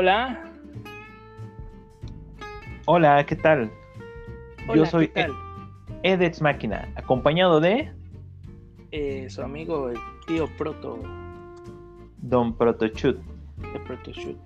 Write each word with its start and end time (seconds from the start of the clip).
Hola. 0.00 0.44
Hola, 2.86 3.26
¿qué 3.26 3.34
tal? 3.34 3.68
Hola, 4.68 4.76
Yo 4.76 4.86
soy 4.86 5.08
¿qué 5.08 5.24
tal? 5.24 5.32
Edets 6.04 6.40
Máquina, 6.40 6.88
acompañado 6.94 7.58
de 7.58 7.90
Eh, 8.92 9.28
su 9.28 9.42
amigo 9.42 9.88
el 9.88 9.96
tío 10.28 10.46
Proto 10.56 11.00
Don 12.18 12.54
Protochut. 12.56 13.16
de 13.72 13.80
Protoshoot. 13.88 14.36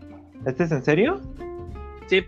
¿Este 0.47 0.65
es 0.65 0.73
en 0.73 0.83
serio? 0.83 1.21
Sí, 2.07 2.25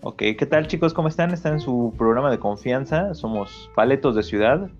Ok, 0.00 0.16
¿qué 0.38 0.46
tal 0.48 0.68
chicos? 0.68 0.94
¿Cómo 0.94 1.08
están? 1.08 1.30
Están 1.32 1.52
en 1.52 1.60
su 1.60 1.92
programa 1.98 2.30
de 2.30 2.38
confianza. 2.38 3.12
Somos 3.12 3.70
paletos 3.74 4.16
de 4.16 4.22
ciudad. 4.22 4.70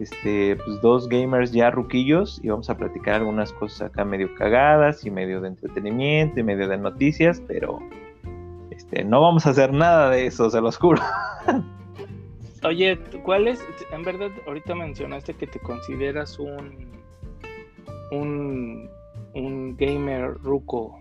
Este, 0.00 0.56
pues 0.56 0.80
dos 0.80 1.08
gamers 1.08 1.52
ya 1.52 1.70
ruquillos 1.70 2.40
y 2.42 2.48
vamos 2.48 2.70
a 2.70 2.76
platicar 2.76 3.16
algunas 3.16 3.52
cosas 3.52 3.90
acá 3.90 4.04
medio 4.04 4.32
cagadas 4.36 5.04
y 5.04 5.10
medio 5.10 5.40
de 5.40 5.48
entretenimiento 5.48 6.38
y 6.38 6.44
medio 6.44 6.68
de 6.68 6.78
noticias, 6.78 7.42
pero 7.48 7.80
este, 8.70 9.04
no 9.04 9.20
vamos 9.20 9.46
a 9.46 9.50
hacer 9.50 9.72
nada 9.72 10.10
de 10.10 10.26
eso, 10.26 10.50
se 10.50 10.60
los 10.60 10.76
juro. 10.76 11.02
Oye, 12.64 12.98
¿cuál 13.24 13.48
es? 13.48 13.64
En 13.92 14.02
verdad, 14.02 14.30
ahorita 14.46 14.74
mencionaste 14.74 15.34
que 15.34 15.46
te 15.46 15.58
consideras 15.60 16.38
un 16.38 16.88
un, 18.10 18.88
un 19.34 19.76
gamer 19.76 20.34
ruco, 20.42 20.98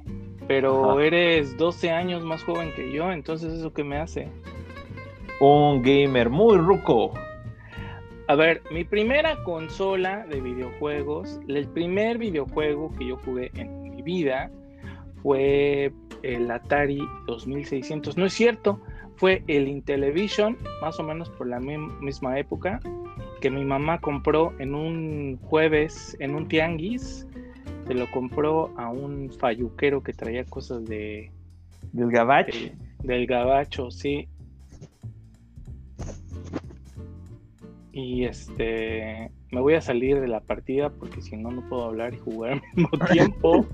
pero 0.48 0.92
Ajá. 0.92 1.04
eres 1.04 1.58
12 1.58 1.92
años 1.92 2.24
más 2.24 2.44
joven 2.44 2.72
que 2.76 2.92
yo, 2.92 3.12
entonces 3.12 3.54
eso 3.54 3.74
qué 3.74 3.84
me 3.84 3.98
hace. 3.98 4.30
Un 5.40 5.82
gamer 5.82 6.30
muy 6.30 6.58
ruco. 6.58 7.14
A 8.28 8.36
ver, 8.36 8.62
mi 8.72 8.84
primera 8.84 9.42
consola 9.44 10.26
de 10.28 10.42
videojuegos, 10.42 11.40
el 11.48 11.68
primer 11.70 12.18
videojuego 12.18 12.92
que 12.98 13.08
yo 13.08 13.18
jugué 13.18 13.52
en 13.56 13.82
mi 13.84 14.02
vida 14.02 14.52
fue 15.22 15.94
el 16.24 16.52
Atari 16.52 17.00
2600. 17.26 18.18
No 18.18 18.26
es 18.26 18.34
cierto, 18.34 18.82
fue 19.16 19.44
el 19.48 19.68
Intellivision, 19.70 20.58
más 20.82 21.00
o 21.00 21.04
menos 21.04 21.30
por 21.30 21.48
la 21.48 21.60
mi- 21.60 21.78
misma 21.78 22.38
época, 22.38 22.82
que 23.40 23.50
mi 23.50 23.64
mamá 23.64 24.00
compró 24.02 24.54
en 24.60 24.76
un 24.76 25.38
jueves, 25.44 26.18
en 26.20 26.36
un 26.36 26.48
tianguis. 26.50 27.26
Se 27.88 27.94
lo 27.94 28.12
compró 28.12 28.74
a 28.78 28.90
un 28.90 29.32
falluquero 29.32 30.04
que 30.04 30.12
traía 30.12 30.44
cosas 30.44 30.84
de, 30.86 31.32
Del 31.94 32.12
Gabach. 32.12 32.48
de- 32.54 32.74
del 33.04 33.26
gabacho, 33.26 33.90
sí. 33.90 34.28
Y 38.00 38.26
este, 38.26 39.32
me 39.50 39.60
voy 39.60 39.74
a 39.74 39.82
salir 39.82 40.22
de 40.22 40.28
la 40.28 40.40
partida 40.40 40.92
porque 40.92 41.20
si 41.20 41.36
no, 41.36 41.50
no 41.50 41.68
puedo 41.68 41.86
hablar 41.86 42.14
y 42.14 42.18
jugar 42.20 42.52
al 42.54 42.62
mismo 42.76 42.90
tiempo. 43.12 43.66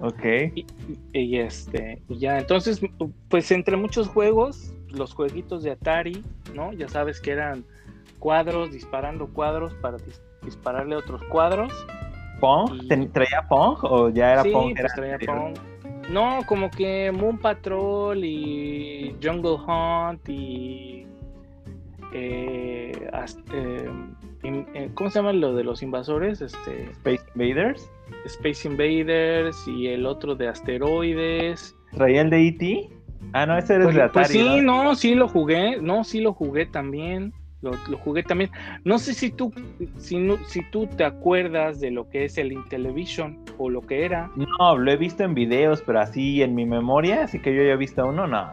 Ok. 0.00 0.24
y, 0.56 0.66
y, 1.12 1.36
este, 1.38 2.02
ya, 2.08 2.38
entonces, 2.40 2.80
pues 3.28 3.50
entre 3.52 3.76
muchos 3.76 4.08
juegos, 4.08 4.74
los 4.88 5.14
jueguitos 5.14 5.62
de 5.62 5.70
Atari, 5.70 6.22
¿no? 6.54 6.72
Ya 6.72 6.88
sabes 6.88 7.20
que 7.20 7.30
eran 7.30 7.64
cuadros, 8.18 8.72
disparando 8.72 9.28
cuadros 9.28 9.74
para 9.74 9.96
dis- 9.98 10.20
dispararle 10.42 10.96
a 10.96 10.98
otros 10.98 11.22
cuadros. 11.30 11.72
¿Pong? 12.40 12.72
Y- 12.82 12.88
¿Ten- 12.88 13.12
¿Traía 13.12 13.46
Pong 13.48 13.78
o 13.84 14.08
ya 14.10 14.32
era 14.32 14.42
sí, 14.42 14.50
Pong? 14.50 14.70
pues 14.72 14.80
Era 14.80 14.88
traía 14.94 15.12
anterior? 15.14 15.38
Pong. 15.38 15.58
No, 16.10 16.40
como 16.48 16.68
que 16.70 17.12
Moon 17.12 17.38
Patrol 17.38 18.24
y 18.24 19.14
Jungle 19.22 19.52
Hunt 19.66 20.28
y. 20.28 21.06
eh, 22.18 23.10
eh, 23.52 23.90
in- 24.42 24.66
eh, 24.74 24.90
¿Cómo 24.94 25.10
se 25.10 25.18
llama 25.18 25.32
lo 25.32 25.54
de 25.54 25.64
los 25.64 25.82
invasores? 25.82 26.40
Este, 26.40 26.84
Space 26.92 27.22
Invaders. 27.34 27.90
Space 28.24 28.66
Invaders 28.68 29.56
y 29.68 29.88
el 29.88 30.06
otro 30.06 30.34
de 30.34 30.48
asteroides. 30.48 31.76
¿Traía 31.94 32.22
el 32.22 32.30
de 32.30 32.48
E.T.? 32.48 32.90
Ah, 33.32 33.44
no, 33.46 33.58
ese 33.58 33.74
era 33.74 33.82
el 33.82 33.86
Pues, 33.88 33.96
de 33.96 34.02
Atari. 34.02 34.12
pues 34.24 34.28
sí, 34.28 34.60
¿no? 34.62 34.84
no, 34.84 34.94
sí 34.94 35.14
lo 35.14 35.28
jugué. 35.28 35.80
No, 35.80 36.04
sí 36.04 36.20
lo 36.20 36.32
jugué 36.32 36.66
también. 36.66 37.32
Lo, 37.62 37.72
lo 37.88 37.96
jugué 37.98 38.22
también. 38.22 38.50
No 38.84 38.98
sé 38.98 39.12
si 39.14 39.30
tú, 39.30 39.52
si, 39.98 40.18
no- 40.18 40.36
si 40.46 40.62
tú 40.70 40.86
te 40.86 41.04
acuerdas 41.04 41.80
de 41.80 41.90
lo 41.90 42.08
que 42.08 42.24
es 42.26 42.38
el 42.38 42.52
Intellivision 42.52 43.38
o 43.58 43.68
lo 43.70 43.80
que 43.80 44.04
era. 44.04 44.30
No, 44.36 44.76
lo 44.76 44.90
he 44.90 44.96
visto 44.96 45.24
en 45.24 45.34
videos, 45.34 45.82
pero 45.82 46.00
así 46.00 46.42
en 46.42 46.54
mi 46.54 46.64
memoria, 46.66 47.24
así 47.24 47.40
que 47.40 47.54
yo 47.54 47.62
ya 47.62 47.72
he 47.72 47.76
visto 47.76 48.06
uno, 48.06 48.26
no. 48.26 48.48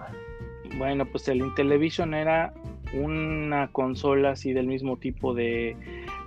Bueno, 0.78 1.06
pues 1.06 1.28
el 1.28 1.38
Intellivision 1.40 2.14
era 2.14 2.54
una 2.94 3.70
consola 3.72 4.31
así 4.31 4.54
del 4.54 4.68
mismo 4.68 4.98
tipo 4.98 5.34
de 5.34 5.76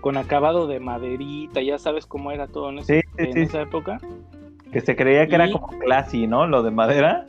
con 0.01 0.17
acabado 0.17 0.67
de 0.67 0.79
maderita, 0.81 1.61
ya 1.63 1.79
sabes 1.79 2.07
cómo 2.07 2.31
era 2.33 2.47
todo 2.47 2.71
en, 2.71 2.79
ese- 2.79 3.03
Sí, 3.03 3.09
sí, 3.17 3.25
en 3.29 3.33
sí. 3.33 3.41
esa 3.41 3.63
época. 3.63 3.99
Que 4.73 4.81
se 4.81 4.95
creía 4.97 5.27
que 5.27 5.35
era 5.37 5.51
como 5.51 5.69
classy, 5.79 6.27
¿no? 6.27 6.47
Lo 6.47 6.63
de 6.63 6.71
madera. 6.71 7.27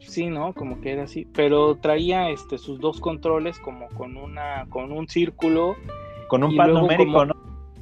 Sí, 0.00 0.26
¿no? 0.26 0.54
Como 0.54 0.80
que 0.80 0.92
era 0.92 1.04
así, 1.04 1.26
pero 1.34 1.76
traía 1.76 2.30
este 2.30 2.56
sus 2.58 2.80
dos 2.80 3.00
controles 3.00 3.58
como 3.58 3.88
con 3.88 4.16
una 4.16 4.66
con 4.70 4.92
un 4.92 5.08
círculo, 5.08 5.76
Con 6.28 6.42
un 6.42 6.56
pad 6.56 6.68
numérico, 6.68 7.12
como- 7.12 7.24
¿no? 7.26 7.34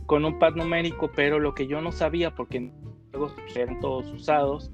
con 0.07 0.25
un 0.25 0.39
pad 0.39 0.55
numérico, 0.55 1.11
pero 1.15 1.39
lo 1.39 1.55
que 1.55 1.67
yo 1.67 1.81
no 1.81 1.93
sabía 1.93 2.33
porque 2.35 2.71
juegos 3.13 3.35
eran 3.55 3.79
todos 3.81 4.11
usados, 4.13 4.71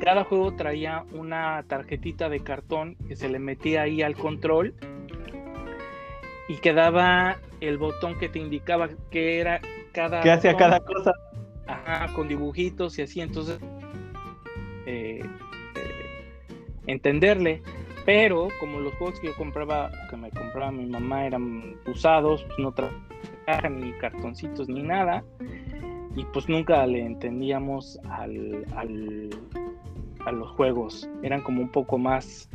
cada 0.00 0.24
juego 0.24 0.52
traía 0.54 1.04
una 1.12 1.62
tarjetita 1.68 2.28
de 2.28 2.40
cartón 2.40 2.96
que 3.06 3.14
se 3.16 3.28
le 3.28 3.38
metía 3.38 3.82
ahí 3.82 4.02
al 4.02 4.14
control 4.16 4.74
y 6.50 6.56
quedaba 6.56 7.36
el 7.60 7.78
botón 7.78 8.18
que 8.18 8.28
te 8.28 8.40
indicaba 8.40 8.88
que 9.10 9.38
era 9.38 9.60
cada 9.92 10.20
¿Qué 10.20 10.30
hacía 10.32 10.56
cada 10.56 10.80
cosa? 10.80 11.12
Ajá, 11.66 12.12
con 12.14 12.26
dibujitos 12.26 12.98
y 12.98 13.02
así, 13.02 13.20
entonces 13.20 13.60
eh, 14.86 15.20
eh, 15.22 15.24
entenderle. 16.86 17.62
Pero 18.04 18.48
como 18.58 18.80
los 18.80 18.92
juegos 18.94 19.20
que 19.20 19.28
yo 19.28 19.36
compraba, 19.36 19.90
que 20.08 20.16
me 20.16 20.30
compraba 20.30 20.72
mi 20.72 20.86
mamá 20.86 21.26
eran 21.26 21.76
usados, 21.86 22.42
pues 22.44 22.58
no 22.58 22.72
traían 22.72 23.78
ni 23.80 23.92
cartoncitos 23.92 24.68
ni 24.68 24.82
nada, 24.82 25.22
y 26.16 26.24
pues 26.32 26.48
nunca 26.48 26.84
le 26.86 27.04
entendíamos 27.04 28.00
al, 28.08 28.64
al- 28.74 29.30
a 30.26 30.32
los 30.32 30.50
juegos. 30.52 31.08
Eran 31.22 31.42
como 31.42 31.60
un 31.62 31.68
poco 31.70 31.98
más 31.98 32.48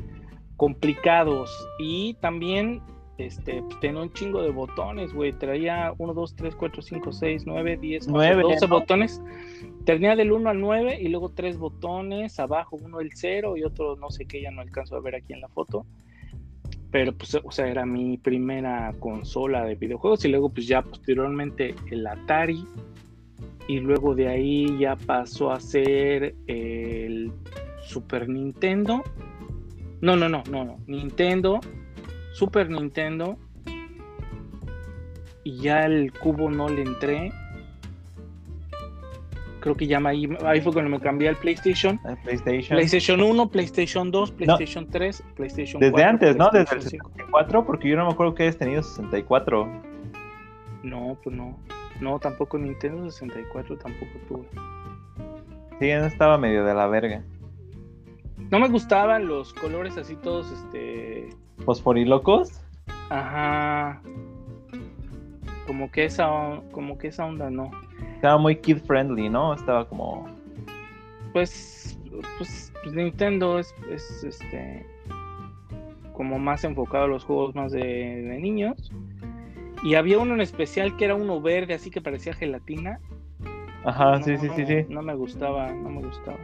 complicados 0.58 1.50
y 1.80 2.16
también 2.16 2.82
este, 3.18 3.62
pues, 3.62 3.80
tenía 3.80 4.02
un 4.02 4.12
chingo 4.12 4.42
de 4.42 4.52
botones, 4.52 5.14
güey. 5.14 5.32
Traía 5.34 5.94
1, 5.98 6.14
2, 6.14 6.36
3, 6.36 6.56
4, 6.56 6.82
5, 6.82 7.12
6, 7.14 7.44
9, 7.46 7.78
10, 7.78 8.08
11, 8.08 8.12
Nueve, 8.12 8.42
12 8.44 8.68
¿no? 8.68 8.80
botones. 8.80 9.22
Tenía 9.86 10.16
del 10.16 10.32
1 10.32 10.50
al 10.50 10.60
9 10.60 10.98
y 11.00 11.08
luego 11.10 11.30
tres 11.30 11.58
botones, 11.58 12.40
abajo 12.40 12.76
uno 12.76 13.02
el 13.02 13.12
0 13.14 13.56
y 13.56 13.64
otro 13.64 13.96
no 13.96 14.10
sé 14.10 14.26
qué, 14.26 14.42
ya 14.42 14.52
no 14.52 14.62
alcanzo 14.62 14.96
a 14.96 15.00
ver 15.00 15.16
aquí 15.16 15.34
en 15.34 15.42
la 15.42 15.48
foto. 15.48 15.86
Pero 16.92 17.14
pues, 17.14 17.36
o 17.36 17.52
sea, 17.52 17.68
era 17.68 17.86
mi 17.86 18.18
primera 18.18 18.94
consola 19.00 19.64
de 19.64 19.76
videojuegos 19.76 20.26
y 20.26 20.30
luego 20.30 20.50
pues 20.50 20.68
ya 20.68 20.82
posteriormente 20.82 21.76
el 21.92 22.08
Atari 22.08 22.66
y 23.68 23.80
luego 23.80 24.16
de 24.16 24.28
ahí 24.28 24.78
ya 24.80 24.96
pasó 24.96 25.52
a 25.52 25.60
ser 25.60 26.36
el 26.48 27.32
Super 27.86 28.28
Nintendo. 28.28 29.04
No, 30.02 30.16
no, 30.16 30.30
no, 30.30 30.44
no, 30.50 30.66
no. 30.66 30.78
Nintendo, 30.88 31.60
Super 32.36 32.70
Nintendo. 32.70 33.38
Y 35.46 35.58
ya 35.60 35.86
el 35.86 36.12
cubo 36.12 36.50
no 36.50 36.68
le 36.68 36.82
entré. 36.82 37.32
Creo 39.62 39.76
que 39.76 39.88
ya 39.88 40.00
me- 40.02 40.10
ahí, 40.10 40.30
ahí 40.46 40.60
fue 40.62 40.74
cuando 40.74 40.92
me 40.92 41.00
cambié 41.00 41.30
al 41.30 41.38
PlayStation. 41.38 41.98
PlayStation. 42.24 42.76
PlayStation 42.78 43.22
1, 43.22 43.50
PlayStation 43.50 44.12
2, 44.12 44.32
PlayStation 44.32 44.88
3, 44.90 45.24
PlayStation 45.36 45.80
Desde 45.80 45.92
4. 45.94 46.10
antes, 46.10 46.36
¿no? 46.36 46.46
Desde 46.46 46.60
el 46.60 46.66
PlayStation 46.68 47.02
5. 47.02 47.10
64, 47.14 47.66
porque 47.66 47.90
yo 47.90 47.96
no 47.96 48.06
me 48.06 48.12
acuerdo 48.12 48.36
que 48.36 48.44
hayas 48.44 48.58
tenido 48.58 48.84
64. 48.84 49.68
No, 50.84 51.18
pues 51.24 51.36
no. 51.36 51.58
No, 52.02 52.20
tampoco 52.20 52.58
Nintendo 52.58 53.10
64 53.10 53.78
tampoco 53.78 54.12
tuve. 54.28 54.46
Sí, 55.80 55.88
no 55.94 56.06
estaba 56.06 56.38
medio 56.38 56.66
de 56.66 56.74
la 56.74 56.88
verga. 56.88 57.24
No 58.52 58.60
me 58.60 58.68
gustaban 58.68 59.26
los 59.28 59.54
colores 59.54 59.98
así 59.98 60.16
todos, 60.18 60.52
este... 60.52 61.30
¿Fosforilocos? 61.64 62.62
Ajá. 63.10 64.02
Como 65.68 65.90
que 65.92 66.06
esa, 66.06 66.62
como 66.72 66.98
que 66.98 67.08
esa 67.08 67.26
onda 67.26 67.50
no. 67.50 67.72
Estaba 68.16 68.38
muy 68.38 68.56
kid 68.58 68.78
friendly, 68.80 69.30
¿no? 69.30 69.54
Estaba 69.54 69.88
como. 69.88 70.28
Pues, 71.34 71.98
pues, 72.38 72.72
pues 72.84 72.96
Nintendo 72.96 73.60
es, 73.60 73.74
es, 73.92 74.24
este 74.24 74.86
como 76.14 76.40
más 76.40 76.64
enfocado 76.64 77.06
a 77.06 77.08
los 77.08 77.26
juegos 77.26 77.56
más 77.56 77.72
de, 77.72 77.82
de 77.82 78.40
niños. 78.40 78.92
Y 79.84 79.96
había 79.96 80.18
uno 80.18 80.34
en 80.34 80.42
especial 80.42 80.96
que 80.96 81.06
era 81.06 81.16
uno 81.16 81.42
verde, 81.42 81.74
así 81.74 81.92
que 81.92 82.02
parecía 82.02 82.34
gelatina. 82.34 83.00
Ajá, 83.84 84.18
No, 84.18 84.24
sí, 84.24 84.38
sí, 84.38 84.48
no, 84.48 84.56
sí, 84.56 84.66
sí. 84.66 84.86
No 84.90 85.02
me 85.04 85.14
gustaba, 85.14 85.72
no 85.72 85.90
me 85.90 86.02
gustaba. 86.02 86.40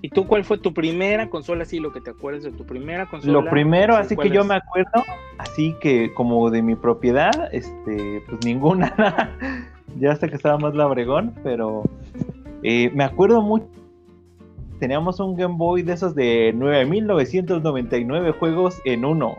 ¿Y 0.00 0.10
tú 0.10 0.26
cuál 0.26 0.44
fue 0.44 0.58
tu 0.58 0.72
primera 0.72 1.28
consola? 1.28 1.62
Así, 1.62 1.80
lo 1.80 1.92
que 1.92 2.00
te 2.00 2.10
acuerdas 2.10 2.44
de 2.44 2.52
tu 2.52 2.64
primera 2.64 3.06
consola. 3.06 3.32
Lo 3.32 3.50
primero, 3.50 3.94
Sí, 3.94 4.00
así 4.00 4.14
¿cuál 4.14 4.28
que 4.28 4.34
yo 4.34 4.44
me 4.44 4.54
acuerdo, 4.54 5.04
así 5.38 5.74
que 5.80 6.12
como 6.14 6.50
de 6.50 6.62
mi 6.62 6.76
propiedad, 6.76 7.48
este, 7.52 8.22
pues 8.28 8.44
ninguna. 8.44 8.94
ya 9.98 10.12
hasta 10.12 10.28
que 10.28 10.36
estaba 10.36 10.58
más 10.58 10.74
labregón, 10.74 11.34
pero 11.42 11.82
eh, 12.62 12.90
me 12.94 13.04
acuerdo 13.04 13.42
mucho 13.42 13.66
teníamos 14.78 15.20
un 15.20 15.36
Game 15.36 15.56
Boy 15.56 15.82
de 15.82 15.92
esos 15.92 16.14
de 16.14 16.52
9999 16.54 18.32
juegos 18.32 18.80
en 18.84 19.04
uno. 19.04 19.38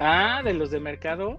Ah, 0.00 0.42
de 0.42 0.54
los 0.54 0.70
de 0.70 0.80
mercado. 0.80 1.38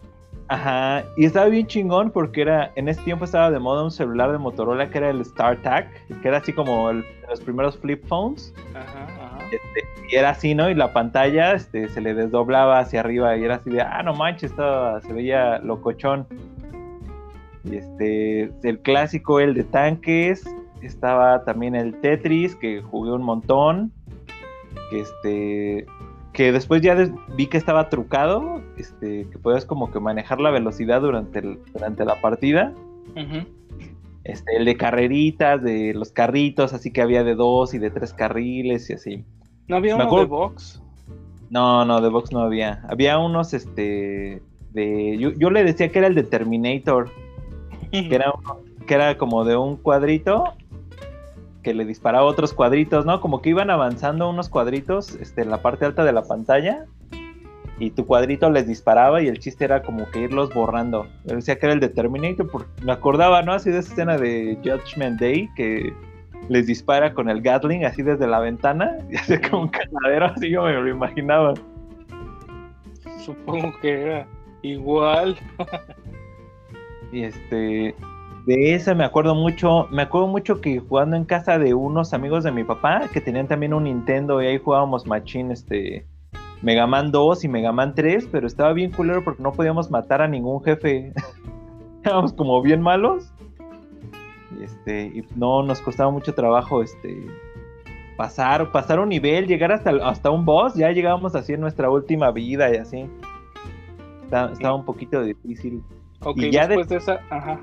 Ajá, 0.54 1.04
y 1.18 1.26
estaba 1.26 1.48
bien 1.48 1.66
chingón 1.66 2.12
porque 2.12 2.44
era, 2.44 2.72
en 2.76 2.88
ese 2.88 3.02
tiempo 3.02 3.26
estaba 3.26 3.50
de 3.50 3.58
moda 3.58 3.84
un 3.84 3.90
celular 3.90 4.32
de 4.32 4.38
Motorola 4.38 4.88
que 4.88 5.00
era 5.00 5.10
el 5.10 5.26
StarTAC, 5.26 5.88
que 6.22 6.28
era 6.28 6.38
así 6.38 6.54
como 6.54 6.92
el, 6.92 7.04
los 7.28 7.42
primeros 7.42 7.76
flip 7.80 8.06
phones. 8.06 8.54
Ajá, 8.76 9.04
ajá. 9.04 9.40
Este, 9.46 10.12
y 10.12 10.16
era 10.16 10.30
así, 10.30 10.54
¿no? 10.54 10.70
Y 10.70 10.76
la 10.76 10.94
pantalla 10.94 11.54
este, 11.54 11.88
se 11.90 12.02
le 12.02 12.14
desdoblaba 12.14 12.78
hacia 12.78 13.00
arriba 13.00 13.36
y 13.36 13.44
era 13.44 13.56
así 13.56 13.72
de, 13.72 13.82
ah, 13.82 14.04
no 14.04 14.14
manches, 14.14 14.52
estaba, 14.52 15.02
se 15.02 15.12
veía 15.12 15.58
locochón. 15.58 16.28
Y 17.64 17.78
este, 17.78 18.52
el 18.62 18.80
clásico, 18.84 19.40
el 19.40 19.56
de 19.56 19.64
tanques, 19.64 20.44
estaba 20.84 21.44
también 21.46 21.74
el 21.74 22.00
Tetris, 22.00 22.56
que 22.56 22.84
jugué 22.84 23.12
un 23.12 23.24
montón. 23.24 23.92
Que 24.92 25.00
este, 25.00 25.88
que 26.34 26.52
después 26.52 26.82
ya 26.82 26.96
des- 26.96 27.12
vi 27.36 27.48
que 27.48 27.58
estaba 27.58 27.90
trucado, 27.90 28.62
este, 28.78 29.28
que 29.32 29.38
podías 29.38 29.66
como 29.66 29.92
que 29.92 30.00
manejar 30.00 30.42
la 30.42 30.50
velocidad 30.52 31.02
durante, 31.02 31.40
el- 31.40 31.60
durante 31.74 32.04
la 32.06 32.20
partida. 32.22 32.74
Este, 34.24 34.56
el 34.58 34.66
de 34.66 34.78
carreritas, 34.78 35.62
de 35.62 35.94
los 35.94 36.12
carritos, 36.12 36.74
así 36.74 36.92
que 36.92 37.02
había 37.02 37.24
de 37.24 37.36
dos 37.36 37.74
y 37.74 37.78
de 37.78 37.90
tres 37.92 38.14
carriles 38.14 38.90
y 38.90 38.94
así. 38.94 39.26
¿No 39.68 39.76
había 39.78 39.96
uno 39.96 40.06
de 40.22 40.26
box? 40.26 40.82
No, 41.50 41.86
no, 41.86 42.02
de 42.02 42.10
box 42.10 42.32
no 42.32 42.40
había. 42.40 42.82
Había 42.90 43.18
unos, 43.20 43.54
este, 43.54 44.42
de, 44.72 45.18
yo, 45.20 45.32
yo 45.34 45.50
le 45.50 45.64
decía 45.64 45.90
que 45.90 46.00
era 46.00 46.08
el 46.08 46.16
de 46.16 46.24
Terminator, 46.24 47.10
que 47.92 48.08
era, 48.16 48.32
uno- 48.32 48.60
que 48.88 48.94
era 48.96 49.18
como 49.18 49.44
de 49.46 49.56
un 49.58 49.76
cuadrito 49.78 50.54
que 51.64 51.74
le 51.74 51.86
disparaba 51.86 52.26
otros 52.26 52.54
cuadritos, 52.54 53.06
¿no? 53.06 53.22
Como 53.22 53.42
que 53.42 53.50
iban 53.50 53.70
avanzando 53.70 54.30
unos 54.30 54.50
cuadritos, 54.50 55.16
este, 55.16 55.42
en 55.42 55.50
la 55.50 55.62
parte 55.62 55.86
alta 55.86 56.04
de 56.04 56.12
la 56.12 56.24
pantalla 56.24 56.86
y 57.80 57.92
tu 57.92 58.06
cuadrito 58.06 58.50
les 58.50 58.68
disparaba 58.68 59.22
y 59.22 59.28
el 59.28 59.40
chiste 59.40 59.66
era 59.66 59.82
como 59.82 60.10
que 60.12 60.22
irlos 60.22 60.54
borrando. 60.54 61.08
Yo 61.26 61.36
decía 61.36 61.58
que 61.58 61.66
era 61.66 61.74
el 61.74 61.80
de 61.80 61.90
Terminator, 61.90 62.50
porque 62.50 62.70
me 62.84 62.92
acordaba, 62.92 63.42
¿no? 63.42 63.54
Así 63.54 63.72
de 63.72 63.80
esa 63.80 63.92
escena 63.92 64.18
de 64.18 64.58
Judgment 64.64 65.20
Day 65.20 65.50
que 65.56 65.94
les 66.50 66.68
dispara 66.68 67.14
con 67.14 67.30
el 67.30 67.42
Gatling 67.42 67.86
así 67.86 68.02
desde 68.04 68.28
la 68.28 68.40
ventana 68.40 68.98
y 69.10 69.16
hace 69.16 69.42
como 69.42 69.64
un 69.64 69.70
caladero, 69.70 70.26
así 70.28 70.50
yo 70.50 70.64
me 70.64 70.74
lo 70.74 70.88
imaginaba. 70.88 71.54
Supongo 73.26 73.74
que 73.82 74.02
era 74.02 74.28
igual. 74.62 75.38
Y 77.12 77.24
este, 77.24 77.96
de 78.46 78.76
esa 78.76 78.94
me 78.94 79.04
acuerdo 79.06 79.36
mucho, 79.36 79.88
me 79.92 80.02
acuerdo 80.02 80.28
mucho 80.28 80.60
que 80.62 80.80
jugando 80.80 81.16
en 81.16 81.24
casa 81.26 81.58
de 81.58 81.74
unos 81.74 82.14
amigos 82.14 82.44
de 82.44 82.52
mi 82.52 82.64
papá 82.64 83.08
que 83.14 83.22
tenían 83.22 83.48
también 83.48 83.74
un 83.74 83.86
Nintendo 83.86 84.42
y 84.42 84.48
ahí 84.48 84.58
jugábamos 84.60 85.06
machín, 85.08 85.52
este, 85.52 86.06
Mega 86.62 86.86
Man 86.88 87.12
2 87.12 87.44
y 87.44 87.48
Mega 87.48 87.72
Man 87.72 87.94
3, 87.96 88.28
pero 88.32 88.48
estaba 88.48 88.74
bien 88.74 88.92
culero 88.92 89.24
porque 89.24 89.42
no 89.44 89.52
podíamos 89.54 89.90
matar 89.92 90.22
a 90.22 90.28
ningún 90.28 90.62
jefe. 90.64 91.14
Éramos 92.04 92.34
como 92.34 92.62
bien 92.62 92.82
malos. 92.82 93.32
Y 94.60 94.64
este, 94.64 95.06
y 95.06 95.24
no, 95.36 95.64
nos 95.64 95.80
costaba 95.82 96.12
mucho 96.12 96.34
trabajo, 96.34 96.84
este, 96.84 97.26
pasar, 98.18 98.72
pasar 98.72 99.00
un 99.00 99.10
nivel, 99.10 99.48
llegar 99.48 99.72
hasta, 99.72 99.92
hasta 100.08 100.30
un 100.30 100.44
boss, 100.46 100.76
ya 100.76 100.92
llegábamos 100.92 101.34
así 101.36 101.54
en 101.54 101.62
nuestra 101.62 101.90
última 101.90 102.30
vida 102.32 102.74
y 102.74 102.78
así. 102.78 103.10
Está- 104.26 104.52
Estaba 104.52 104.76
un 104.76 104.84
poquito 104.86 105.22
difícil. 105.24 105.82
Ok, 106.22 106.38
Y 106.38 106.52
ya 106.52 106.68
de- 106.68 106.76
después 106.78 106.90
de... 106.90 106.98
esa, 106.98 107.22
ajá. 107.30 107.60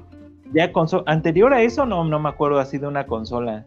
Ya 0.52 0.72
conso- 0.72 1.04
anterior 1.06 1.52
a 1.54 1.62
eso 1.62 1.86
no, 1.86 2.04
no 2.04 2.18
me 2.18 2.28
acuerdo 2.28 2.58
así 2.58 2.78
de 2.78 2.86
una 2.86 3.06
consola. 3.06 3.66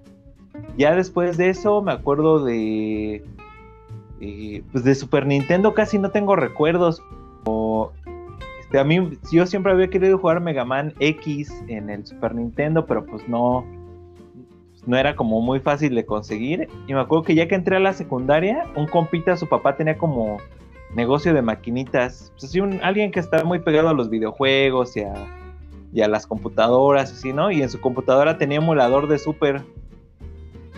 Ya 0.78 0.96
después 0.96 1.38
de 1.38 1.50
eso 1.50 1.82
me 1.82 1.92
acuerdo 1.92 2.44
de 2.44 3.24
eh, 4.20 4.64
pues 4.72 4.84
de 4.84 4.96
Super 4.96 5.26
Nintendo 5.26 5.74
casi 5.74 5.98
no 5.98 6.10
tengo 6.10 6.36
recuerdos. 6.36 7.02
O, 7.46 7.92
este, 8.60 8.80
a 8.80 8.84
mí 8.84 9.18
yo 9.32 9.46
siempre 9.46 9.72
había 9.72 9.90
querido 9.90 10.18
jugar 10.18 10.40
Mega 10.42 10.66
Man 10.66 10.94
X 11.00 11.54
en 11.68 11.90
el 11.90 12.06
Super 12.06 12.36
Nintendo, 12.36 12.86
pero 12.86 13.06
pues 13.06 13.28
no 13.28 13.66
no 14.86 14.98
era 14.98 15.16
como 15.16 15.42
muy 15.42 15.60
fácil 15.60 15.96
de 15.96 16.06
conseguir. 16.06 16.68
Y 16.88 16.94
me 16.94 17.00
acuerdo 17.00 17.24
que 17.24 17.36
ya 17.36 17.48
que 17.48 17.56
entré 17.56 17.78
a 17.78 17.80
la 17.80 17.94
secundaria, 17.94 18.64
un 18.76 18.88
compita, 18.88 19.38
su 19.38 19.48
papá 19.48 19.78
tenía 19.78 19.98
como 19.98 20.40
negocio 20.94 21.34
de 21.34 21.42
maquinitas. 21.42 22.32
Pues 22.34 22.44
así 22.46 22.60
un, 22.60 22.80
alguien 22.84 23.12
que 23.12 23.22
estaba 23.22 23.44
muy 23.46 23.60
pegado 23.60 23.90
a 23.90 23.94
los 23.94 24.10
videojuegos 24.10 24.98
y 24.98 25.02
a, 25.02 25.14
y 25.94 26.02
a 26.02 26.08
las 26.08 26.26
computadoras, 26.28 27.12
así, 27.12 27.32
¿no? 27.34 27.52
Y 27.52 27.62
en 27.62 27.70
su 27.70 27.80
computadora 27.80 28.38
tenía 28.38 28.58
emulador 28.58 29.08
de 29.08 29.18
Super. 29.20 29.62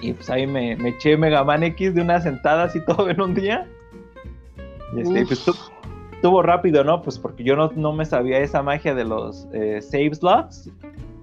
Y 0.02 0.14
pues 0.14 0.30
ahí 0.30 0.46
me, 0.46 0.76
me 0.76 0.90
eché 0.90 1.16
Mega 1.18 1.44
Man 1.44 1.64
X 1.64 1.96
de 1.96 2.02
una 2.02 2.20
sentada 2.22 2.64
así 2.66 2.84
todo 2.86 3.10
en 3.10 3.22
un 3.22 3.34
día. 3.34 3.66
Y 4.96 5.02
este, 5.02 5.26
pues 5.26 5.46
tu- 5.46 5.56
estuvo 6.14 6.42
rápido, 6.42 6.84
¿no? 6.84 7.02
Pues 7.02 7.18
porque 7.18 7.44
yo 7.44 7.56
no, 7.56 7.72
no 7.76 7.94
me 7.94 8.06
sabía 8.06 8.40
esa 8.40 8.62
magia 8.62 8.94
de 8.94 9.06
los 9.06 9.48
eh, 9.54 9.82
save 9.82 10.14
slots. 10.16 10.70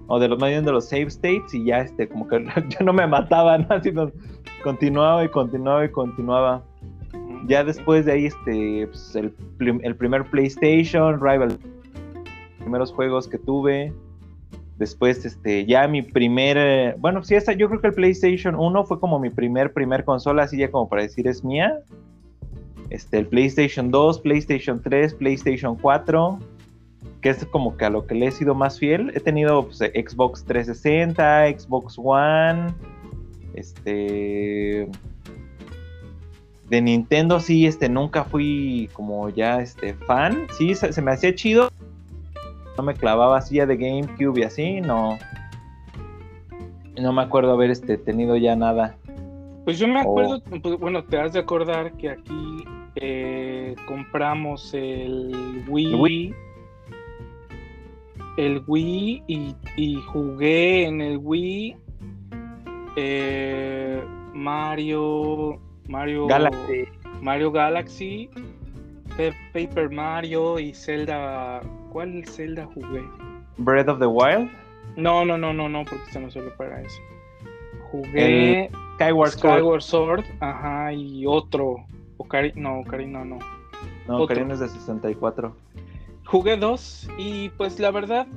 O 0.07 0.19
de 0.19 0.27
los 0.27 0.37
más 0.39 0.49
bien 0.49 0.65
de 0.65 0.71
los 0.71 0.89
save 0.89 1.07
states. 1.07 1.53
Y 1.53 1.65
ya 1.65 1.79
este, 1.81 2.09
como 2.09 2.27
que 2.27 2.43
yo 2.69 2.85
no 2.85 2.93
me 2.93 3.05
mataba, 3.07 3.57
¿no? 3.59 3.67
Así 3.69 3.91
no- 3.91 4.11
continuaba 4.63 5.23
y 5.23 5.29
continuaba 5.29 5.85
y 5.85 5.89
continuaba. 5.89 6.63
Ya 7.45 7.63
después 7.63 8.05
de 8.05 8.13
ahí, 8.13 8.25
este, 8.25 8.87
pues, 8.87 9.15
el 9.15 9.95
primer 9.95 10.23
PlayStation, 10.25 11.19
Rival, 11.21 11.57
primeros 12.63 12.91
juegos 12.91 13.27
que 13.27 13.37
tuve. 13.37 13.93
Después, 14.77 15.23
este, 15.23 15.65
ya 15.65 15.87
mi 15.87 16.01
primer, 16.01 16.57
eh, 16.57 16.95
bueno, 16.97 17.23
sí, 17.23 17.35
esa, 17.35 17.53
yo 17.53 17.69
creo 17.69 17.79
que 17.79 17.87
el 17.87 17.93
PlayStation 17.93 18.55
1 18.55 18.85
fue 18.85 18.99
como 18.99 19.19
mi 19.19 19.29
primer, 19.29 19.71
primer 19.71 20.03
consola, 20.03 20.43
así 20.43 20.57
ya 20.57 20.71
como 20.71 20.89
para 20.89 21.03
decir 21.03 21.27
es 21.27 21.43
mía. 21.43 21.79
Este, 22.89 23.19
el 23.19 23.27
PlayStation 23.27 23.91
2, 23.91 24.21
PlayStation 24.21 24.81
3, 24.81 25.13
PlayStation 25.13 25.75
4, 25.75 26.39
que 27.21 27.29
es 27.29 27.45
como 27.45 27.77
que 27.77 27.85
a 27.85 27.89
lo 27.89 28.07
que 28.07 28.15
le 28.15 28.27
he 28.27 28.31
sido 28.31 28.55
más 28.55 28.79
fiel. 28.79 29.11
He 29.15 29.19
tenido 29.19 29.65
pues, 29.65 29.77
Xbox 29.77 30.43
360, 30.43 31.59
Xbox 31.59 31.95
One, 31.97 32.73
este, 33.53 34.89
de 36.69 36.81
Nintendo 36.81 37.39
sí, 37.39 37.67
este, 37.67 37.89
nunca 37.89 38.23
fui 38.23 38.89
como 38.93 39.29
ya 39.29 39.61
este 39.61 39.93
fan. 39.93 40.47
Sí, 40.57 40.73
se 40.73 41.01
me 41.01 41.11
hacía 41.11 41.35
chido. 41.35 41.71
No 42.77 42.83
me 42.83 42.93
clavaba 42.93 43.37
así 43.37 43.55
ya 43.55 43.65
de 43.65 43.77
GameCube 43.77 44.39
y 44.39 44.43
así, 44.43 44.81
no. 44.81 45.17
No 46.99 47.13
me 47.13 47.21
acuerdo 47.21 47.53
haber 47.53 47.71
este, 47.71 47.97
tenido 47.97 48.35
ya 48.37 48.55
nada. 48.55 48.95
Pues 49.65 49.79
yo 49.79 49.87
me 49.87 49.99
Oh. 49.99 50.01
acuerdo, 50.01 50.41
pues, 50.61 50.79
bueno, 50.79 51.03
te 51.03 51.19
has 51.19 51.33
de 51.33 51.39
acordar 51.39 51.93
que 51.93 52.09
aquí 52.09 52.63
eh, 52.95 53.75
compramos 53.87 54.73
el 54.73 55.63
Wii. 55.67 55.93
El 55.93 55.95
Wii. 56.01 56.35
El 58.37 58.63
Wii 58.67 59.23
y, 59.27 59.55
y 59.77 59.95
jugué 60.01 60.85
en 60.87 61.01
el 61.01 61.17
Wii 61.21 61.75
eh, 62.95 64.03
Mario, 64.33 65.59
Mario 65.87 66.27
Galaxy. 66.27 66.85
Mario 67.21 67.51
Galaxy, 67.51 68.29
Pe- 69.15 69.33
Paper 69.53 69.89
Mario 69.91 70.59
y 70.59 70.73
Zelda. 70.73 71.61
¿Cuál 71.93 72.25
Zelda 72.25 72.65
jugué? 72.65 73.03
Breath 73.57 73.87
of 73.87 73.99
the 73.99 74.07
Wild, 74.07 74.49
No, 74.97 75.23
no, 75.23 75.37
no, 75.37 75.53
no, 75.53 75.69
no, 75.69 75.85
porque 75.85 76.11
se 76.11 76.19
no 76.19 76.29
solo 76.31 76.53
para 76.57 76.81
eso. 76.81 76.99
Jugué 77.91 78.69
Skyward 78.95 79.31
Sword. 79.31 79.53
Skyward 79.53 79.81
Sword, 79.81 80.23
ajá, 80.39 80.91
y 80.91 81.25
otro. 81.27 81.85
Ocari- 82.17 82.55
no, 82.55 82.79
Ocarina 82.79 83.23
no. 83.23 83.37
No, 84.07 84.15
otro. 84.15 84.23
Ocarina 84.25 84.55
es 84.55 84.59
de 84.59 84.69
64. 84.69 85.55
Jugué 86.25 86.57
dos 86.57 87.07
y 87.17 87.49
pues 87.49 87.79
la 87.79 87.91
verdad, 87.91 88.27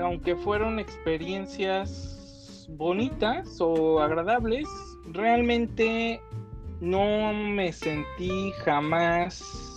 aunque 0.00 0.34
fueron 0.36 0.78
experiencias 0.78 2.66
bonitas 2.70 3.60
o 3.60 4.00
agradables, 4.00 4.66
realmente 5.12 6.20
no 6.80 7.32
me 7.34 7.72
sentí 7.72 8.52
jamás 8.64 9.67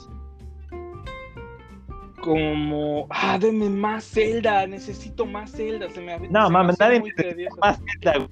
como, 2.21 3.07
ah, 3.09 3.37
deme 3.39 3.69
más 3.69 4.03
Zelda, 4.05 4.65
necesito 4.67 5.25
más 5.25 5.51
Zelda. 5.51 5.89
Se 5.89 6.01
me, 6.01 6.17
No, 6.29 6.49
mames, 6.49 6.79
nadie 6.79 6.99
necesita 7.01 7.55
más 7.61 7.79
Zelda, 8.01 8.17
güey. 8.17 8.29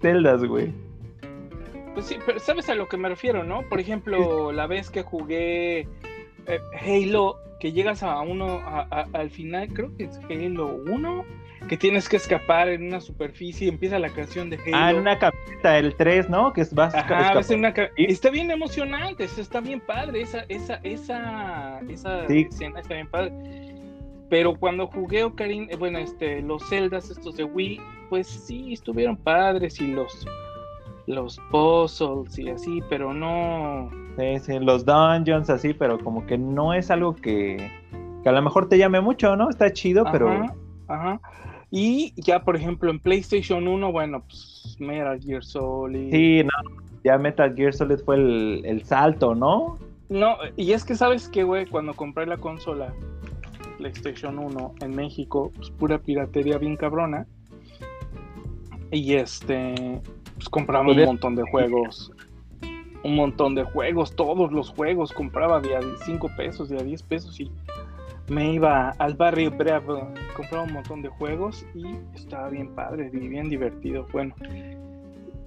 Zeldas, 0.00 0.44
güey. 0.44 0.72
Pues 1.94 2.06
sí, 2.06 2.16
pero 2.24 2.38
sabes 2.38 2.68
a 2.68 2.74
lo 2.74 2.88
que 2.88 2.96
me 2.96 3.08
refiero, 3.08 3.42
¿no? 3.44 3.62
Por 3.68 3.80
ejemplo, 3.80 4.52
la 4.52 4.66
vez 4.66 4.90
que 4.90 5.02
jugué 5.02 5.80
eh, 5.80 6.60
Halo, 6.80 7.36
que 7.60 7.72
llegas 7.72 8.02
a 8.02 8.20
uno, 8.20 8.46
a- 8.64 8.86
a- 8.90 9.08
al 9.12 9.30
final, 9.30 9.68
creo 9.72 9.94
que 9.96 10.04
es 10.04 10.18
Halo 10.30 10.76
1, 10.86 11.24
que 11.68 11.76
tienes 11.76 12.08
que 12.08 12.16
escapar 12.16 12.68
en 12.68 12.86
una 12.86 13.00
superficie 13.00 13.66
y 13.66 13.70
empieza 13.70 13.98
la 13.98 14.10
canción 14.10 14.48
de 14.50 14.56
Halo. 14.56 14.76
Ah, 14.76 14.90
en 14.90 14.96
una 14.98 15.18
camioneta, 15.18 15.78
el 15.78 15.94
3, 15.96 16.30
¿no? 16.30 16.52
Que 16.52 16.60
es 16.60 16.72
vas 16.74 16.94
Ajá, 16.94 17.34
ves 17.34 17.50
en 17.50 17.60
una. 17.60 17.74
Está 17.96 18.30
bien 18.30 18.50
emocionante, 18.50 19.24
está 19.24 19.60
bien 19.60 19.80
padre, 19.80 20.20
esa, 20.22 20.44
esa, 20.48 20.76
esa, 20.84 21.80
esa 21.88 22.26
Sí. 22.28 22.46
escena 22.50 22.80
está 22.80 22.94
bien 22.94 23.08
padre. 23.08 23.32
Pero 24.30 24.54
cuando 24.56 24.86
jugué 24.86 25.24
Ocarina, 25.24 25.66
eh, 25.72 25.76
bueno, 25.76 25.98
este, 25.98 26.42
los 26.42 26.68
Zeldas 26.68 27.10
estos 27.10 27.36
de 27.36 27.44
Wii, 27.44 27.80
pues 28.10 28.26
sí, 28.26 28.74
estuvieron 28.74 29.16
padres 29.16 29.80
y 29.80 29.88
los 29.88 30.26
los 31.06 31.40
puzzles 31.50 32.38
y 32.38 32.50
así, 32.50 32.82
pero 32.90 33.14
no. 33.14 33.90
Sí, 34.18 34.38
sí, 34.40 34.58
los 34.58 34.84
dungeons 34.84 35.48
así, 35.48 35.72
pero 35.72 35.98
como 35.98 36.26
que 36.26 36.36
no 36.36 36.74
es 36.74 36.90
algo 36.90 37.16
que, 37.16 37.70
que 38.22 38.28
a 38.28 38.32
lo 38.32 38.42
mejor 38.42 38.68
te 38.68 38.76
llame 38.76 39.00
mucho, 39.00 39.34
¿no? 39.34 39.48
Está 39.48 39.72
chido, 39.72 40.04
pero. 40.12 40.44
Ajá. 40.88 41.20
Y 41.70 42.14
ya, 42.20 42.42
por 42.42 42.56
ejemplo, 42.56 42.90
en 42.90 42.98
PlayStation 42.98 43.68
1, 43.68 43.92
bueno, 43.92 44.22
pues 44.26 44.76
Metal 44.78 45.20
Gear 45.20 45.44
Solid. 45.44 46.10
Sí, 46.10 46.42
no, 46.42 46.82
ya 47.04 47.18
Metal 47.18 47.54
Gear 47.54 47.74
Solid 47.74 47.98
fue 47.98 48.16
el, 48.16 48.62
el 48.64 48.82
salto, 48.84 49.34
¿no? 49.34 49.78
No, 50.08 50.36
y 50.56 50.72
es 50.72 50.84
que 50.84 50.94
sabes 50.94 51.28
que, 51.28 51.42
güey, 51.42 51.66
cuando 51.66 51.92
compré 51.94 52.26
la 52.26 52.38
consola 52.38 52.94
PlayStation 53.76 54.38
1 54.38 54.74
en 54.80 54.96
México, 54.96 55.52
pues 55.54 55.70
pura 55.70 55.98
piratería 55.98 56.58
bien 56.58 56.76
cabrona. 56.76 57.26
Y 58.90 59.14
este, 59.14 60.00
pues 60.34 60.48
compraba 60.48 60.90
un 60.90 61.04
montón 61.04 61.34
de 61.36 61.42
juegos. 61.50 62.10
Un 63.04 63.14
montón 63.14 63.54
de 63.54 63.62
juegos, 63.64 64.16
todos 64.16 64.50
los 64.50 64.70
juegos 64.70 65.12
compraba 65.12 65.60
de 65.60 65.76
a 65.76 65.80
5 66.04 66.30
pesos, 66.36 66.68
de 66.68 66.78
a 66.78 66.82
10 66.82 67.02
pesos 67.04 67.38
y 67.38 67.50
me 68.28 68.52
iba 68.52 68.90
al 68.98 69.14
barrio 69.14 69.50
Bravo, 69.50 70.08
compraba 70.36 70.64
un 70.64 70.72
montón 70.72 71.02
de 71.02 71.08
juegos 71.08 71.66
y 71.74 71.96
estaba 72.14 72.48
bien 72.48 72.74
padre, 72.74 73.10
bien 73.10 73.48
divertido. 73.48 74.06
Bueno, 74.12 74.34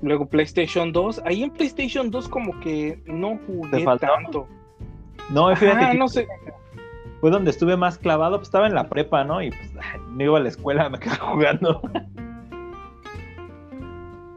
luego 0.02 0.26
PlayStation 0.28 0.92
2, 0.92 1.22
ahí 1.26 1.44
en 1.44 1.52
PlayStation 1.52 2.10
2 2.10 2.28
como 2.30 2.60
que 2.60 3.02
no 3.06 3.40
jugué 3.46 3.86
tanto. 4.00 4.48
No, 5.30 5.56
fíjate, 5.56 5.98
no 5.98 6.08
sé. 6.08 6.28
Fue 7.20 7.30
donde 7.30 7.52
estuve 7.52 7.78
más 7.78 8.00
clavado, 8.00 8.38
pues 8.38 8.48
estaba 8.48 8.66
en 8.66 8.74
la 8.74 8.90
prepa, 8.90 9.24
¿no? 9.24 9.42
Y 9.42 9.52
pues 9.52 9.74
no 10.10 10.24
iba 10.24 10.38
a 10.38 10.42
la 10.42 10.50
escuela, 10.50 10.90
me 10.90 11.00
quedaba 11.00 11.34
jugando. 11.34 11.82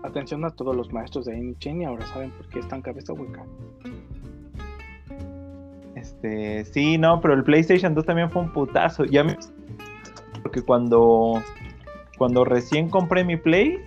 Atención 0.03 0.45
a 0.45 0.51
todos 0.51 0.77
los 0.77 0.93
maestros 0.93 1.25
de 1.25 1.55
Chen 1.59 1.81
y 1.81 1.87
ahora 1.87 2.05
saben 2.07 2.31
por 2.33 2.47
qué 2.49 2.59
están 2.59 2.83
cabeza 2.83 3.15
hueca. 3.15 3.43
Este, 6.05 6.67
sí, 6.67 6.99
no, 6.99 7.19
pero 7.23 7.33
el 7.33 7.45
PlayStation 7.45 7.95
2 7.95 8.05
también 8.05 8.31
fue 8.31 8.43
un 8.43 8.53
putazo. 8.53 9.07
Ya 9.07 9.25
me... 9.25 9.39
Porque 10.43 10.61
cuando, 10.61 11.43
cuando 12.19 12.45
recién 12.45 12.91
compré 12.91 13.25
mi 13.25 13.39
Play, 13.39 13.79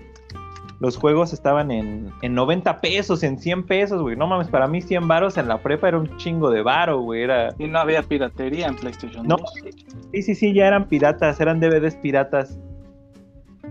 los 0.80 0.98
juegos 0.98 1.32
estaban 1.32 1.70
en, 1.70 2.12
en 2.24 2.34
90 2.34 2.82
pesos, 2.82 3.22
en 3.22 3.38
100 3.38 3.68
pesos, 3.68 4.02
güey. 4.02 4.16
No 4.16 4.26
mames, 4.26 4.48
para 4.48 4.68
mí 4.68 4.82
100 4.82 5.08
varos 5.08 5.38
en 5.38 5.48
la 5.48 5.60
prepa 5.60 5.90
era 5.90 6.00
un 6.00 6.18
chingo 6.18 6.50
de 6.50 6.64
varo, 6.64 7.02
güey. 7.02 7.22
Era... 7.22 7.54
Y 7.60 7.68
no 7.68 7.78
había 7.78 8.02
piratería 8.02 8.66
en 8.66 8.76
PlayStation 8.76 9.28
2. 9.28 9.40
No, 9.40 9.46
sí, 10.12 10.24
sí, 10.24 10.34
sí, 10.34 10.54
ya 10.54 10.66
eran 10.66 10.88
piratas, 10.88 11.40
eran 11.40 11.60
DVDs 11.60 11.98
piratas. 11.98 12.58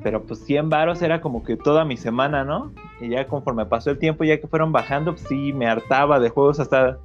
Pero 0.05 0.23
pues 0.23 0.45
100 0.45 0.69
varos 0.71 1.03
era 1.03 1.21
como 1.21 1.43
que 1.43 1.57
toda 1.57 1.85
mi 1.85 1.97
semana, 1.97 2.45
¿no? 2.45 2.71
Y 3.00 3.09
ya 3.09 3.26
conforme 3.26 3.67
pasó 3.67 3.91
el 3.91 3.99
tiempo, 3.99 4.23
ya 4.23 4.38
que 4.41 4.47
fueron 4.47 4.71
bajando, 4.71 5.17
pues 5.17 5.26
sí, 5.29 5.53
me 5.53 5.67
hartaba 5.67 6.21
de 6.21 6.29
juegos 6.29 6.61
hasta... 6.61 6.99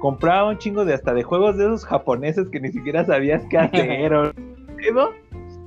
Compraba 0.00 0.48
un 0.48 0.58
chingo 0.58 0.84
de 0.84 0.94
hasta 0.94 1.12
de 1.12 1.22
juegos 1.22 1.56
de 1.56 1.64
esos 1.64 1.84
japoneses 1.84 2.48
que 2.50 2.60
ni 2.60 2.70
siquiera 2.70 3.04
sabías 3.04 3.44
qué 3.50 3.58
hacer, 3.58 4.14
¿o? 4.14 4.32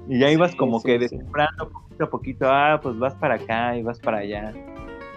Y 0.07 0.19
ya 0.19 0.31
ibas 0.31 0.55
como 0.55 0.81
que 0.81 0.97
descifrando 0.99 1.69
poquito 1.69 2.03
a 2.03 2.09
poquito, 2.09 2.45
ah, 2.49 2.79
pues 2.81 2.97
vas 2.97 3.15
para 3.15 3.35
acá 3.35 3.77
y 3.77 3.83
vas 3.83 3.99
para 3.99 4.19
allá. 4.19 4.53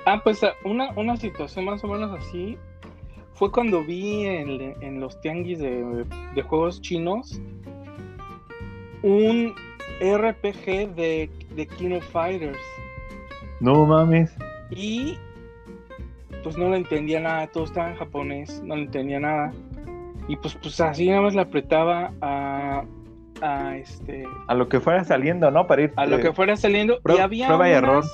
Ah, 0.06 0.20
pues 0.22 0.42
ah, 0.44 0.52
una, 0.64 0.90
una 0.96 1.16
situación 1.16 1.64
más 1.64 1.82
o 1.84 1.88
menos 1.88 2.10
así 2.18 2.58
fue 3.34 3.50
cuando 3.50 3.82
vi 3.82 4.26
en, 4.26 5.00
los 5.00 5.20
tianguis 5.20 5.58
de, 5.58 6.04
juegos 6.46 6.80
chinos 6.80 7.40
un 9.02 9.54
RPG 10.00 10.94
de, 10.94 11.30
de 11.54 11.66
King 11.66 11.96
of 11.96 12.04
Fighters. 12.10 12.58
No 13.60 13.86
mames. 13.86 14.34
Y 14.70 15.18
pues 16.44 16.56
no 16.56 16.70
le 16.70 16.76
entendía 16.76 17.18
nada, 17.18 17.46
todo 17.48 17.64
estaba 17.64 17.90
en 17.90 17.96
japonés, 17.96 18.62
no 18.62 18.76
le 18.76 18.82
entendía 18.82 19.18
nada. 19.18 19.52
Y 20.28 20.36
pues, 20.36 20.56
pues 20.62 20.80
así 20.80 21.08
nada 21.08 21.22
más 21.22 21.34
le 21.34 21.40
apretaba 21.40 22.12
a 22.20 22.84
a 23.42 23.76
este 23.76 24.24
a 24.46 24.54
lo 24.54 24.68
que 24.68 24.80
fuera 24.80 25.04
saliendo, 25.04 25.50
¿no? 25.50 25.66
Para 25.66 25.82
ir 25.82 25.92
a 25.96 26.06
lo 26.06 26.18
que 26.18 26.32
fuera 26.32 26.56
saliendo 26.56 27.00
y 27.14 27.18
había 27.18 27.46
prueba 27.46 27.68
y 27.68 27.72
error. 27.72 28.04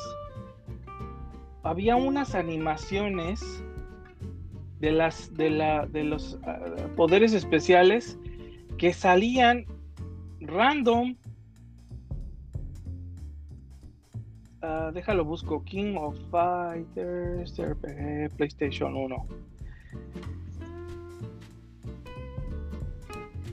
Había 1.62 1.96
unas 1.96 2.34
animaciones 2.34 3.62
de 4.78 4.92
las 4.92 5.34
de 5.34 5.50
la 5.50 5.86
de 5.86 6.04
los 6.04 6.38
ah, 6.46 6.58
poderes 6.96 7.34
especiales 7.34 8.18
que 8.78 8.92
salían 8.92 9.66
random. 10.40 11.16
Uh, 14.62 14.92
déjalo 14.92 15.24
busco 15.24 15.64
King 15.64 15.96
of 15.96 16.16
Fighters 16.30 17.56
RPG 17.58 18.36
PlayStation 18.36 18.94
1. 18.94 19.26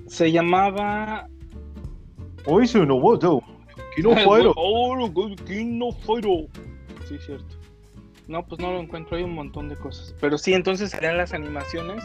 Se 0.07 0.31
llamaba 0.31 1.29
Hoy 2.45 2.65
se 2.65 2.85
no 2.85 3.01
Kino 3.95 4.15
Fire. 4.15 4.51
Oh, 4.55 5.11
Kino 5.45 5.91
Fire. 5.91 6.47
Sí, 7.05 7.17
cierto. 7.19 7.57
No, 8.27 8.45
pues 8.45 8.61
no 8.61 8.71
lo 8.71 8.79
encuentro, 8.79 9.17
hay 9.17 9.23
un 9.23 9.33
montón 9.33 9.69
de 9.69 9.75
cosas. 9.75 10.15
Pero 10.21 10.37
sí, 10.37 10.53
entonces 10.53 10.91
salían 10.91 11.17
las 11.17 11.33
animaciones 11.33 12.03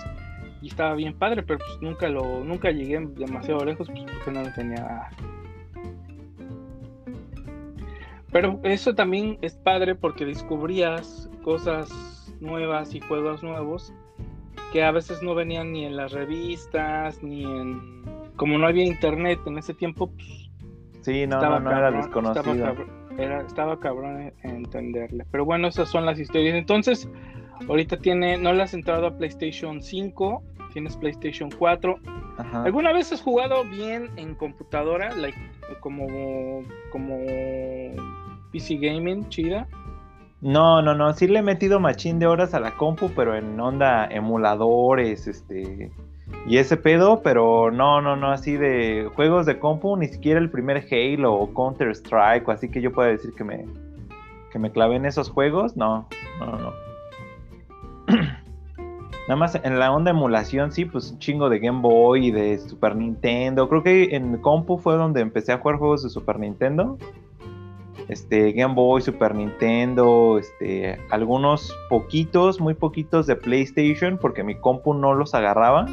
y 0.63 0.69
estaba 0.69 0.95
bien 0.95 1.15
padre, 1.15 1.43
pero 1.43 1.59
pues 1.59 1.81
nunca 1.81 2.09
lo, 2.09 2.43
nunca 2.45 2.71
llegué 2.71 3.01
demasiado 3.17 3.65
lejos, 3.65 3.89
pues 3.89 4.05
porque 4.05 4.31
no 4.31 4.43
lo 4.43 4.53
tenía. 4.53 5.11
Pero 8.33 8.59
eso 8.65 8.95
también 8.95 9.39
es 9.43 9.55
padre 9.55 9.95
porque 9.95 10.25
descubrías 10.25 11.31
cosas 11.45 12.35
nuevas 12.41 12.95
y 12.95 13.01
juegos 13.01 13.43
nuevos 13.43 13.93
que 14.73 14.83
a 14.83 14.91
veces 14.91 15.23
no 15.23 15.35
venían 15.35 15.73
ni 15.73 15.85
en 15.85 15.97
las 15.97 16.13
revistas, 16.13 17.23
ni 17.23 17.45
en 17.45 18.03
como 18.37 18.59
no 18.59 18.67
había 18.67 18.85
internet 18.85 19.39
en 19.47 19.59
ese 19.59 19.75
tiempo, 19.75 20.11
pues, 20.11 20.51
sí, 21.03 21.27
no, 21.27 21.61
no, 21.61 21.71
era 21.71 21.91
desconocido. 21.91 22.75
Estaba 23.47 23.79
cabrón, 23.79 24.33
entenderle. 24.43 25.27
Pero 25.31 25.45
bueno, 25.45 25.69
esas 25.69 25.91
son 25.91 26.07
las 26.07 26.19
historias. 26.19 26.57
Entonces, 26.57 27.09
ahorita 27.69 27.99
tiene, 27.99 28.39
no 28.39 28.55
le 28.55 28.63
has 28.63 28.73
entrado 28.73 29.07
a 29.07 29.17
PlayStation 29.17 29.83
5, 29.83 30.43
tienes 30.73 30.97
PlayStation 30.97 31.51
4. 31.51 31.99
¿Alguna 32.65 32.93
vez 32.93 33.13
has 33.13 33.21
jugado 33.21 33.65
bien 33.65 34.11
en 34.17 34.35
computadora, 34.35 35.15
like, 35.15 35.39
como, 35.81 36.63
como 36.91 37.19
PC 38.53 38.77
Gaming, 38.77 39.29
chida? 39.29 39.67
No, 40.43 40.83
no, 40.83 40.95
no, 40.95 41.13
sí 41.15 41.29
le 41.29 41.39
he 41.39 41.43
metido 41.43 41.81
machín 41.81 42.19
de 42.19 42.27
horas 42.27 42.53
a 42.53 42.61
la 42.61 42.77
compu, 42.77 43.11
pero 43.15 43.37
en 43.37 43.59
onda 43.61 44.07
emuladores, 44.07 45.29
este, 45.29 45.93
y 46.49 46.57
ese 46.57 46.77
pedo, 46.77 47.23
pero 47.23 47.71
no, 47.71 48.01
no, 48.01 48.17
no, 48.17 48.33
así 48.33 48.57
de 48.57 49.09
juegos 49.15 49.47
de 49.47 49.61
compu, 49.61 49.97
ni 49.97 50.09
siquiera 50.09 50.41
el 50.41 50.51
primer 50.51 50.85
Halo 50.91 51.33
o 51.35 51.55
Counter 51.55 51.91
Strike, 51.91 52.49
así 52.49 52.69
que 52.69 52.81
yo 52.81 52.93
pueda 52.93 53.09
decir 53.09 53.33
que 53.35 53.45
me, 53.45 53.65
que 54.51 54.59
me 54.59 54.73
clavé 54.73 54.97
en 54.97 55.07
esos 55.07 55.31
juegos, 55.31 55.77
no, 55.77 56.09
no, 56.41 56.59
no. 56.59 56.73
Nada 59.29 59.37
más 59.37 59.55
en 59.55 59.79
la 59.79 59.93
onda 59.93 60.11
emulación, 60.11 60.73
sí, 60.73 60.85
pues 60.85 61.13
un 61.13 61.19
chingo 61.21 61.49
de 61.49 61.61
Game 61.61 61.81
Boy 61.81 62.27
y 62.27 62.31
de 62.33 62.59
Super 62.59 62.97
Nintendo. 62.97 63.69
Creo 63.69 63.85
que 63.85 64.17
en 64.17 64.39
compu 64.39 64.79
fue 64.79 64.97
donde 64.97 65.21
empecé 65.21 65.53
a 65.53 65.59
jugar 65.59 65.79
juegos 65.79 66.03
de 66.03 66.11
Super 66.11 66.41
Nintendo. 66.41 66.99
Este, 68.09 68.53
Game 68.53 68.75
Boy, 68.75 69.01
Super 69.03 69.35
Nintendo, 69.35 70.39
este, 70.39 70.99
algunos 71.11 71.75
poquitos, 71.89 72.61
muy 72.61 72.75
poquitos 72.75 73.27
de 73.27 73.37
PlayStation, 73.37 74.19
porque 74.19 74.43
mi 74.43 74.55
compu 74.55 74.95
no 74.95 75.15
los 75.15 75.35
agarraba 75.35 75.87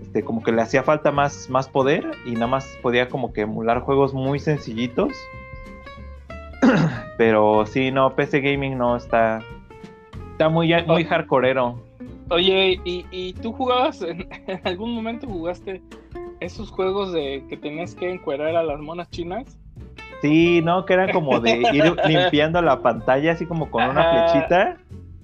este, 0.00 0.22
como 0.22 0.42
que 0.42 0.52
le 0.52 0.62
hacía 0.62 0.82
falta 0.82 1.12
más, 1.12 1.50
más 1.50 1.68
poder 1.68 2.10
y 2.24 2.32
nada 2.32 2.46
más 2.46 2.78
podía 2.80 3.08
como 3.08 3.32
que 3.32 3.42
emular 3.42 3.80
juegos 3.80 4.14
muy 4.14 4.38
sencillitos. 4.38 5.12
Pero 7.18 7.66
sí, 7.66 7.90
no, 7.90 8.14
PC 8.14 8.40
Gaming 8.40 8.78
no 8.78 8.96
está. 8.96 9.42
Está 10.32 10.48
muy, 10.48 10.72
muy 10.86 11.04
hardcoreero. 11.04 11.78
Oye, 12.30 12.80
¿y, 12.84 13.32
tú 13.34 13.52
jugabas, 13.52 14.00
en, 14.02 14.26
algún 14.64 14.94
momento 14.94 15.26
jugaste 15.26 15.82
esos 16.40 16.70
juegos 16.70 17.12
de 17.12 17.44
que 17.48 17.56
tenías 17.56 17.94
que 17.94 18.10
encuerar 18.10 18.56
a 18.56 18.62
las 18.62 18.80
monas 18.80 19.10
chinas? 19.10 19.58
Sí, 20.22 20.62
no, 20.62 20.86
que 20.86 20.94
eran 20.94 21.12
como 21.12 21.40
de 21.40 21.56
ir 21.72 21.96
limpiando 22.06 22.62
la 22.62 22.80
pantalla 22.80 23.32
así 23.32 23.44
como 23.44 23.70
con 23.70 23.82
una 23.82 24.30
flechita. 24.30 24.76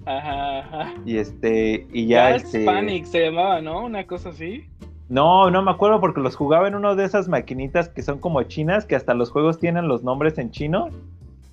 Ajá, 0.05 0.59
ajá. 0.59 0.93
Y 1.05 1.17
este, 1.17 1.87
y 1.93 2.07
ya. 2.07 2.35
este... 2.35 2.65
Panic 2.65 3.05
se 3.05 3.25
llamaba, 3.25 3.61
¿no? 3.61 3.85
Una 3.85 4.05
cosa 4.05 4.29
así. 4.29 4.65
No, 5.07 5.49
no 5.49 5.63
me 5.63 5.71
acuerdo 5.71 6.01
porque 6.01 6.19
los 6.19 6.35
jugaba 6.35 6.67
en 6.67 6.75
una 6.75 6.93
de 6.95 7.05
esas 7.05 7.29
maquinitas 7.29 7.89
que 7.89 8.03
son 8.03 8.19
como 8.19 8.43
chinas, 8.43 8.85
que 8.85 8.95
hasta 8.95 9.13
los 9.13 9.31
juegos 9.31 9.57
tienen 9.57 9.87
los 9.87 10.03
nombres 10.03 10.37
en 10.37 10.51
chino. 10.51 10.89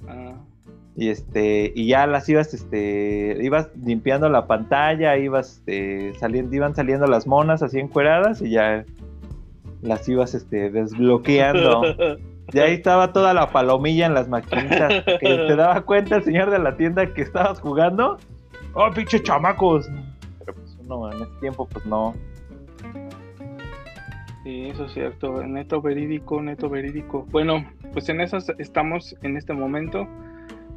Ah. 0.09 0.35
Y 0.97 1.09
este, 1.09 1.73
y 1.75 1.87
ya 1.87 2.07
las 2.07 2.29
ibas, 2.29 2.53
este, 2.53 3.39
ibas 3.43 3.69
limpiando 3.85 4.29
la 4.29 4.47
pantalla, 4.47 5.17
ibas, 5.19 5.59
este, 5.59 6.15
saliendo, 6.15 6.55
iban 6.57 6.75
saliendo 6.75 7.07
las 7.07 7.27
monas 7.27 7.63
así 7.63 7.79
encueradas 7.79 8.43
y 8.43 8.51
ya 8.51 8.85
las 9.83 10.09
ibas, 10.09 10.35
este, 10.35 10.71
desbloqueando. 10.71 11.83
Y 12.53 12.59
ahí 12.59 12.75
estaba 12.75 13.13
toda 13.13 13.35
la 13.35 13.51
palomilla 13.51 14.07
en 14.07 14.15
las 14.15 14.29
maquinitas. 14.29 15.05
Que 15.05 15.19
te 15.19 15.57
daba 15.57 15.83
cuenta 15.83 16.17
el 16.17 16.25
señor 16.25 16.51
de 16.51 16.59
la 16.59 16.77
tienda 16.77 17.13
que 17.13 17.23
estabas 17.23 17.61
jugando. 17.61 18.19
¡Oh, 18.75 18.91
pinche 18.91 19.23
chamacos! 19.23 19.89
Pero 20.39 20.55
pues 20.55 20.77
uno 20.81 21.13
en 21.13 21.23
ese 21.23 21.33
tiempo, 21.41 21.67
pues 21.67 21.85
no. 21.87 22.15
Sí, 24.45 24.69
eso 24.69 24.85
es 24.85 24.93
cierto. 24.93 25.43
Neto 25.43 25.83
verídico, 25.83 26.41
neto 26.41 26.69
verídico. 26.69 27.27
Bueno, 27.31 27.67
pues 27.93 28.09
en 28.09 28.21
esas 28.21 28.49
estamos 28.59 29.17
en 29.23 29.37
este 29.37 29.53
momento. 29.53 30.07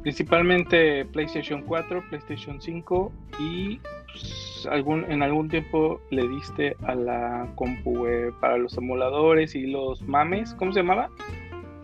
Principalmente 0.02 1.04
PlayStation 1.04 1.62
4, 1.62 2.02
PlayStation 2.08 2.60
5 2.60 3.12
y 3.38 3.78
pues, 4.06 4.66
algún, 4.70 5.04
en 5.12 5.22
algún 5.22 5.48
tiempo 5.48 6.00
le 6.10 6.26
diste 6.26 6.74
a 6.86 6.94
la 6.94 7.48
compu 7.54 8.06
eh, 8.06 8.32
para 8.40 8.56
los 8.56 8.76
emuladores 8.76 9.54
y 9.54 9.66
los 9.66 10.02
mames. 10.02 10.54
¿Cómo 10.54 10.72
se 10.72 10.80
llamaba? 10.80 11.10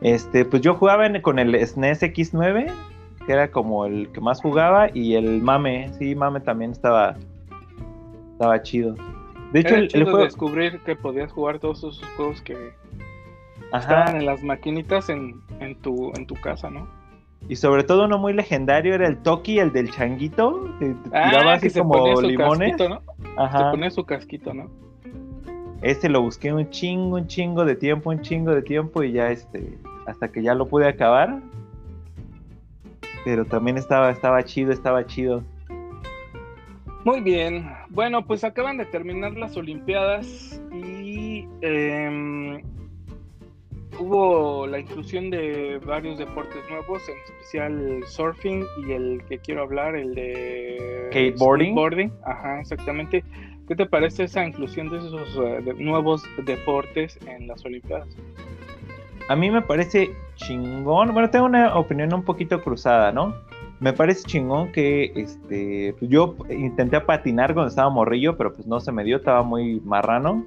Este, 0.00 0.44
pues 0.44 0.62
yo 0.62 0.74
jugaba 0.74 1.08
con 1.22 1.38
el 1.38 1.54
SNES 1.66 2.02
X9, 2.02 2.72
que 3.26 3.32
era 3.32 3.50
como 3.50 3.86
el 3.86 4.08
que 4.12 4.20
más 4.20 4.40
jugaba, 4.40 4.88
y 4.92 5.14
el 5.14 5.42
mame, 5.42 5.90
sí, 5.98 6.14
mame 6.14 6.40
también 6.40 6.72
estaba, 6.72 7.16
estaba 8.32 8.62
chido. 8.62 8.94
De 9.52 9.60
hecho, 9.60 9.74
el, 9.76 10.04
juego... 10.04 10.18
descubrir 10.18 10.80
que 10.80 10.96
podías 10.96 11.32
jugar 11.32 11.58
todos 11.58 11.78
esos 11.78 12.02
juegos 12.16 12.42
que 12.42 12.72
estaban 13.72 14.16
en 14.16 14.26
las 14.26 14.42
maquinitas 14.42 15.08
en, 15.08 15.40
en, 15.60 15.76
tu, 15.76 16.12
en 16.14 16.26
tu 16.26 16.34
casa, 16.34 16.70
¿no? 16.70 16.86
Y 17.48 17.56
sobre 17.56 17.84
todo 17.84 18.06
uno 18.06 18.18
muy 18.18 18.32
legendario 18.32 18.94
era 18.94 19.06
el 19.06 19.18
Toki, 19.18 19.58
el 19.58 19.72
del 19.72 19.90
changuito, 19.90 20.68
que 20.80 20.94
ah, 21.12 21.30
tiraba 21.30 21.52
así 21.54 21.70
como 21.70 22.20
limones. 22.20 22.76
¿no? 22.78 23.00
Ajá. 23.36 23.58
Se 23.58 23.70
ponía 23.70 23.90
su 23.90 24.04
casquito, 24.04 24.52
¿no? 24.52 24.68
Este 25.82 26.08
lo 26.08 26.22
busqué 26.22 26.52
un 26.52 26.68
chingo, 26.70 27.16
un 27.16 27.26
chingo 27.26 27.64
de 27.64 27.76
tiempo, 27.76 28.10
un 28.10 28.20
chingo 28.20 28.52
de 28.52 28.62
tiempo 28.62 29.02
y 29.02 29.12
ya 29.12 29.30
este, 29.30 29.78
hasta 30.06 30.28
que 30.28 30.42
ya 30.42 30.54
lo 30.54 30.66
pude 30.66 30.88
acabar. 30.88 31.40
Pero 33.24 33.44
también 33.44 33.76
estaba, 33.76 34.10
estaba 34.10 34.42
chido, 34.44 34.72
estaba 34.72 35.06
chido. 35.06 35.42
Muy 37.04 37.20
bien, 37.20 37.70
bueno, 37.90 38.26
pues 38.26 38.42
acaban 38.42 38.78
de 38.78 38.84
terminar 38.86 39.36
las 39.36 39.56
Olimpiadas 39.56 40.60
y 40.72 41.46
eh, 41.60 42.60
hubo 43.98 44.66
la 44.66 44.78
inclusión 44.80 45.30
de 45.30 45.78
varios 45.86 46.18
deportes 46.18 46.62
nuevos, 46.68 47.08
en 47.08 47.16
especial 47.18 47.80
el 47.80 48.04
surfing 48.06 48.64
y 48.86 48.92
el 48.92 49.22
que 49.28 49.38
quiero 49.38 49.62
hablar, 49.62 49.94
el 49.96 50.14
de 50.14 51.08
skateboarding. 51.10 52.12
Ajá, 52.24 52.60
exactamente. 52.60 53.24
¿Qué 53.66 53.74
te 53.74 53.86
parece 53.86 54.24
esa 54.24 54.46
inclusión 54.46 54.88
de 54.90 54.98
esos 54.98 55.36
eh, 55.42 55.74
nuevos 55.78 56.22
deportes 56.44 57.18
en 57.26 57.48
las 57.48 57.64
Olimpiadas? 57.64 58.08
A 59.28 59.34
mí 59.34 59.50
me 59.50 59.60
parece 59.60 60.10
chingón. 60.36 61.12
Bueno, 61.12 61.30
tengo 61.30 61.46
una 61.46 61.76
opinión 61.76 62.14
un 62.14 62.22
poquito 62.22 62.62
cruzada, 62.62 63.10
¿no? 63.10 63.34
Me 63.80 63.92
parece 63.92 64.22
chingón 64.24 64.70
que 64.72 65.12
este, 65.16 65.94
pues 65.98 66.10
yo 66.10 66.36
intenté 66.48 67.00
patinar 67.00 67.52
cuando 67.52 67.68
estaba 67.68 67.90
morrillo, 67.90 68.36
pero 68.36 68.52
pues 68.52 68.66
no 68.66 68.78
se 68.80 68.92
me 68.92 69.04
dio, 69.04 69.16
estaba 69.16 69.42
muy 69.42 69.80
marrano 69.80 70.46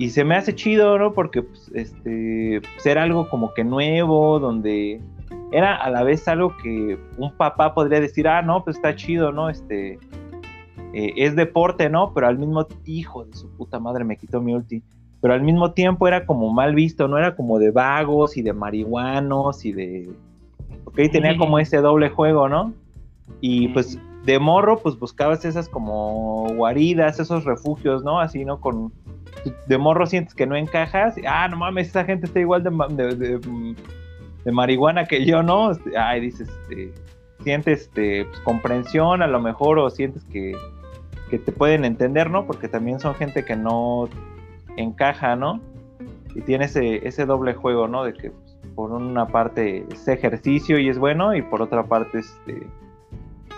y 0.00 0.08
se 0.08 0.24
me 0.24 0.34
hace 0.34 0.54
chido, 0.54 0.98
¿no? 0.98 1.12
Porque 1.12 1.42
pues, 1.42 1.70
este, 1.74 2.62
ser 2.78 2.98
algo 2.98 3.28
como 3.28 3.52
que 3.52 3.64
nuevo, 3.64 4.38
donde 4.40 5.00
era 5.52 5.76
a 5.76 5.90
la 5.90 6.02
vez 6.04 6.26
algo 6.26 6.56
que 6.62 6.98
un 7.18 7.32
papá 7.36 7.74
podría 7.74 8.00
decir, 8.00 8.26
ah, 8.26 8.40
no, 8.40 8.64
pues 8.64 8.76
está 8.76 8.94
chido, 8.94 9.30
¿no? 9.30 9.50
Este, 9.50 9.98
eh, 10.92 11.12
es 11.16 11.36
deporte, 11.36 11.88
¿no? 11.88 12.12
Pero 12.14 12.26
al 12.26 12.38
mismo 12.38 12.66
hijo 12.84 13.24
de 13.24 13.36
su 13.36 13.48
puta 13.50 13.78
madre 13.78 14.04
me 14.04 14.16
quitó 14.16 14.40
mi 14.40 14.54
ulti. 14.54 14.82
Pero 15.20 15.34
al 15.34 15.42
mismo 15.42 15.72
tiempo 15.72 16.08
era 16.08 16.24
como 16.24 16.52
mal 16.52 16.74
visto, 16.74 17.06
¿no? 17.06 17.18
Era 17.18 17.36
como 17.36 17.58
de 17.58 17.70
vagos 17.70 18.36
y 18.36 18.42
de 18.42 18.52
marihuanos 18.52 19.64
y 19.64 19.72
de... 19.72 20.10
Ok, 20.84 20.96
tenía 21.12 21.36
como 21.36 21.58
ese 21.58 21.78
doble 21.78 22.08
juego, 22.08 22.48
¿no? 22.48 22.72
Y 23.40 23.68
pues 23.68 23.98
de 24.24 24.38
morro, 24.38 24.78
pues 24.78 24.98
buscabas 24.98 25.44
esas 25.44 25.68
como 25.68 26.46
guaridas, 26.54 27.20
esos 27.20 27.44
refugios, 27.44 28.02
¿no? 28.02 28.18
Así, 28.18 28.44
¿no? 28.44 28.60
Con 28.60 28.92
de 29.66 29.78
morro 29.78 30.06
sientes 30.06 30.34
que 30.34 30.46
no 30.46 30.56
encajas, 30.56 31.14
ah, 31.26 31.48
no 31.48 31.56
mames, 31.56 31.88
esa 31.88 32.04
gente 32.04 32.26
está 32.26 32.40
igual 32.40 32.62
de, 32.62 33.40
de, 34.44 34.52
marihuana 34.52 35.06
que 35.06 35.24
yo, 35.24 35.42
¿no? 35.42 35.70
Este, 35.70 35.96
ay, 35.96 36.20
dices, 36.20 36.48
este, 36.62 36.92
sientes 37.42 37.82
este, 37.82 38.24
pues, 38.24 38.40
comprensión 38.40 39.22
a 39.22 39.26
lo 39.26 39.40
mejor 39.40 39.78
o 39.78 39.90
sientes 39.90 40.24
que, 40.24 40.56
que 41.28 41.38
te 41.38 41.52
pueden 41.52 41.84
entender, 41.84 42.30
¿no? 42.30 42.46
Porque 42.46 42.68
también 42.68 43.00
son 43.00 43.14
gente 43.14 43.44
que 43.44 43.56
no 43.56 44.08
encaja, 44.76 45.36
¿no? 45.36 45.60
Y 46.34 46.42
tiene 46.42 46.66
ese, 46.66 47.06
ese 47.06 47.26
doble 47.26 47.54
juego, 47.54 47.88
¿no? 47.88 48.04
De 48.04 48.14
que 48.14 48.30
pues, 48.30 48.56
por 48.74 48.92
una 48.92 49.26
parte 49.26 49.86
es 49.92 50.06
ejercicio 50.08 50.78
y 50.78 50.88
es 50.88 50.98
bueno 50.98 51.34
y 51.34 51.42
por 51.42 51.62
otra 51.62 51.84
parte, 51.84 52.18
este, 52.18 52.66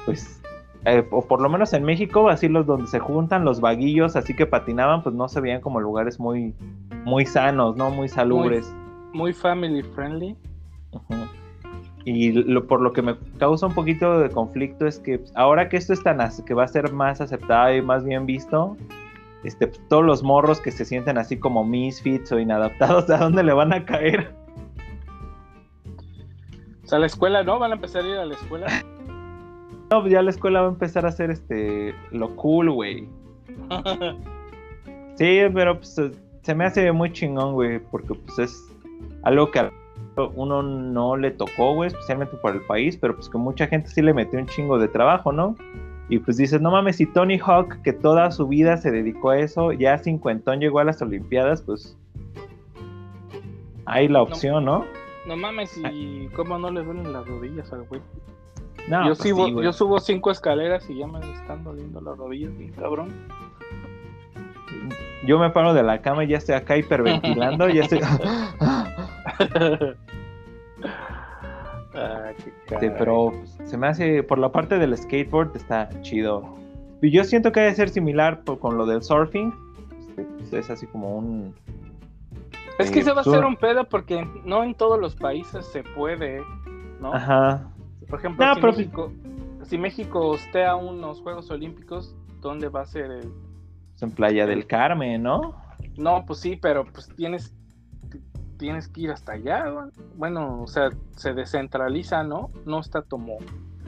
pues 0.04 0.42
eh, 0.84 1.06
o 1.10 1.22
por 1.22 1.40
lo 1.40 1.48
menos 1.48 1.72
en 1.74 1.84
México, 1.84 2.28
así 2.28 2.48
los 2.48 2.66
donde 2.66 2.88
se 2.88 2.98
juntan 2.98 3.44
los 3.44 3.60
vaguillos, 3.60 4.16
así 4.16 4.34
que 4.34 4.46
patinaban, 4.46 5.02
pues 5.02 5.14
no 5.14 5.28
se 5.28 5.40
veían 5.40 5.60
como 5.60 5.80
lugares 5.80 6.18
muy, 6.18 6.54
muy 7.04 7.24
sanos, 7.24 7.76
¿no? 7.76 7.90
Muy 7.90 8.08
salubres. 8.08 8.74
Muy, 9.12 9.32
family 9.32 9.82
friendly. 9.82 10.36
Y 12.04 12.32
lo, 12.32 12.66
por 12.66 12.80
lo 12.80 12.92
que 12.92 13.02
me 13.02 13.16
causa 13.38 13.66
un 13.66 13.74
poquito 13.74 14.18
de 14.18 14.28
conflicto 14.28 14.86
es 14.86 14.98
que 14.98 15.20
ahora 15.34 15.68
que 15.68 15.76
esto 15.76 15.92
es 15.92 16.02
tan 16.02 16.18
que 16.44 16.54
va 16.54 16.64
a 16.64 16.68
ser 16.68 16.92
más 16.92 17.20
aceptado 17.20 17.74
y 17.74 17.82
más 17.82 18.04
bien 18.04 18.26
visto, 18.26 18.76
este, 19.44 19.68
pues, 19.68 19.80
todos 19.88 20.04
los 20.04 20.22
morros 20.22 20.60
que 20.60 20.70
se 20.72 20.84
sienten 20.84 21.18
así 21.18 21.38
como 21.38 21.64
misfits 21.64 22.32
o 22.32 22.38
inadaptados, 22.38 23.08
¿a 23.10 23.18
dónde 23.18 23.42
le 23.42 23.52
van 23.52 23.72
a 23.72 23.84
caer? 23.84 24.34
O 26.84 26.86
sea, 26.86 26.98
a 26.98 27.00
la 27.00 27.06
escuela, 27.06 27.42
¿no? 27.44 27.58
Van 27.58 27.70
a 27.70 27.74
empezar 27.74 28.04
a 28.04 28.08
ir 28.08 28.16
a 28.16 28.26
la 28.26 28.34
escuela. 28.34 28.66
No, 29.90 30.00
pues 30.00 30.12
ya 30.12 30.22
la 30.22 30.30
escuela 30.30 30.62
va 30.62 30.68
a 30.68 30.70
empezar 30.70 31.04
a 31.04 31.10
hacer 31.10 31.30
este 31.30 31.94
lo 32.10 32.34
cool, 32.36 32.70
güey. 32.70 33.08
sí, 35.16 35.40
pero 35.54 35.76
pues 35.76 36.00
se 36.42 36.54
me 36.54 36.64
hace 36.64 36.90
muy 36.90 37.12
chingón, 37.12 37.52
güey, 37.52 37.78
porque 37.78 38.14
pues 38.14 38.38
es 38.38 38.72
algo 39.22 39.50
que 39.50 39.70
uno 40.34 40.62
no 40.62 41.16
le 41.16 41.30
tocó, 41.30 41.74
güey, 41.74 41.88
especialmente 41.88 42.36
por 42.36 42.54
el 42.54 42.62
país, 42.62 42.96
pero 42.96 43.14
pues 43.14 43.28
que 43.28 43.38
mucha 43.38 43.66
gente 43.66 43.88
sí 43.88 44.02
le 44.02 44.12
metió 44.14 44.38
un 44.38 44.46
chingo 44.46 44.78
de 44.78 44.88
trabajo, 44.88 45.32
¿no? 45.32 45.56
Y 46.08 46.18
pues 46.18 46.36
dices, 46.36 46.60
no 46.60 46.70
mames, 46.70 46.96
si 46.96 47.06
Tony 47.06 47.38
Hawk, 47.38 47.80
que 47.82 47.92
toda 47.92 48.30
su 48.30 48.46
vida 48.46 48.76
se 48.76 48.90
dedicó 48.90 49.30
a 49.30 49.38
eso, 49.38 49.72
ya 49.72 49.96
cincuentón 49.98 50.60
llegó 50.60 50.80
a 50.80 50.84
las 50.84 51.00
Olimpiadas, 51.00 51.62
pues 51.62 51.96
hay 53.86 54.08
la 54.08 54.22
opción, 54.22 54.64
¿no? 54.64 54.84
No, 55.26 55.36
mames, 55.36 55.80
y 55.92 56.28
cómo 56.34 56.58
no 56.58 56.70
le 56.70 56.82
duelen 56.82 57.12
las 57.12 57.26
rodillas 57.26 57.72
al 57.72 57.84
güey 57.84 58.02
yo, 58.88 59.14
pues 59.14 59.64
yo 59.64 59.72
subo 59.72 60.00
cinco 60.00 60.30
escaleras 60.30 60.88
y 60.90 60.98
ya 60.98 61.06
me 61.06 61.20
están 61.32 61.62
doliendo 61.64 62.00
las 62.00 62.16
rodillas, 62.16 62.56
bien 62.56 62.72
cabrón. 62.72 63.12
Yo 65.24 65.38
me 65.38 65.50
paro 65.50 65.72
de 65.72 65.82
la 65.82 66.02
cama 66.02 66.24
y 66.24 66.28
ya 66.28 66.38
estoy 66.38 66.56
acá 66.56 66.76
hiperventilando, 66.76 67.68
ya 67.68 67.82
estoy. 67.82 68.00
ah, 71.94 72.32
pero 72.98 73.32
se 73.64 73.76
me 73.76 73.86
hace, 73.86 74.22
por 74.22 74.38
la 74.38 74.50
parte 74.50 74.78
del 74.78 74.96
skateboard 74.96 75.56
está 75.56 75.88
chido. 76.02 76.56
Y 77.02 77.10
yo 77.10 77.24
siento 77.24 77.50
que 77.50 77.60
debe 77.60 77.74
ser 77.74 77.88
similar 77.88 78.44
con 78.44 78.78
lo 78.78 78.86
del 78.86 79.02
surfing. 79.02 79.52
Este, 80.16 80.58
es 80.58 80.70
así 80.70 80.86
como 80.86 81.18
un. 81.18 81.54
Es 82.78 82.90
que 82.90 83.00
eh, 83.00 83.04
se 83.04 83.12
va 83.12 83.18
a 83.18 83.20
hacer 83.22 83.44
un 83.44 83.56
pedo 83.56 83.88
porque 83.88 84.26
no 84.44 84.62
en 84.62 84.74
todos 84.74 85.00
los 85.00 85.16
países 85.16 85.66
se 85.66 85.82
puede, 85.82 86.42
¿no? 87.00 87.12
Ajá. 87.12 87.68
Por 88.08 88.18
ejemplo, 88.18 88.54
si, 88.54 88.60
México, 88.60 89.12
si 89.64 89.78
México 89.78 90.28
hostea 90.28 90.76
unos 90.76 91.20
Juegos 91.22 91.50
Olímpicos, 91.50 92.14
¿dónde 92.40 92.68
va 92.68 92.82
a 92.82 92.86
ser 92.86 93.10
el...? 93.10 93.32
Pues 93.90 94.02
en 94.02 94.10
Playa 94.10 94.46
del 94.46 94.66
Carmen, 94.66 95.22
¿no? 95.22 95.54
No, 95.96 96.24
pues 96.26 96.40
sí, 96.40 96.56
pero 96.56 96.84
pues 96.84 97.08
tienes 97.16 97.54
tienes 98.62 98.86
que 98.86 99.00
ir 99.00 99.10
hasta 99.10 99.32
allá, 99.32 99.64
bueno, 100.14 100.62
o 100.62 100.68
sea, 100.68 100.90
se 101.16 101.34
descentraliza, 101.34 102.22
¿no? 102.22 102.52
No 102.64 102.78
está 102.78 103.02
como... 103.02 103.38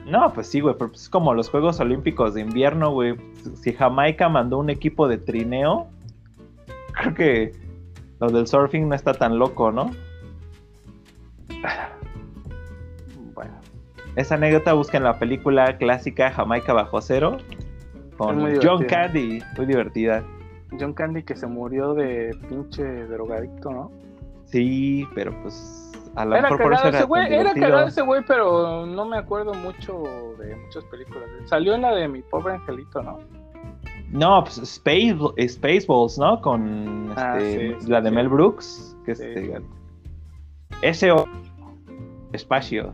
No, 0.05 0.33
pues 0.33 0.47
sí, 0.47 0.59
güey, 0.59 0.75
pero 0.77 0.89
pues 0.89 1.03
es 1.03 1.09
como 1.09 1.33
los 1.33 1.49
Juegos 1.49 1.79
Olímpicos 1.79 2.33
de 2.33 2.41
invierno, 2.41 2.91
güey. 2.91 3.15
Si 3.55 3.71
Jamaica 3.71 4.27
mandó 4.27 4.57
un 4.57 4.69
equipo 4.69 5.07
de 5.07 5.17
trineo, 5.17 5.87
creo 6.91 7.13
que 7.13 7.51
lo 8.19 8.29
del 8.29 8.47
surfing 8.47 8.89
no 8.89 8.95
está 8.95 9.13
tan 9.13 9.39
loco, 9.39 9.71
¿no? 9.71 9.91
Esa 14.17 14.35
anécdota 14.35 14.73
busca 14.73 14.97
en 14.97 15.05
la 15.05 15.17
película 15.19 15.77
clásica 15.77 16.31
Jamaica 16.31 16.73
bajo 16.73 16.99
cero 16.99 17.37
con 18.17 18.59
John 18.61 18.83
Candy, 18.83 19.41
muy 19.55 19.67
divertida. 19.67 20.21
John 20.77 20.93
Candy 20.93 21.23
que 21.23 21.37
se 21.37 21.47
murió 21.47 21.93
de 21.93 22.37
pinche 22.49 22.83
drogadicto, 23.07 23.71
¿no? 23.71 24.04
Sí, 24.55 25.05
pero 25.13 25.33
pues 25.41 25.91
a 26.15 26.23
lo 26.23 26.41
mejor 26.41 26.61
por 26.61 26.73
eso 26.73 26.87
era 26.87 27.03
güey, 27.03 27.33
era 27.33 27.53
cagado 27.53 27.87
ese 27.89 28.01
güey, 28.01 28.23
pero 28.25 28.85
no 28.85 29.03
me 29.03 29.17
acuerdo 29.17 29.53
mucho 29.53 30.01
de 30.39 30.55
muchas 30.55 30.85
películas. 30.85 31.29
Salió 31.43 31.75
en 31.75 31.81
la 31.81 31.93
de 31.93 32.07
Mi 32.07 32.21
pobre 32.21 32.53
angelito, 32.53 33.03
¿no? 33.03 33.19
No, 34.11 34.45
pues 34.45 34.57
Space, 34.59 35.17
Spaceballs, 35.49 36.17
¿no? 36.17 36.39
Con 36.39 37.11
ah, 37.17 37.37
este, 37.37 37.75
la 37.89 37.99
de 37.99 38.11
Mel 38.11 38.29
Brooks, 38.29 38.95
que 39.03 39.11
este, 39.11 39.61
ese 40.81 41.13
espacio. 42.31 42.93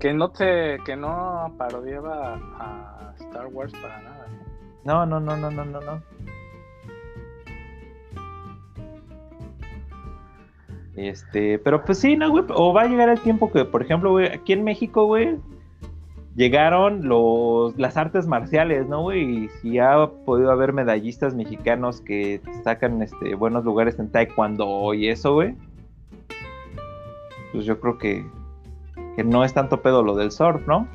Que 0.00 0.12
no 0.12 0.28
te, 0.32 0.78
que 0.84 0.96
no 0.96 1.54
parodiaba 1.56 2.34
a 2.58 3.14
Star 3.20 3.46
Wars 3.46 3.72
para 3.74 4.02
nada. 4.02 4.26
¿eh? 4.26 4.48
No, 4.82 5.06
no, 5.06 5.20
no, 5.20 5.36
no, 5.36 5.52
no, 5.52 5.64
no, 5.64 5.80
no. 5.80 6.02
Este, 10.98 11.60
pero 11.60 11.84
pues 11.84 11.98
sí, 11.98 12.16
no, 12.16 12.28
güey. 12.28 12.44
O 12.48 12.72
va 12.72 12.82
a 12.82 12.86
llegar 12.88 13.08
el 13.08 13.20
tiempo 13.20 13.52
que, 13.52 13.64
por 13.64 13.82
ejemplo, 13.82 14.10
güey, 14.10 14.26
aquí 14.26 14.52
en 14.52 14.64
México, 14.64 15.04
güey, 15.04 15.36
llegaron 16.34 17.08
los, 17.08 17.78
las 17.78 17.96
artes 17.96 18.26
marciales, 18.26 18.88
¿no, 18.88 19.02
güey? 19.02 19.44
Y 19.44 19.48
si 19.48 19.78
ha 19.78 20.08
podido 20.24 20.50
haber 20.50 20.72
medallistas 20.72 21.36
mexicanos 21.36 22.00
que 22.00 22.40
sacan 22.64 23.00
este, 23.00 23.36
buenos 23.36 23.64
lugares 23.64 23.96
en 24.00 24.10
taekwondo 24.10 24.92
y 24.92 25.08
eso, 25.08 25.34
güey. 25.34 25.54
Pues 27.52 27.64
yo 27.64 27.78
creo 27.78 27.96
que, 27.96 28.26
que 29.14 29.22
no 29.22 29.44
es 29.44 29.54
tanto 29.54 29.80
pedo 29.80 30.02
lo 30.02 30.16
del 30.16 30.32
surf, 30.32 30.66
¿no? 30.66 30.88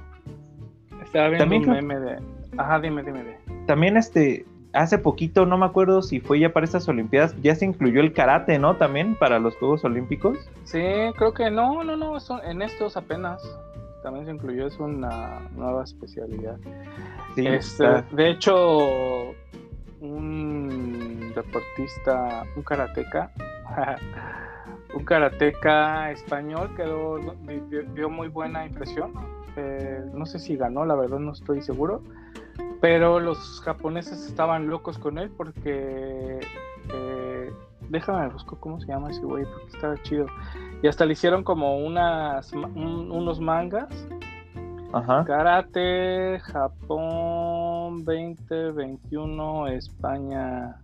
Estaba 1.01 1.29
viendo 1.29 1.45
También 1.45 1.69
un 1.69 1.75
meme 1.75 1.99
de... 1.99 2.17
Ajá, 2.57 2.81
dime, 2.81 3.03
dime. 3.03 3.19
dime. 3.19 3.65
También 3.67 3.95
este, 3.95 4.45
hace 4.73 4.97
poquito, 4.97 5.45
no 5.45 5.57
me 5.57 5.65
acuerdo 5.65 6.01
si 6.01 6.19
fue 6.19 6.39
ya 6.39 6.51
para 6.51 6.65
estas 6.65 6.87
Olimpiadas, 6.89 7.39
ya 7.41 7.55
se 7.55 7.65
incluyó 7.65 8.01
el 8.01 8.11
karate, 8.11 8.59
¿no? 8.59 8.75
También 8.75 9.15
para 9.15 9.39
los 9.39 9.55
Juegos 9.55 9.83
Olímpicos. 9.85 10.37
Sí, 10.65 10.83
creo 11.15 11.33
que 11.33 11.49
no, 11.49 11.83
no, 11.83 11.95
no, 11.95 12.17
en 12.43 12.61
estos 12.61 12.97
apenas 12.97 13.41
también 14.01 14.25
se 14.25 14.31
incluyó, 14.31 14.67
es 14.67 14.77
una 14.79 15.47
nueva 15.55 15.83
especialidad. 15.83 16.57
Sí, 17.35 17.47
este, 17.47 18.03
de 18.11 18.29
hecho, 18.31 19.31
un 20.01 21.31
deportista, 21.35 22.43
un 22.55 22.63
karateca, 22.63 23.31
un 24.95 25.05
karateca 25.05 26.11
español 26.11 26.71
quedó, 26.75 27.19
dio 27.93 28.09
muy 28.09 28.27
buena 28.27 28.65
impresión. 28.65 29.13
Eh, 29.55 30.03
no 30.13 30.25
sé 30.25 30.39
si 30.39 30.57
ganó, 30.57 30.83
la 30.83 30.95
verdad 30.95 31.19
no 31.19 31.31
estoy 31.31 31.61
seguro 31.61 32.01
pero 32.81 33.19
los 33.19 33.61
japoneses 33.61 34.25
estaban 34.27 34.67
locos 34.67 34.97
con 34.97 35.17
él 35.17 35.29
porque. 35.31 36.39
Eh, 36.93 37.53
déjame 37.89 38.27
buscar 38.29 38.59
cómo 38.59 38.79
se 38.79 38.87
llama 38.87 39.11
ese 39.11 39.21
güey, 39.21 39.45
porque 39.45 39.75
estaba 39.75 40.01
chido. 40.03 40.25
Y 40.81 40.87
hasta 40.87 41.05
le 41.05 41.13
hicieron 41.13 41.43
como 41.43 41.77
unas, 41.77 42.51
unos 42.53 43.39
mangas. 43.39 43.89
Ajá. 44.91 45.23
Karate, 45.25 46.39
Japón 46.39 48.03
2021, 48.03 49.67
España. 49.67 50.75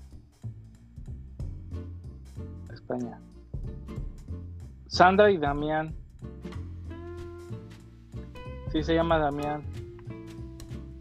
España. 2.72 3.20
Sandra 4.88 5.30
y 5.30 5.38
Damián. 5.38 5.94
Sí, 8.72 8.84
se 8.84 8.96
llama 8.96 9.18
Damián. 9.20 9.64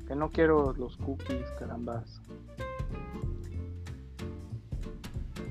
Que 0.09 0.16
no 0.16 0.31
quiero 0.31 0.73
los 0.73 0.97
cookies, 0.97 1.47
carambas. 1.59 2.21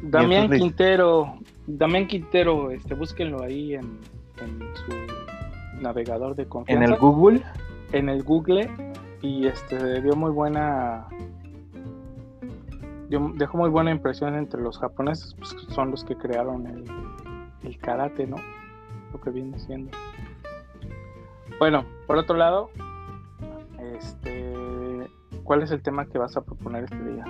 Damián 0.02 0.50
Quintero, 0.50 1.38
Damián 1.68 2.08
Quintero, 2.08 2.72
este, 2.72 2.96
búsquenlo 2.96 3.44
ahí 3.44 3.76
en, 3.76 4.00
su 4.38 5.82
navegador 5.82 6.36
de 6.36 6.48
confianza. 6.48 6.84
¿En 6.84 6.92
el 6.92 7.00
Google? 7.00 7.44
En 7.92 8.10
el 8.10 8.24
Google 8.24 8.70
y 9.22 9.48
este 9.48 10.02
dio 10.02 10.16
muy 10.16 10.32
buena 10.32 11.08
dejó 13.10 13.58
muy 13.58 13.70
buena 13.70 13.92
impresión 13.92 14.36
entre 14.36 14.62
los 14.62 14.78
japoneses, 14.80 15.34
pues 15.36 15.56
son 15.70 15.92
los 15.92 16.04
que 16.04 16.16
crearon 16.16 16.68
el, 16.68 16.84
el 17.64 17.78
karate, 17.78 18.28
¿no? 18.28 18.38
Lo 19.14 19.22
que 19.22 19.30
viene 19.30 19.58
siendo. 19.60 19.92
Bueno, 21.60 21.86
por 22.06 22.18
otro 22.18 22.36
lado, 22.36 22.70
¿cuál 25.48 25.64
es 25.64 25.72
el 25.72 25.82
tema 25.82 26.06
que 26.06 26.20
vas 26.20 26.36
a 26.38 26.42
proponer 26.42 26.84
este 26.84 27.04
día? 27.04 27.26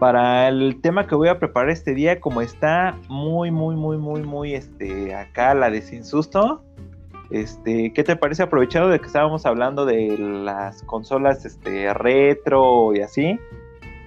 Para 0.00 0.48
el 0.48 0.80
tema 0.82 1.06
que 1.06 1.14
voy 1.14 1.28
a 1.28 1.38
preparar 1.38 1.70
este 1.70 1.94
día, 1.94 2.20
como 2.20 2.42
está 2.42 2.98
muy, 3.08 3.50
muy, 3.50 3.76
muy, 3.76 3.96
muy, 3.96 4.22
muy, 4.22 4.52
este, 4.52 5.14
acá 5.14 5.54
la 5.54 5.70
de 5.70 5.80
sin 5.80 6.04
susto, 6.04 6.62
este, 7.30 7.92
¿qué 7.94 8.04
te 8.04 8.16
parece 8.16 8.42
aprovechado 8.42 8.88
de 8.88 9.00
que 9.00 9.06
estábamos 9.06 9.46
hablando 9.46 9.86
de 9.86 10.18
las 10.18 10.82
consolas, 10.82 11.46
este, 11.46 11.94
retro 11.94 12.94
y 12.94 13.00
así? 13.00 13.38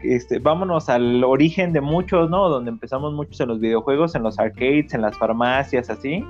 Este, 0.04 0.39
vámonos 0.39 0.89
al 0.89 1.24
origen 1.24 1.74
de 1.74 1.82
muchos, 1.82 2.30
¿no? 2.30 2.50
Donde 2.50 2.69
empezamos 2.69 3.13
muchos 3.13 3.39
en 3.39 3.48
los 3.48 3.60
videojuegos, 3.60 4.15
en 4.15 4.24
los 4.24 4.38
arcades, 4.38 4.93
en 4.93 5.02
las 5.02 5.17
farmacias, 5.17 5.89
así. 5.89 6.24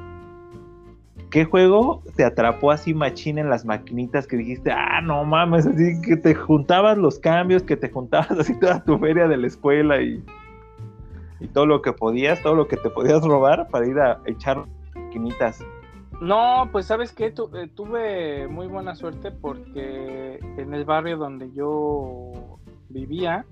¿Qué 1.29 1.45
juego 1.45 2.01
te 2.15 2.23
atrapó 2.23 2.71
así 2.71 2.93
machín 2.93 3.37
en 3.37 3.49
las 3.49 3.63
maquinitas 3.63 4.25
que 4.25 4.37
dijiste, 4.37 4.71
ah, 4.71 4.99
no 5.01 5.23
mames, 5.25 5.67
así 5.67 6.01
que 6.01 6.17
te 6.17 6.33
juntabas 6.33 6.97
los 6.97 7.19
cambios, 7.19 7.61
que 7.61 7.77
te 7.77 7.89
juntabas 7.89 8.31
así 8.31 8.59
toda 8.59 8.83
tu 8.83 8.97
feria 8.97 9.27
de 9.27 9.37
la 9.37 9.47
escuela 9.47 10.01
y, 10.01 10.23
y 11.39 11.47
todo 11.47 11.67
lo 11.67 11.83
que 11.83 11.93
podías, 11.93 12.41
todo 12.41 12.55
lo 12.55 12.67
que 12.67 12.77
te 12.77 12.89
podías 12.89 13.23
robar 13.23 13.67
para 13.69 13.87
ir 13.87 13.99
a 13.99 14.19
echar 14.25 14.65
maquinitas? 14.95 15.63
No, 16.19 16.67
pues 16.71 16.87
sabes 16.87 17.13
que 17.13 17.27
eh, 17.27 17.69
tuve 17.75 18.47
muy 18.47 18.67
buena 18.67 18.95
suerte 18.95 19.31
porque 19.31 20.39
en 20.57 20.73
el 20.73 20.83
barrio 20.83 21.17
donde 21.17 21.51
yo 21.53 22.57
vivía, 22.89 23.45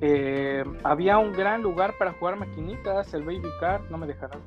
eh, 0.00 0.64
había 0.84 1.18
un 1.18 1.32
gran 1.32 1.62
lugar 1.62 1.94
para 1.98 2.12
jugar 2.12 2.36
maquinitas, 2.36 3.12
el 3.12 3.24
Baby 3.24 3.48
Car, 3.60 3.82
no 3.90 3.98
me 3.98 4.06
dejarás 4.06 4.38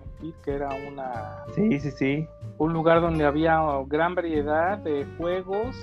que 0.44 0.52
era 0.52 0.70
una... 0.88 1.44
Sí, 1.56 1.80
sí, 1.80 1.92
sí. 1.92 2.28
Un 2.58 2.74
lugar 2.74 3.02
donde 3.02 3.26
había 3.26 3.62
gran 3.88 4.16
variedad 4.16 4.78
de 4.78 5.06
juegos 5.18 5.76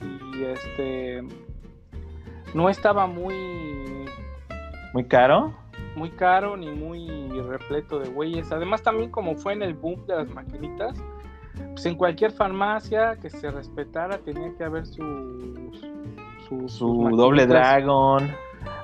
y 0.00 0.44
este... 0.44 1.22
No 2.54 2.68
estaba 2.68 3.06
muy... 3.06 4.06
¿Muy 4.92 5.04
caro? 5.04 5.54
Muy 5.96 6.10
caro 6.10 6.56
ni 6.56 6.70
muy 6.70 7.08
repleto 7.42 7.98
de 7.98 8.08
güeyes. 8.08 8.50
Además 8.52 8.82
también 8.82 9.10
como 9.10 9.36
fue 9.36 9.52
en 9.52 9.62
el 9.62 9.74
boom 9.74 10.06
de 10.06 10.16
las 10.16 10.28
maquinitas, 10.28 10.98
pues 11.72 11.86
en 11.86 11.96
cualquier 11.96 12.32
farmacia 12.32 13.16
que 13.16 13.30
se 13.30 13.50
respetara 13.50 14.18
tenía 14.18 14.54
que 14.56 14.64
haber 14.64 14.86
sus... 14.86 15.84
su 16.66 17.10
doble 17.14 17.46
dragón. 17.46 18.30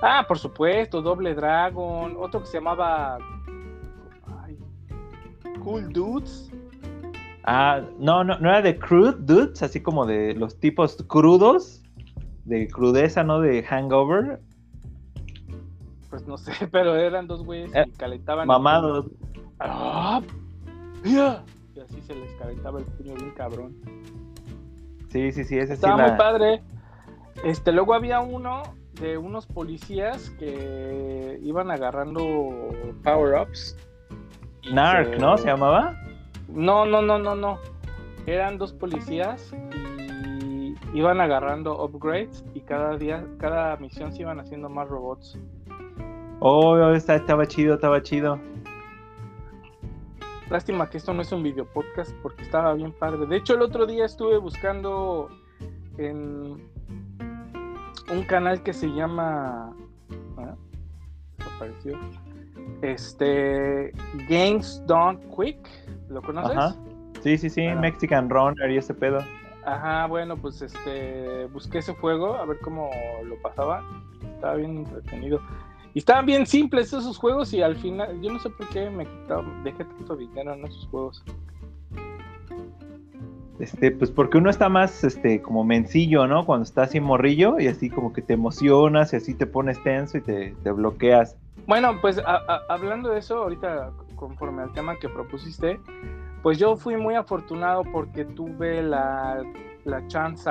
Ah, 0.02 0.24
por 0.26 0.38
supuesto, 0.38 1.02
Doble 1.02 1.34
Dragon, 1.34 2.16
otro 2.18 2.40
que 2.40 2.46
se 2.46 2.58
llamaba 2.58 3.18
Cool 5.60 5.92
Dudes. 5.92 6.50
Ah, 7.44 7.82
no, 7.98 8.24
no, 8.24 8.38
no 8.38 8.48
era 8.50 8.60
de 8.60 8.78
Crude 8.78 9.16
Dudes, 9.20 9.62
así 9.62 9.80
como 9.80 10.04
de 10.04 10.34
los 10.34 10.60
tipos 10.60 10.96
crudos, 11.06 11.82
de 12.44 12.68
crudeza, 12.68 13.24
¿no? 13.24 13.40
De 13.40 13.62
hangover. 13.62 14.40
Pues 16.10 16.26
no 16.26 16.36
sé, 16.36 16.52
pero 16.72 16.94
eran 16.96 17.26
dos 17.26 17.44
güeyes 17.44 17.72
que 17.72 17.80
eh, 17.80 17.92
calentaban. 17.96 18.46
Mamados. 18.46 19.06
¡Ah! 19.60 20.20
¡Mira! 21.04 21.44
Y 21.74 21.80
así 21.80 22.00
se 22.02 22.14
les 22.14 22.30
calentaba 22.34 22.80
el 22.80 22.84
puño 22.84 23.14
bien 23.14 23.30
cabrón. 23.30 23.76
Sí, 25.10 25.32
sí, 25.32 25.44
sí, 25.44 25.58
ese 25.58 25.74
Estaba 25.74 26.08
muy 26.08 26.18
padre. 26.18 26.62
Este, 27.44 27.72
luego 27.72 27.94
había 27.94 28.20
uno 28.20 28.62
de 29.00 29.16
unos 29.16 29.46
policías 29.46 30.30
que 30.30 31.38
iban 31.42 31.70
agarrando 31.70 32.22
power-ups. 33.04 33.76
Narc, 34.72 35.18
¿no? 35.18 35.36
¿Se 35.38 35.46
llamaba? 35.46 35.96
No, 36.48 36.86
no, 36.86 37.02
no, 37.02 37.18
no, 37.18 37.34
no. 37.34 37.58
Eran 38.26 38.58
dos 38.58 38.72
policías 38.72 39.52
y 40.42 40.74
iban 40.92 41.20
agarrando 41.20 41.82
upgrades 41.82 42.44
y 42.54 42.60
cada 42.60 42.96
día, 42.96 43.24
cada 43.38 43.76
misión 43.76 44.12
se 44.12 44.22
iban 44.22 44.40
haciendo 44.40 44.68
más 44.68 44.88
robots. 44.88 45.38
Oh, 46.40 46.76
estaba 46.92 47.46
chido, 47.46 47.74
estaba 47.74 48.02
chido. 48.02 48.38
Lástima 50.50 50.88
que 50.88 50.98
esto 50.98 51.12
no 51.12 51.22
es 51.22 51.32
un 51.32 51.42
video 51.42 51.66
podcast 51.66 52.12
porque 52.22 52.42
estaba 52.42 52.72
bien 52.74 52.92
padre. 52.92 53.26
De 53.26 53.36
hecho, 53.36 53.54
el 53.54 53.62
otro 53.62 53.86
día 53.86 54.06
estuve 54.06 54.38
buscando 54.38 55.28
en 55.98 56.70
un 58.10 58.22
canal 58.26 58.62
que 58.62 58.72
se 58.72 58.86
llama. 58.88 59.74
¿ah? 60.38 60.54
Apareció. 61.56 61.98
Este. 62.82 63.92
Games 64.28 64.82
Don't 64.86 65.20
Quick. 65.34 65.58
¿Lo 66.08 66.22
conoces? 66.22 66.56
Ajá. 66.56 66.76
Sí, 67.22 67.36
sí, 67.36 67.50
sí. 67.50 67.66
Mexican 67.80 68.30
Runner 68.30 68.70
y 68.70 68.78
ese 68.78 68.94
pedo. 68.94 69.18
Ajá, 69.64 70.06
bueno, 70.06 70.36
pues 70.36 70.62
este. 70.62 71.46
Busqué 71.46 71.78
ese 71.78 71.94
juego 71.94 72.34
a 72.34 72.44
ver 72.46 72.58
cómo 72.60 72.90
lo 73.24 73.40
pasaba. 73.42 73.84
Estaba 74.34 74.54
bien 74.54 74.78
entretenido. 74.78 75.40
Y 75.94 76.00
estaban 76.00 76.26
bien 76.26 76.46
simples 76.46 76.92
esos 76.92 77.16
juegos 77.18 77.52
y 77.52 77.62
al 77.62 77.76
final, 77.76 78.20
yo 78.20 78.32
no 78.32 78.38
sé 78.38 78.50
por 78.50 78.68
qué 78.68 78.90
me 78.90 79.06
quitaba, 79.06 79.42
dejé 79.64 79.84
tanto 79.84 80.16
dinero 80.16 80.52
en 80.52 80.64
esos 80.64 80.86
juegos. 80.88 81.24
Este, 83.58 83.90
pues 83.90 84.10
porque 84.10 84.38
uno 84.38 84.50
está 84.50 84.68
más, 84.68 85.02
este, 85.02 85.42
como 85.42 85.64
mencillo, 85.64 86.26
¿no? 86.26 86.46
Cuando 86.46 86.62
está 86.62 86.82
así 86.82 87.00
morrillo 87.00 87.58
y 87.58 87.66
así 87.66 87.90
como 87.90 88.12
que 88.12 88.22
te 88.22 88.34
emocionas 88.34 89.12
y 89.12 89.16
así 89.16 89.34
te 89.34 89.46
pones 89.46 89.82
tenso 89.82 90.18
y 90.18 90.20
te, 90.20 90.54
bloqueas. 90.70 91.36
Bueno, 91.66 91.98
pues 92.00 92.20
hablando 92.68 93.10
de 93.10 93.18
eso, 93.18 93.42
ahorita 93.42 93.90
conforme 94.14 94.62
al 94.62 94.72
tema 94.72 94.96
que 94.98 95.08
propusiste, 95.08 95.80
pues 96.42 96.58
yo 96.58 96.76
fui 96.76 96.96
muy 96.96 97.14
afortunado 97.14 97.82
porque 97.84 98.24
tuve 98.24 98.82
la, 98.82 99.42
la 99.84 100.06
chance 100.06 100.50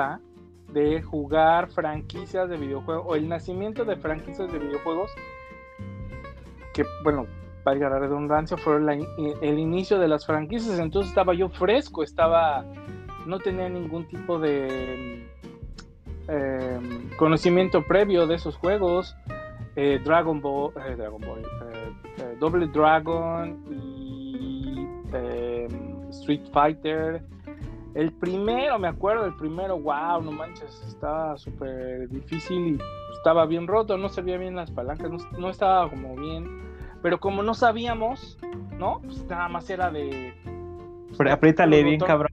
de 0.72 1.00
jugar 1.02 1.70
franquicias 1.70 2.48
de 2.48 2.58
videojuegos 2.58 3.06
o 3.08 3.14
el 3.14 3.28
nacimiento 3.28 3.84
de 3.84 3.96
franquicias 3.96 4.52
de 4.52 4.58
videojuegos 4.58 5.10
que, 6.74 6.84
bueno, 7.02 7.26
valga 7.64 7.90
la 7.90 7.98
redundancia, 7.98 8.56
fue 8.56 8.76
el 8.76 9.58
inicio 9.58 9.98
de 9.98 10.08
las 10.08 10.24
franquicias, 10.24 10.78
entonces 10.78 11.10
estaba 11.10 11.34
yo 11.34 11.48
fresco, 11.48 12.02
estaba, 12.02 12.64
no 13.28 13.38
tenía 13.38 13.68
ningún 13.68 14.06
tipo 14.08 14.38
de 14.38 15.28
em, 16.28 17.10
conocimiento 17.16 17.84
previo 17.84 18.26
de 18.26 18.34
esos 18.36 18.56
juegos, 18.56 19.16
eh, 19.76 20.00
Dragon 20.04 20.40
Ball, 20.40 20.72
eh, 20.86 20.96
Dragon 20.96 21.20
Ball, 21.20 21.42
eh, 21.42 22.36
Double 22.40 22.66
Dragon 22.68 23.64
y 23.70 24.86
em, 25.12 26.08
Street 26.10 26.42
Fighter. 26.52 27.22
El 27.94 28.12
primero, 28.12 28.78
me 28.78 28.88
acuerdo, 28.88 29.24
el 29.24 29.34
primero, 29.34 29.78
wow, 29.78 30.20
no 30.22 30.32
manches, 30.32 30.84
estaba 30.86 31.36
súper 31.36 32.08
difícil 32.08 32.76
y 32.76 32.78
estaba 33.16 33.46
bien 33.46 33.66
roto, 33.66 33.96
no 33.96 34.08
servía 34.08 34.36
bien 34.38 34.56
las 34.56 34.70
palancas, 34.70 35.10
no 35.38 35.50
estaba 35.50 35.88
como 35.88 36.14
bien 36.16 36.68
pero 37.02 37.20
como 37.20 37.42
no 37.42 37.54
sabíamos, 37.54 38.38
¿no? 38.78 39.00
Pues 39.00 39.24
nada 39.26 39.48
más 39.48 39.68
era 39.70 39.90
de. 39.90 40.34
Pero 41.16 41.32
apriétale 41.32 41.82
bien, 41.82 42.00
cabrón. 42.00 42.27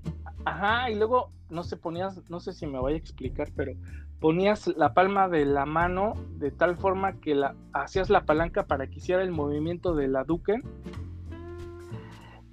Ajá, 0.46 0.90
y 0.92 0.96
luego, 0.96 1.32
no 1.50 1.64
sé, 1.64 1.76
ponías, 1.76 2.22
no 2.30 2.40
sé 2.40 2.54
si 2.54 2.68
me 2.68 2.80
voy 2.80 2.94
a 2.94 2.98
explicar, 2.98 3.50
pero 3.56 3.74
ponías 4.20 4.68
la 4.68 4.94
palma 4.94 5.28
de 5.28 5.46
la 5.46 5.66
mano 5.66 6.14
de 6.38 6.52
tal 6.52 6.78
forma 6.78 7.20
que 7.20 7.40
hacías 7.74 8.10
la 8.10 8.26
palanca 8.26 8.66
para 8.66 8.88
que 8.88 8.98
hiciera 8.98 9.24
el 9.24 9.32
movimiento 9.32 9.96
de 9.96 10.08
la 10.08 10.24
Duque 10.24 10.62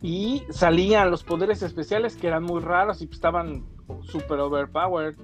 y 0.03 0.43
salían 0.51 1.11
los 1.11 1.23
poderes 1.23 1.63
especiales 1.63 2.17
que 2.17 2.27
eran 2.27 2.43
muy 2.43 2.61
raros 2.61 3.01
y 3.03 3.05
estaban 3.05 3.65
super 4.03 4.41
overpowered. 4.41 5.17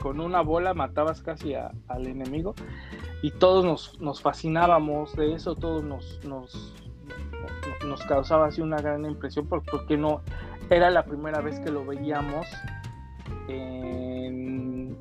Con 0.00 0.20
una 0.20 0.40
bola 0.40 0.74
matabas 0.74 1.22
casi 1.22 1.54
al 1.54 2.06
enemigo 2.06 2.54
y 3.22 3.30
todos 3.30 3.64
nos, 3.64 4.00
nos 4.00 4.20
fascinábamos 4.20 5.14
de 5.14 5.34
eso, 5.34 5.54
todos 5.54 5.84
nos, 5.84 6.20
nos, 6.24 6.74
nos, 7.86 8.02
causaba 8.04 8.46
así 8.46 8.60
una 8.60 8.78
gran 8.78 9.04
impresión 9.04 9.46
porque 9.46 9.96
no 9.96 10.22
era 10.70 10.90
la 10.90 11.04
primera 11.04 11.40
vez 11.40 11.60
que 11.60 11.70
lo 11.70 11.84
veíamos 11.84 12.46
en, 13.48 14.96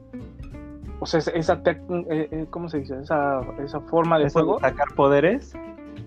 o 0.99 1.05
sea, 1.05 1.19
esa 1.19 1.61
eh, 1.65 2.29
eh, 2.31 2.45
¿cómo 2.49 2.69
se 2.69 2.79
dice? 2.79 2.99
Esa, 2.99 3.41
esa 3.63 3.79
forma 3.81 4.19
de 4.19 4.29
juego. 4.29 4.59
sacar 4.59 4.87
poderes? 4.95 5.53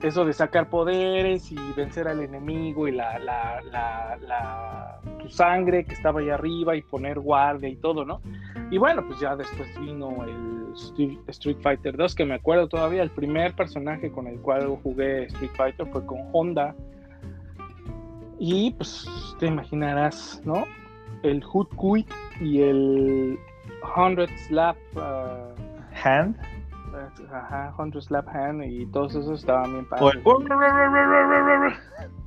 Eso 0.03 0.25
de 0.25 0.33
sacar 0.33 0.69
poderes 0.69 1.51
y 1.51 1.57
vencer 1.77 2.07
al 2.09 2.21
enemigo 2.21 2.87
y 2.87 2.93
la, 2.93 3.19
la, 3.19 3.63
la, 3.63 4.17
la, 4.21 5.01
tu 5.19 5.29
sangre 5.29 5.85
que 5.85 5.95
estaba 5.95 6.21
ahí 6.21 6.29
arriba 6.29 6.77
y 6.77 6.83
poner 6.83 7.19
guardia 7.19 7.69
y 7.69 7.77
todo, 7.77 8.05
¿no? 8.05 8.21
Y 8.71 8.79
bueno, 8.79 9.07
pues 9.07 9.21
ya 9.21 9.37
después 9.37 9.69
vino 9.81 10.25
el 10.25 10.73
Street 11.29 11.59
Fighter 11.63 11.97
2, 11.97 12.15
que 12.15 12.25
me 12.25 12.35
acuerdo 12.35 12.69
todavía, 12.69 13.03
el 13.03 13.11
primer 13.11 13.55
personaje 13.55 14.11
con 14.11 14.27
el 14.27 14.41
cual 14.41 14.67
jugué 14.83 15.25
Street 15.25 15.53
Fighter 15.57 15.87
fue 15.87 16.05
con 16.05 16.19
Honda. 16.33 16.75
Y 18.39 18.73
pues 18.73 19.07
te 19.39 19.47
imaginarás, 19.47 20.43
¿no? 20.45 20.65
El 21.23 21.43
Hood 21.43 21.69
Quit 21.81 22.11
y 22.41 22.63
el 22.63 23.39
100 23.95 24.29
Slap 24.47 24.77
uh, 24.95 25.55
Hand. 26.05 26.37
Ajá, 27.33 27.75
100 27.77 28.03
Slap 28.03 28.29
Hand 28.29 28.65
y 28.65 28.87
todos 28.87 29.15
esos 29.15 29.41
estaban 29.41 29.73
bien 29.73 29.89
padres. 29.89 30.23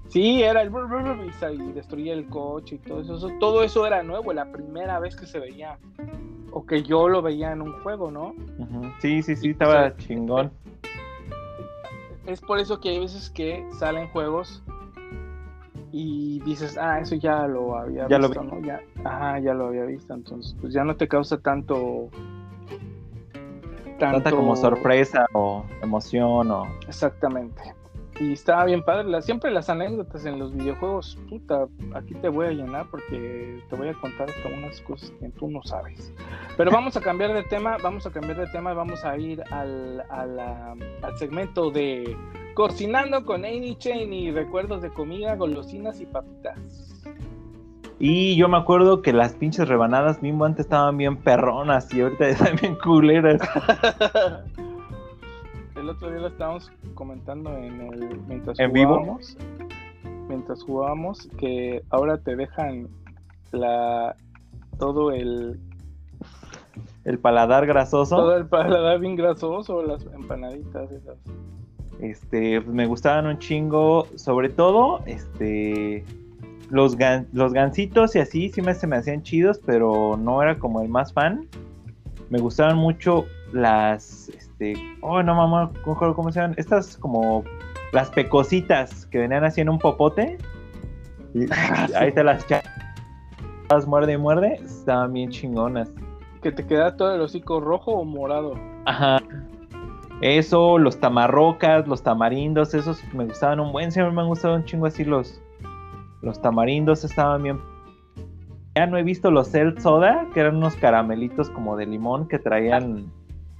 Sí, 0.07 0.41
era 0.41 0.63
el 0.63 0.71
y 0.71 1.71
destruía 1.71 2.13
el 2.13 2.25
coche 2.27 2.75
y 2.75 2.79
todo 2.79 3.01
eso. 3.01 3.29
Todo 3.39 3.63
eso 3.63 3.85
era 3.85 4.01
nuevo, 4.01 4.33
la 4.33 4.51
primera 4.51 4.99
vez 4.99 5.15
que 5.15 5.27
se 5.27 5.39
veía 5.39 5.77
o 6.51 6.65
que 6.65 6.81
yo 6.81 7.07
lo 7.07 7.21
veía 7.21 7.51
en 7.51 7.61
un 7.61 7.73
juego, 7.83 8.09
¿no? 8.09 8.33
Sí, 8.99 9.21
sí, 9.21 9.35
sí, 9.35 9.51
estaba 9.51 9.95
chingón. 9.97 10.51
Es 12.25 12.41
por 12.41 12.59
eso 12.59 12.79
que 12.79 12.89
hay 12.89 12.99
veces 12.99 13.29
que 13.29 13.63
salen 13.77 14.07
juegos 14.09 14.63
y 15.91 16.39
dices, 16.41 16.77
ah, 16.77 16.99
eso 16.99 17.15
ya 17.15 17.47
lo 17.47 17.75
había 17.75 18.07
visto, 18.07 18.43
¿no? 18.43 18.61
Ya, 18.61 18.81
ajá, 19.03 19.39
ya 19.39 19.53
lo 19.53 19.67
había 19.67 19.85
visto, 19.85 20.13
entonces 20.13 20.55
pues 20.59 20.73
ya 20.73 20.83
no 20.83 20.95
te 20.95 21.07
causa 21.07 21.37
tanto... 21.39 22.09
tanto... 23.99 24.21
Tanta 24.21 24.31
como 24.31 24.55
sorpresa 24.55 25.25
o 25.33 25.65
emoción 25.81 26.51
o... 26.51 26.67
Exactamente. 26.87 27.73
Y 28.19 28.33
estaba 28.33 28.65
bien 28.65 28.83
padre. 28.83 29.21
siempre 29.21 29.49
las 29.49 29.69
anécdotas 29.69 30.25
en 30.25 30.39
los 30.39 30.53
videojuegos, 30.53 31.17
puta, 31.29 31.67
aquí 31.95 32.13
te 32.15 32.27
voy 32.27 32.47
a 32.47 32.51
llenar 32.51 32.87
porque 32.91 33.63
te 33.69 33.75
voy 33.77 33.87
a 33.87 33.93
contar 33.93 34.29
hasta 34.29 34.49
unas 34.49 34.81
cosas 34.81 35.11
que 35.11 35.29
tú 35.29 35.49
no 35.49 35.63
sabes. 35.63 36.13
Pero 36.57 36.69
vamos 36.69 36.97
a 36.97 37.01
cambiar 37.01 37.33
de 37.33 37.43
tema, 37.43 37.77
vamos 37.81 38.05
a 38.05 38.11
cambiar 38.11 38.37
de 38.37 38.47
tema 38.47 38.73
y 38.73 38.75
vamos 38.75 39.05
a 39.05 39.17
ir 39.17 39.41
al, 39.51 40.03
al 40.09 41.17
segmento 41.17 41.71
de 41.71 42.17
Cocinando 42.59 43.23
con 43.23 43.45
Amy 43.45 43.77
y 44.11 44.31
recuerdos 44.31 44.81
de 44.81 44.89
comida, 44.89 45.37
golosinas 45.37 46.01
y 46.01 46.05
papitas. 46.05 46.59
Y 47.99 48.35
yo 48.35 48.49
me 48.49 48.57
acuerdo 48.57 49.01
que 49.01 49.13
las 49.13 49.31
pinches 49.31 49.69
rebanadas 49.69 50.21
mismo 50.21 50.43
antes 50.43 50.65
estaban 50.65 50.97
bien 50.97 51.15
perronas 51.15 51.93
y 51.93 52.01
ahorita 52.01 52.27
están 52.27 52.57
bien 52.57 52.75
culeras. 52.75 53.39
el 55.77 55.87
otro 55.89 56.11
día 56.11 56.19
lo 56.19 56.27
estábamos 56.27 56.69
comentando 56.95 57.55
en 57.55 57.79
el 57.93 58.19
mientras 58.27 58.59
¿En 58.59 58.71
jugábamos, 58.71 59.37
mientras 60.27 60.61
jugábamos 60.61 61.29
que 61.37 61.81
ahora 61.91 62.17
te 62.17 62.35
dejan 62.35 62.89
la 63.53 64.17
todo 64.77 65.13
el 65.13 65.61
el 67.05 67.19
paladar 67.19 67.65
grasoso. 67.65 68.17
Todo 68.17 68.35
el 68.35 68.47
paladar 68.47 68.99
bien 68.99 69.15
grasoso, 69.15 69.81
las 69.81 70.05
empanaditas 70.07 70.91
esas. 70.91 71.17
Este, 71.99 72.61
me 72.61 72.85
gustaban 72.85 73.27
un 73.27 73.37
chingo, 73.39 74.07
sobre 74.15 74.49
todo, 74.49 75.01
este, 75.05 76.05
los, 76.69 76.95
los 77.33 77.53
gansitos 77.53 78.15
y 78.15 78.19
así 78.19 78.49
sí 78.49 78.61
me, 78.61 78.73
se 78.73 78.87
me 78.87 78.97
hacían 78.97 79.21
chidos, 79.23 79.59
pero 79.65 80.17
no 80.17 80.41
era 80.41 80.57
como 80.57 80.81
el 80.81 80.89
más 80.89 81.11
fan. 81.11 81.47
Me 82.29 82.39
gustaban 82.39 82.77
mucho 82.77 83.25
las, 83.51 84.29
este, 84.29 84.75
oh 85.01 85.21
no 85.23 85.35
mamá, 85.35 85.71
¿cómo 85.83 86.31
se 86.31 86.39
llaman? 86.39 86.55
Estas 86.57 86.95
como 86.97 87.43
las 87.91 88.09
pecositas 88.09 89.05
que 89.07 89.19
venían 89.19 89.43
así 89.43 89.61
en 89.61 89.69
un 89.69 89.79
popote. 89.79 90.37
Y 91.33 91.45
ahí 91.95 92.11
te 92.11 92.23
las 92.23 92.45
las 93.69 93.85
muerde 93.85 94.13
y 94.13 94.17
muerde, 94.17 94.53
estaban 94.63 95.13
bien 95.13 95.29
chingonas. 95.29 95.89
Que 96.41 96.51
te 96.51 96.65
queda 96.65 96.95
todo 96.95 97.13
el 97.13 97.21
hocico 97.21 97.59
rojo 97.59 97.91
o 97.91 98.05
morado. 98.05 98.53
Ajá. 98.85 99.19
Eso, 100.21 100.77
los 100.77 100.99
tamarrocas, 100.99 101.87
los 101.87 102.03
tamarindos, 102.03 102.73
esos 102.73 103.01
me 103.13 103.25
gustaban 103.25 103.59
un 103.59 103.71
buen, 103.71 103.91
siempre 103.91 104.13
me 104.13 104.21
han 104.21 104.27
gustado 104.27 104.55
un 104.55 104.65
chingo 104.65 104.85
así 104.85 105.05
los, 105.05 105.41
los 106.21 106.41
tamarindos 106.41 107.03
estaban 107.03 107.43
bien. 107.43 107.59
Ya 108.75 108.85
no 108.85 108.97
he 108.97 109.03
visto 109.03 109.31
los 109.31 109.49
Cell 109.49 109.77
Soda, 109.79 110.27
que 110.33 110.41
eran 110.41 110.57
unos 110.57 110.75
caramelitos 110.75 111.49
como 111.49 111.75
de 111.77 111.85
limón 111.85 112.27
que 112.27 112.39
traían 112.39 113.11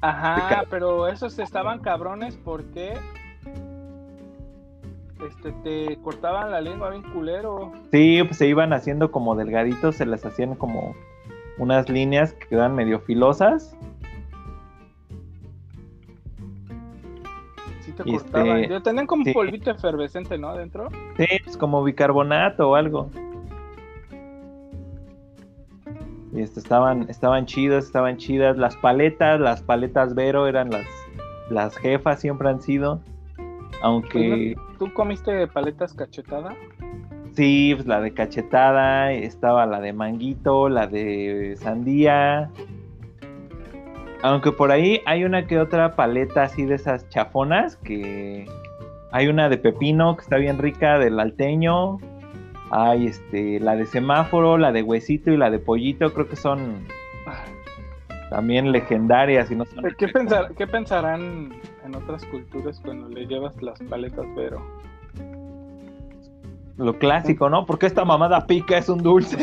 Ajá, 0.02 0.63
pero 0.69 1.08
esos 1.08 1.38
estaban 1.39 1.80
cabrones 1.80 2.38
porque 2.38 2.93
este, 5.28 5.52
te 5.63 5.98
cortaban 6.02 6.52
la 6.52 6.62
lengua 6.62 6.91
bien 6.91 7.04
culero. 7.12 7.74
Sí, 7.91 8.22
pues 8.24 8.38
se 8.38 8.48
iban 8.48 8.72
haciendo 8.72 9.12
como 9.12 9.36
delgaditos, 9.36 9.95
se 9.95 10.06
les 10.06 10.26
hacían 10.26 10.56
como 10.56 10.95
unas 11.58 11.89
líneas 11.89 12.34
que 12.34 12.48
quedan 12.48 12.76
medio 12.76 13.02
filosas. 13.02 13.76
Sí 18.03 18.12
te 18.12 18.17
cortaban. 18.17 18.63
Este, 18.63 18.81
tenían 18.81 19.07
como 19.07 19.23
un 19.25 19.33
polvito 19.33 19.71
efervescente, 19.71 20.38
¿no? 20.38 20.49
Adentro. 20.49 20.89
Sí, 21.17 21.25
pues 21.43 21.57
como 21.57 21.83
bicarbonato 21.83 22.69
o 22.69 22.75
algo. 22.75 23.09
Y 26.33 26.41
este, 26.41 26.59
estaban, 26.59 27.09
estaban 27.09 27.45
chidas, 27.45 27.85
estaban 27.85 28.17
chidas. 28.17 28.57
Las 28.57 28.75
paletas, 28.77 29.39
las 29.39 29.62
paletas 29.62 30.13
Vero 30.15 30.47
eran 30.47 30.69
las, 30.69 30.85
las 31.49 31.75
jefas, 31.77 32.19
siempre 32.19 32.49
han 32.49 32.62
sido. 32.62 33.01
Aunque. 33.81 34.55
¿Tú 34.77 34.93
comiste 34.93 35.47
paletas 35.47 35.93
cachetada? 35.93 36.55
Sí, 37.33 37.73
pues 37.75 37.88
la 37.88 38.01
de 38.01 38.13
cachetada, 38.13 39.12
estaba 39.12 39.65
la 39.65 39.79
de 39.79 39.93
manguito, 39.93 40.69
la 40.69 40.88
de 40.88 41.55
sandía. 41.57 42.49
Aunque 44.21 44.51
por 44.51 44.71
ahí 44.71 45.01
hay 45.05 45.23
una 45.23 45.47
que 45.47 45.60
otra 45.60 45.95
paleta 45.95 46.43
así 46.43 46.65
de 46.65 46.75
esas 46.75 47.08
chafonas 47.10 47.77
que 47.77 48.45
hay 49.12 49.27
una 49.27 49.49
de 49.49 49.58
pepino 49.58 50.15
que 50.15 50.23
está 50.23 50.38
bien 50.38 50.58
rica, 50.58 50.99
del 50.99 51.19
alteño. 51.19 51.97
Hay 52.71 53.08
este, 53.08 53.60
la 53.60 53.75
de 53.75 53.86
semáforo, 53.86 54.58
la 54.58 54.71
de 54.71 54.84
huesito 54.84 55.32
y 55.32 55.38
la 55.38 55.49
de 55.49 55.60
pollito, 55.60 56.13
creo 56.13 56.27
que 56.27 56.36
son 56.36 56.86
también 58.29 58.71
legendarias 58.71 59.49
y 59.49 59.55
no 59.55 59.65
¿Qué, 59.97 60.08
pensar, 60.08 60.53
¿Qué 60.55 60.67
pensarán 60.67 61.51
en 61.84 61.95
otras 61.95 62.23
culturas 62.25 62.79
cuando 62.86 63.10
le 63.10 63.25
llevas 63.25 63.60
las 63.62 63.79
paletas 63.79 64.25
Vero? 64.36 64.62
lo 66.79 66.97
clásico, 66.97 67.49
¿no? 67.49 67.65
Porque 67.65 67.88
esta 67.88 68.05
mamada 68.05 68.47
pica 68.47 68.77
es 68.77 68.88
un 68.88 69.03
dulce. 69.03 69.38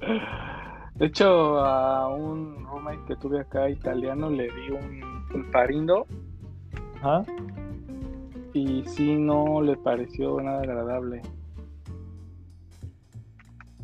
De 0.96 1.06
hecho, 1.06 1.60
a 1.64 2.08
un 2.08 2.66
roommate 2.88 3.06
que 3.06 3.16
tuve 3.16 3.40
acá 3.40 3.68
italiano 3.68 4.30
le 4.30 4.44
di 4.44 4.70
un 4.70 5.24
pulparindo 5.30 6.06
Ajá. 6.96 7.22
y 8.52 8.84
sí 8.86 9.16
no 9.16 9.60
le 9.60 9.76
pareció 9.76 10.40
nada 10.40 10.60
agradable. 10.60 11.22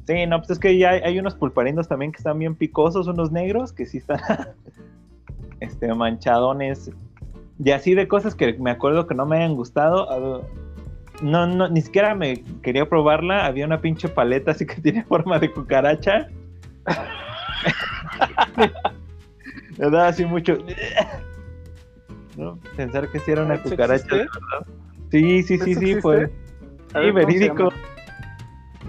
Sí, 0.07 0.27
no, 0.27 0.39
pues 0.39 0.51
es 0.51 0.59
que 0.59 0.77
ya 0.77 0.91
hay, 0.91 1.01
hay 1.01 1.19
unos 1.19 1.35
pulparindos 1.35 1.89
también 1.89 2.13
que 2.13 2.19
están 2.19 2.39
bien 2.39 2.55
picosos, 2.55 3.07
unos 3.07 3.33
negros 3.33 3.73
que 3.73 3.87
sí 3.87 3.99
están 3.99 4.21
este, 5.61 5.95
manchadones. 5.95 6.91
Y 7.59 7.71
así 7.71 7.95
de 7.95 8.09
cosas 8.09 8.35
que 8.35 8.53
me 8.55 8.71
acuerdo 8.71 9.07
que 9.07 9.15
no 9.15 9.25
me 9.25 9.37
hayan 9.37 9.55
gustado. 9.55 10.45
No, 11.23 11.47
no, 11.47 11.69
ni 11.69 11.81
siquiera 11.81 12.15
me 12.15 12.43
quería 12.63 12.87
probarla. 12.87 13.47
Había 13.47 13.65
una 13.65 13.81
pinche 13.81 14.09
paleta 14.09 14.51
así 14.51 14.67
que 14.67 14.75
tiene 14.83 15.05
forma 15.05 15.39
de 15.39 15.51
cucaracha. 15.51 16.29
me 19.79 19.91
daba 19.91 20.09
así 20.09 20.25
mucho. 20.25 20.57
¿no? 22.37 22.59
Pensar 22.77 23.09
que 23.11 23.19
sí 23.21 23.31
era 23.31 23.43
una 23.45 23.55
¿Eso 23.55 23.71
cucaracha. 23.71 24.07
verdad. 24.17 24.67
Sí, 25.11 25.43
sí, 25.43 25.59
sí, 25.59 25.71
¿Eso 25.73 25.81
sí. 25.81 25.93
A 26.95 27.01
Sí, 27.01 27.07
ver, 27.07 27.13
¿cómo 27.13 27.13
se 27.13 27.13
verídico. 27.13 27.69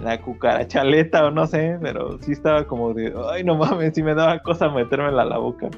La 0.02 0.20
cucarachaleta 0.20 1.26
o 1.26 1.30
no 1.30 1.46
sé, 1.46 1.78
pero 1.80 2.18
sí 2.20 2.32
estaba 2.32 2.66
como 2.66 2.92
de, 2.92 3.14
ay 3.30 3.42
no 3.44 3.56
mames, 3.56 3.94
sí 3.94 4.02
me 4.02 4.14
daba 4.14 4.38
cosa 4.40 4.68
metérmela 4.68 5.22
a 5.22 5.24
la 5.24 5.38
boca. 5.38 5.68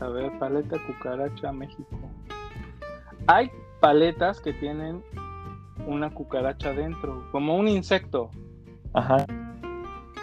A 0.00 0.08
ver, 0.08 0.30
paleta 0.38 0.76
cucaracha 0.86 1.50
México. 1.52 1.98
Hay 3.26 3.50
paletas 3.80 4.40
que 4.40 4.52
tienen 4.52 5.02
una 5.86 6.10
cucaracha 6.10 6.72
dentro, 6.72 7.26
como 7.32 7.56
un 7.56 7.66
insecto. 7.68 8.30
Ajá. 8.92 9.26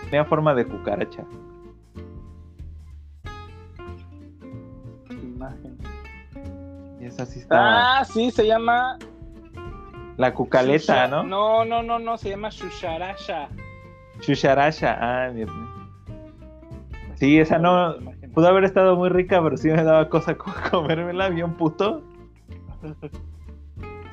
Tenía 0.06 0.24
forma 0.26 0.54
de 0.54 0.66
cucaracha. 0.66 1.26
Y 7.02 7.06
esa 7.06 7.26
sí 7.26 7.40
estaba. 7.40 8.00
Ah, 8.00 8.06
sí, 8.06 8.30
se 8.32 8.46
llama. 8.46 8.98
la 10.18 10.34
cucaleta, 10.34 11.08
Shusha- 11.08 11.10
¿no? 11.10 11.24
No, 11.24 11.66
no, 11.66 11.82
no, 11.82 11.98
no, 12.00 12.18
se 12.18 12.30
llama 12.30 12.50
Shusharasha. 12.50 13.50
Chucharasha. 14.20 14.98
Ah, 15.02 15.32
mío. 15.32 15.48
Sí, 17.16 17.40
esa 17.40 17.58
no. 17.58 17.96
Pudo 18.34 18.48
haber 18.48 18.64
estado 18.66 18.96
muy 18.96 19.10
rica, 19.10 19.42
pero 19.44 19.58
sí 19.58 19.68
me 19.70 19.84
daba 19.84 20.08
cosa 20.10 20.38
co- 20.38 20.54
comérmela 20.72 21.30
bien 21.30 21.54
puto. 21.56 22.02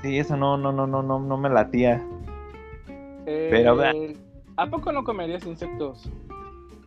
Sí, 0.03 0.18
eso 0.18 0.37
no, 0.37 0.57
no, 0.57 0.72
no, 0.72 0.87
no, 0.87 1.03
no, 1.03 1.18
no 1.18 1.37
me 1.37 1.48
latía. 1.51 2.03
Eh, 3.27 3.48
Pero. 3.51 3.79
¿A 4.57 4.66
poco 4.66 4.90
no 4.92 5.05
comerías 5.05 5.46
insectos? 5.46 6.11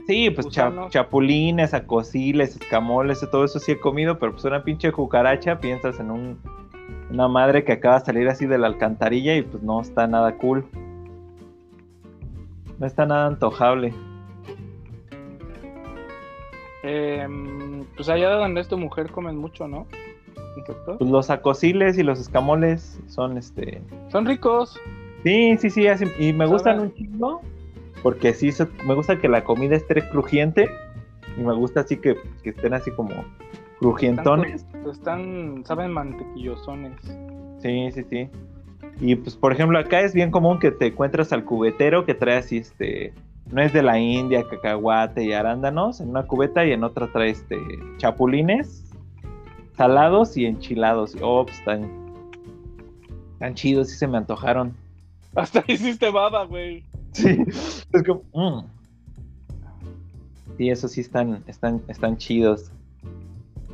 Sí, 0.07 0.29
pues 0.29 0.47
cha- 0.49 0.71
chapulines, 0.89 1.73
acosiles, 1.73 2.55
escamoles, 2.59 3.25
todo 3.31 3.45
eso 3.45 3.59
sí 3.59 3.73
he 3.73 3.79
comido, 3.79 4.17
pero 4.19 4.31
pues 4.33 4.43
una 4.45 4.63
pinche 4.63 4.91
cucaracha, 4.91 5.59
piensas 5.59 5.99
en 5.99 6.11
un, 6.11 6.39
una 7.09 7.27
madre 7.27 7.63
que 7.63 7.73
acaba 7.73 7.99
de 7.99 8.05
salir 8.05 8.27
así 8.27 8.45
de 8.45 8.57
la 8.57 8.67
alcantarilla 8.67 9.35
y 9.35 9.43
pues 9.43 9.61
no 9.63 9.79
está 9.81 10.07
nada 10.07 10.35
cool. 10.37 10.65
No 12.79 12.87
está 12.87 13.05
nada 13.05 13.27
antojable. 13.27 13.93
Em, 16.83 17.85
pues 17.95 18.09
allá 18.09 18.29
donde 18.31 18.61
es 18.61 18.67
tu 18.67 18.77
mujer 18.77 19.11
comen 19.11 19.37
mucho, 19.37 19.67
¿no? 19.67 19.85
Pues 20.97 21.09
los 21.09 21.29
acosiles 21.29 21.97
y 21.97 22.03
los 22.03 22.19
escamoles 22.19 22.99
son 23.07 23.37
este... 23.37 23.81
Son 24.11 24.25
ricos. 24.25 24.79
Sí, 25.23 25.55
sí, 25.57 25.69
sí, 25.69 25.87
así- 25.87 26.11
y 26.19 26.33
me 26.33 26.45
gustan 26.47 26.79
un 26.79 26.93
chingo, 26.93 27.41
porque 28.01 28.33
sí, 28.33 28.51
me 28.85 28.95
gusta 28.95 29.19
que 29.19 29.29
la 29.29 29.43
comida 29.43 29.75
esté 29.75 30.07
crujiente 30.09 30.69
y 31.37 31.41
me 31.41 31.53
gusta 31.53 31.81
así 31.81 31.97
que, 31.97 32.15
que 32.43 32.49
estén 32.49 32.73
así 32.73 32.91
como 32.91 33.25
crujientones. 33.79 34.63
Están, 34.63 34.89
están, 34.89 35.63
saben 35.65 35.91
mantequillosones. 35.91 36.99
Sí, 37.61 37.91
sí, 37.91 38.03
sí. 38.09 38.29
Y 38.99 39.15
pues, 39.15 39.35
por 39.35 39.51
ejemplo, 39.51 39.79
acá 39.79 40.01
es 40.01 40.13
bien 40.13 40.31
común 40.31 40.59
que 40.59 40.71
te 40.71 40.87
encuentras 40.87 41.31
al 41.33 41.43
cubetero 41.43 42.05
que 42.05 42.13
trae 42.13 42.37
así, 42.37 42.57
este, 42.57 43.13
no 43.51 43.61
es 43.61 43.73
de 43.73 43.81
la 43.81 43.99
India, 43.99 44.43
cacahuate 44.47 45.23
y 45.23 45.33
arándanos 45.33 46.01
en 46.01 46.09
una 46.09 46.23
cubeta 46.23 46.65
y 46.65 46.71
en 46.71 46.83
otra 46.83 47.11
trae, 47.11 47.31
este, 47.31 47.57
chapulines, 47.97 48.91
salados 49.75 50.37
y 50.37 50.45
enchilados. 50.45 51.15
Oh, 51.21 51.45
pues 51.45 51.57
están, 51.59 51.89
tan 53.39 53.55
chidos, 53.55 53.89
sí 53.89 53.97
se 53.97 54.07
me 54.07 54.17
antojaron. 54.17 54.75
Hasta 55.35 55.63
hiciste 55.67 56.09
baba, 56.11 56.45
güey. 56.45 56.83
Sí, 57.13 57.43
es 57.47 58.03
como, 58.05 58.23
mm. 58.33 58.65
Sí, 60.57 60.69
eso 60.69 60.87
sí 60.87 61.01
están, 61.01 61.43
están, 61.47 61.81
están 61.87 62.17
chidos. 62.17 62.71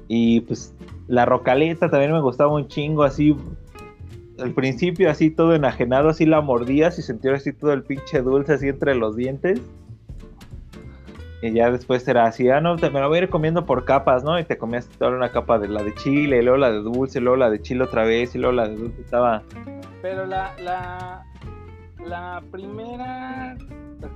Y 0.08 0.42
pues 0.42 0.74
la 1.08 1.26
rocaleta 1.26 1.90
también 1.90 2.12
me 2.14 2.22
gustaba 2.22 2.54
un 2.54 2.68
chingo, 2.68 3.04
así. 3.04 3.36
Al 4.40 4.52
principio 4.52 5.10
así 5.10 5.32
todo 5.32 5.56
enajenado, 5.56 6.10
así 6.10 6.26
la 6.26 6.42
mordías 6.42 7.00
y 7.00 7.02
sentías 7.02 7.42
así 7.42 7.54
todo 7.54 7.74
el 7.74 7.84
pinche 7.84 8.22
dulce 8.22 8.54
así 8.54 8.68
entre 8.68 8.96
los 8.96 9.16
dientes. 9.16 9.60
Y 11.42 11.52
ya 11.54 11.72
después 11.72 12.08
era 12.08 12.26
así, 12.26 12.50
ah, 12.50 12.62
no, 12.62 12.78
te, 12.78 12.90
me 12.90 13.00
la 13.00 13.08
voy 13.08 13.20
a 13.20 13.24
ir 13.24 13.30
comiendo 13.30 13.66
por 13.66 13.86
capas, 13.86 14.24
¿no? 14.24 14.40
Y 14.40 14.44
te 14.44 14.58
comías 14.58 14.88
toda 14.98 15.12
una 15.12 15.32
capa 15.32 15.60
de 15.60 15.68
la 15.68 15.84
de 15.84 15.94
chile, 15.94 16.40
y 16.40 16.42
luego 16.42 16.58
la 16.58 16.72
de 16.72 16.80
dulce, 16.80 17.20
y 17.20 17.22
luego 17.22 17.38
la 17.38 17.50
de 17.52 17.62
chile 17.62 17.84
otra 17.84 18.06
vez, 18.06 18.34
y 18.34 18.40
luego 18.40 18.54
la 18.54 18.68
de 18.68 18.76
dulce. 18.76 19.02
Estaba, 19.02 19.44
Pero 20.02 20.26
la, 20.26 20.56
la, 20.60 21.26
la 22.06 22.42
primera 22.52 23.56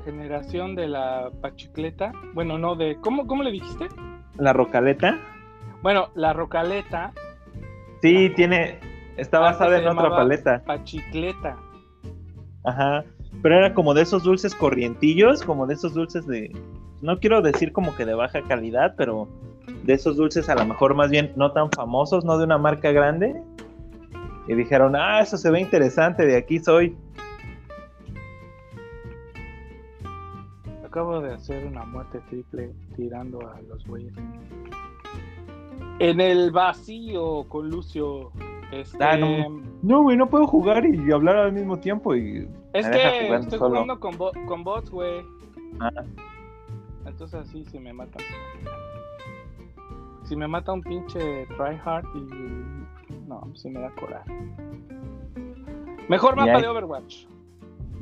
generación 0.05 0.75
de 0.75 0.87
la 0.87 1.31
pachicleta, 1.41 2.11
bueno, 2.33 2.57
no, 2.57 2.75
de, 2.75 2.97
¿cómo, 3.01 3.27
cómo 3.27 3.43
le 3.43 3.51
dijiste? 3.51 3.87
la 4.37 4.53
rocaleta. 4.53 5.19
Bueno, 5.81 6.09
la 6.15 6.33
rocaleta, 6.33 7.11
Sí, 8.01 8.31
tiene, 8.35 8.79
está 9.17 9.39
basada 9.39 9.77
en 9.79 9.87
otra 9.87 10.09
paleta. 10.09 10.63
pachicleta. 10.65 11.55
Ajá. 12.63 13.03
Pero 13.43 13.57
era 13.57 13.73
como 13.73 13.93
de 13.93 14.01
esos 14.01 14.23
dulces 14.23 14.55
corrientillos, 14.55 15.43
como 15.43 15.67
de 15.67 15.75
esos 15.75 15.93
dulces 15.93 16.25
de. 16.27 16.51
No 17.01 17.19
quiero 17.19 17.41
decir 17.41 17.71
como 17.71 17.95
que 17.95 18.05
de 18.05 18.13
baja 18.15 18.41
calidad, 18.43 18.95
pero 18.97 19.27
de 19.83 19.93
esos 19.93 20.17
dulces 20.17 20.49
a 20.49 20.55
lo 20.55 20.65
mejor 20.65 20.95
más 20.95 21.09
bien 21.11 21.31
no 21.35 21.51
tan 21.51 21.71
famosos, 21.71 22.25
no 22.25 22.37
de 22.37 22.45
una 22.45 22.57
marca 22.57 22.91
grande. 22.91 23.39
Y 24.47 24.55
dijeron, 24.55 24.95
ah, 24.95 25.21
eso 25.21 25.37
se 25.37 25.51
ve 25.51 25.59
interesante, 25.59 26.25
de 26.25 26.37
aquí 26.37 26.59
soy. 26.59 26.95
Acabo 30.91 31.21
de 31.21 31.33
hacer 31.33 31.65
una 31.65 31.85
muerte 31.85 32.19
triple 32.29 32.73
tirando 32.97 33.39
a 33.49 33.61
los 33.61 33.87
güeyes. 33.87 34.13
En 35.99 36.19
el 36.19 36.51
vacío 36.51 37.45
con 37.47 37.69
Lucio. 37.69 38.31
Este, 38.73 39.01
Ah, 39.01 39.15
no. 39.15 40.01
Güey, 40.03 40.17
no 40.17 40.27
puedo 40.29 40.45
jugar 40.47 40.83
y 40.85 41.09
hablar 41.13 41.37
al 41.37 41.53
mismo 41.53 41.79
tiempo 41.79 42.13
y. 42.13 42.45
es 42.73 42.89
que 42.89 43.23
jugando 43.25 43.37
estoy 43.47 43.59
solo. 43.59 43.69
jugando 43.69 43.99
con, 44.01 44.17
bo- 44.17 44.33
con 44.45 44.65
bots, 44.65 44.89
güey. 44.89 45.21
Ah. 45.79 45.91
Entonces 47.05 47.39
así 47.39 47.63
si 47.63 47.79
me 47.79 47.93
matan. 47.93 48.21
Si 50.23 50.35
me 50.35 50.45
mata 50.49 50.73
un 50.73 50.81
pinche 50.81 51.45
tryhard 51.55 52.03
y. 52.15 53.29
No, 53.29 53.47
si 53.55 53.69
me 53.69 53.79
da 53.79 53.91
coraje. 53.91 54.29
Mejor 56.09 56.35
mapa 56.35 56.51
hay- 56.57 56.61
de 56.63 56.67
Overwatch. 56.67 57.27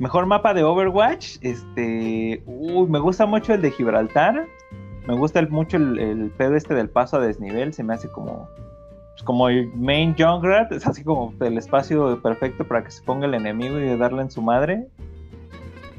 Mejor 0.00 0.24
mapa 0.24 0.54
de 0.54 0.64
Overwatch, 0.64 1.36
este, 1.42 2.42
uy, 2.46 2.88
me 2.88 2.98
gusta 2.98 3.26
mucho 3.26 3.52
el 3.52 3.60
de 3.60 3.70
Gibraltar, 3.70 4.46
me 5.06 5.14
gusta 5.14 5.40
el- 5.40 5.50
mucho 5.50 5.76
el, 5.76 5.98
el 5.98 6.30
pedo 6.30 6.56
este 6.56 6.74
del 6.74 6.88
paso 6.88 7.18
a 7.18 7.20
desnivel, 7.20 7.74
se 7.74 7.84
me 7.84 7.92
hace 7.92 8.08
como, 8.10 8.48
pues, 9.12 9.22
como 9.24 9.48
el 9.50 9.70
main 9.74 10.14
Junkrat, 10.18 10.72
es 10.72 10.86
así 10.86 11.04
como 11.04 11.34
el 11.40 11.58
espacio 11.58 12.18
perfecto 12.22 12.66
para 12.66 12.82
que 12.82 12.90
se 12.90 13.02
ponga 13.02 13.26
el 13.26 13.34
enemigo 13.34 13.78
y 13.78 13.94
darle 13.98 14.22
en 14.22 14.30
su 14.30 14.40
madre. 14.40 14.88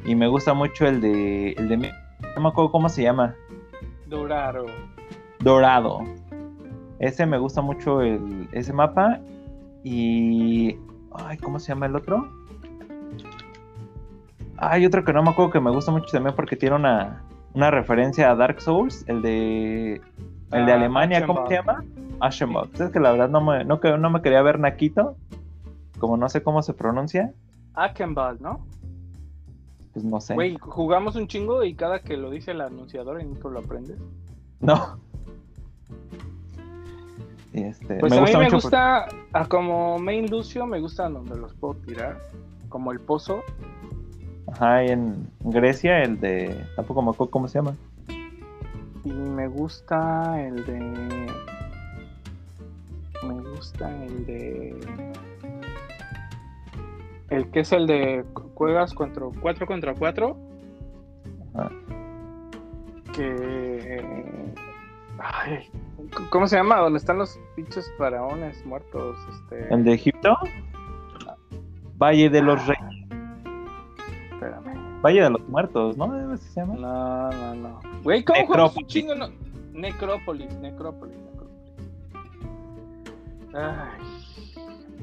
Y 0.03 0.15
me 0.15 0.27
gusta 0.27 0.55
mucho 0.55 0.87
el 0.87 0.99
de, 0.99 1.51
el 1.51 1.69
de, 1.69 1.77
no 1.77 2.41
me 2.41 2.49
acuerdo 2.49 2.71
cómo 2.71 2.89
se 2.89 3.03
llama, 3.03 3.35
Dorado. 4.07 4.65
Dorado. 5.41 5.99
Ese 6.97 7.27
me 7.27 7.37
gusta 7.37 7.61
mucho 7.61 8.01
el, 8.01 8.47
ese 8.51 8.73
mapa 8.73 9.19
y, 9.83 10.75
ay, 11.13 11.37
¿cómo 11.37 11.59
se 11.59 11.67
llama 11.69 11.85
el 11.85 11.95
otro? 11.95 12.27
Hay 14.63 14.85
otro 14.85 15.03
que 15.03 15.11
no 15.11 15.23
me 15.23 15.31
acuerdo 15.31 15.51
que 15.51 15.59
me 15.59 15.71
gusta 15.71 15.91
mucho 15.91 16.07
también 16.11 16.35
porque 16.35 16.55
tiene 16.55 16.75
una, 16.75 17.23
una 17.55 17.71
referencia 17.71 18.29
a 18.29 18.35
Dark 18.35 18.61
Souls, 18.61 19.03
el 19.07 19.21
de 19.23 20.01
el 20.51 20.65
de 20.65 20.71
Ah, 20.71 20.75
Alemania, 20.75 21.25
¿cómo 21.25 21.47
se 21.47 21.55
llama? 21.55 21.83
Aschenbach. 22.19 22.69
Es 22.79 22.91
que 22.91 22.99
la 22.99 23.11
verdad 23.11 23.29
no 23.29 23.41
me, 23.41 23.65
no, 23.65 23.79
no 23.97 24.09
me 24.11 24.21
quería 24.21 24.41
ver 24.43 24.59
Naquito, 24.59 25.15
como 25.97 26.15
no 26.15 26.29
sé 26.29 26.43
cómo 26.43 26.61
se 26.61 26.73
pronuncia, 26.73 27.33
Akenball, 27.73 28.37
¿no? 28.39 28.65
pues 29.93 30.05
no 30.05 30.21
sé. 30.21 30.35
Güey, 30.35 30.57
jugamos 30.59 31.15
un 31.15 31.27
chingo 31.27 31.63
y 31.63 31.73
cada 31.73 31.99
que 32.01 32.15
lo 32.15 32.29
dice 32.29 32.51
el 32.51 32.61
anunciador 32.61 33.19
y 33.21 33.25
nunca 33.25 33.49
lo 33.49 33.59
aprendes. 33.59 33.97
No. 34.59 34.99
Este, 37.53 37.95
Pues 37.95 38.13
a 38.13 38.21
mí 38.21 38.31
me 38.37 38.49
gusta, 38.49 39.07
a 39.33 39.45
como 39.47 39.99
main 39.99 40.29
Lucio, 40.29 40.65
me 40.65 40.79
gustan 40.79 41.13
donde 41.13 41.35
los 41.35 41.53
puedo 41.55 41.73
tirar. 41.75 42.17
como 42.69 42.91
el 42.93 42.99
pozo. 43.01 43.43
Ajá, 44.51 44.83
en 44.83 45.27
Grecia 45.41 46.03
el 46.03 46.19
de. 46.19 46.65
Tampoco 46.75 47.01
me 47.01 47.11
acuerdo 47.11 47.31
cómo 47.31 47.47
se 47.47 47.59
llama. 47.59 47.75
Y 49.03 49.11
me 49.11 49.47
gusta 49.47 50.41
el 50.41 50.65
de. 50.65 50.79
Me 53.27 53.33
gusta 53.49 53.89
el 54.05 54.25
de. 54.25 54.79
El 57.29 57.49
que 57.49 57.61
es 57.61 57.71
el 57.71 57.87
de 57.87 58.25
juegas 58.55 58.93
contra 58.93 59.25
4 59.41 59.65
contra 59.65 59.95
4. 59.95 60.37
Ajá. 61.53 61.71
Que. 63.13 64.03
Ay, 65.17 65.69
¿Cómo 66.29 66.47
se 66.47 66.57
llama? 66.57 66.77
¿Dónde 66.77 66.97
están 66.97 67.17
los 67.17 67.39
pinches 67.55 67.91
faraones 67.97 68.65
muertos? 68.65 69.17
Este... 69.29 69.73
¿El 69.73 69.83
de 69.83 69.93
Egipto? 69.93 70.35
Valle 71.97 72.29
de 72.29 72.41
los 72.41 72.65
Reyes. 72.65 73.00
Espérame. 74.41 75.01
Valle 75.03 75.21
de 75.21 75.29
los 75.29 75.47
Muertos, 75.49 75.97
¿no? 75.97 76.05
¿Así 76.33 76.47
se 76.49 76.61
llama? 76.61 76.73
No, 76.73 77.29
no, 77.29 77.55
no. 77.55 77.79
Güey, 78.03 78.23
¿cómo 78.23 78.39
juegas 78.47 78.75
un 78.75 78.83
Necrópolis. 78.83 78.87
chingo? 78.87 79.13
No? 79.15 79.27
Necrópolis, 79.73 80.55
Necrópolis, 80.57 81.15
Necrópolis. 81.17 81.61
Ay, 83.53 84.01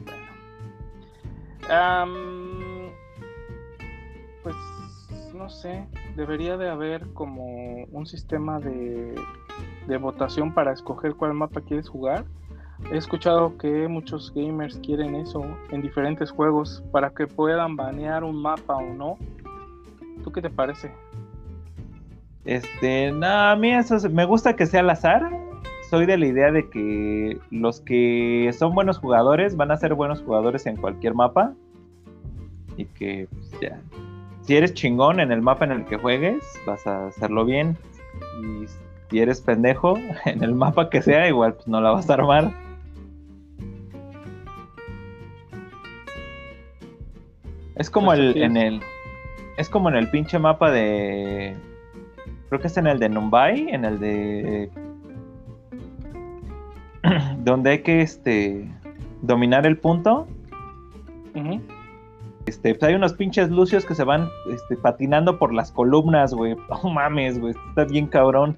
bueno. 0.05 1.72
Am, 1.72 2.91
pues 4.43 4.57
no 5.34 5.49
sé, 5.49 5.86
debería 6.16 6.57
de 6.57 6.68
haber 6.68 7.07
como 7.12 7.84
un 7.93 8.07
sistema 8.07 8.59
de, 8.59 9.14
de 9.86 9.97
votación 9.99 10.53
para 10.53 10.72
escoger 10.72 11.14
cuál 11.14 11.34
mapa 11.34 11.61
quieres 11.61 11.89
jugar. 11.89 12.24
He 12.93 12.97
escuchado 12.97 13.57
que 13.59 13.87
muchos 13.89 14.33
gamers 14.35 14.79
quieren 14.79 15.14
eso 15.14 15.45
en 15.70 15.83
diferentes 15.83 16.31
juegos 16.31 16.83
para 16.93 17.11
que 17.11 17.26
puedan 17.26 17.76
banear 17.76 18.24
un 18.24 18.41
mapa 18.41 18.76
o 18.76 18.95
no. 18.95 19.18
¿Tú 20.24 20.33
qué 20.33 20.41
te 20.41 20.49
parece? 20.51 20.91
Este, 22.45 23.12
no, 23.12 23.26
a 23.26 23.57
mí 23.57 23.70
eso 23.72 23.97
es- 23.97 24.11
me 24.11 24.24
gusta 24.24 24.57
que 24.57 24.66
sea 24.66 24.81
al 24.81 24.91
azar. 24.91 25.29
Soy 25.91 26.07
de 26.07 26.16
la 26.18 26.26
idea 26.26 26.51
de 26.53 26.68
que 26.70 27.39
los 27.51 27.81
que 27.81 28.51
son 28.59 28.74
buenos 28.74 28.99
jugadores 28.99 29.57
van 29.57 29.70
a 29.70 29.76
ser 29.76 29.95
buenos 29.95 30.22
jugadores 30.22 30.66
en 30.66 30.76
cualquier 30.76 31.14
mapa. 31.14 31.53
Y 32.76 32.85
que, 32.87 33.26
pues, 33.31 33.61
ya. 33.61 33.81
Si 34.43 34.57
eres 34.57 34.72
chingón 34.72 35.20
en 35.20 35.31
el 35.33 35.43
mapa 35.43 35.64
en 35.66 35.72
el 35.72 35.85
que 35.85 35.97
juegues, 35.99 36.43
vas 36.66 36.87
a 36.87 37.09
hacerlo 37.09 37.45
bien. 37.45 37.76
Y 38.43 38.64
si 39.11 39.18
eres 39.20 39.41
pendejo 39.43 39.99
en 40.24 40.43
el 40.43 40.55
mapa 40.55 40.89
que 40.89 41.03
sea, 41.03 41.29
igual 41.29 41.55
pues 41.55 41.66
no 41.68 41.81
la 41.81 41.91
vas 41.91 42.09
a 42.09 42.14
armar. 42.14 42.51
Es 47.79 47.89
como 47.89 48.12
el, 48.12 48.37
en 48.37 48.57
el. 48.57 48.81
Es 49.57 49.68
como 49.68 49.89
en 49.89 49.97
el 49.97 50.11
pinche 50.11 50.39
mapa 50.39 50.70
de. 50.70 51.57
Creo 52.49 52.61
que 52.61 52.66
es 52.66 52.76
en 52.76 52.87
el 52.87 52.99
de 52.99 53.09
Mumbai, 53.09 53.68
en 53.70 53.85
el 53.85 54.01
de. 54.01 54.70
donde 57.39 57.70
hay 57.70 57.83
que 57.83 58.03
este. 58.03 58.68
dominar 59.22 59.66
el 59.66 59.79
punto. 59.79 60.26
Este, 62.47 62.74
pues 62.74 62.83
hay 62.89 62.95
unos 62.95 63.12
pinches 63.12 63.51
lucios 63.51 63.85
que 63.85 63.95
se 63.95 64.03
van 64.03 64.29
este, 64.51 64.76
patinando 64.76 65.39
por 65.39 65.55
las 65.55 65.70
columnas, 65.70 66.35
güey. 66.35 66.57
No 66.83 66.91
mames, 66.91 67.39
güey. 67.39 67.55
Está 67.68 67.85
bien 67.85 68.09
cabrón. 68.09 68.57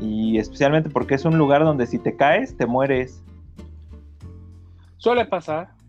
Y 0.00 0.38
especialmente 0.38 0.88
porque 0.88 1.14
es 1.14 1.26
un 1.26 1.36
lugar 1.36 1.62
donde 1.62 1.86
si 1.86 1.98
te 1.98 2.16
caes, 2.16 2.56
te 2.56 2.64
mueres. 2.64 3.22
Suele 4.96 5.26
pasar. 5.26 5.79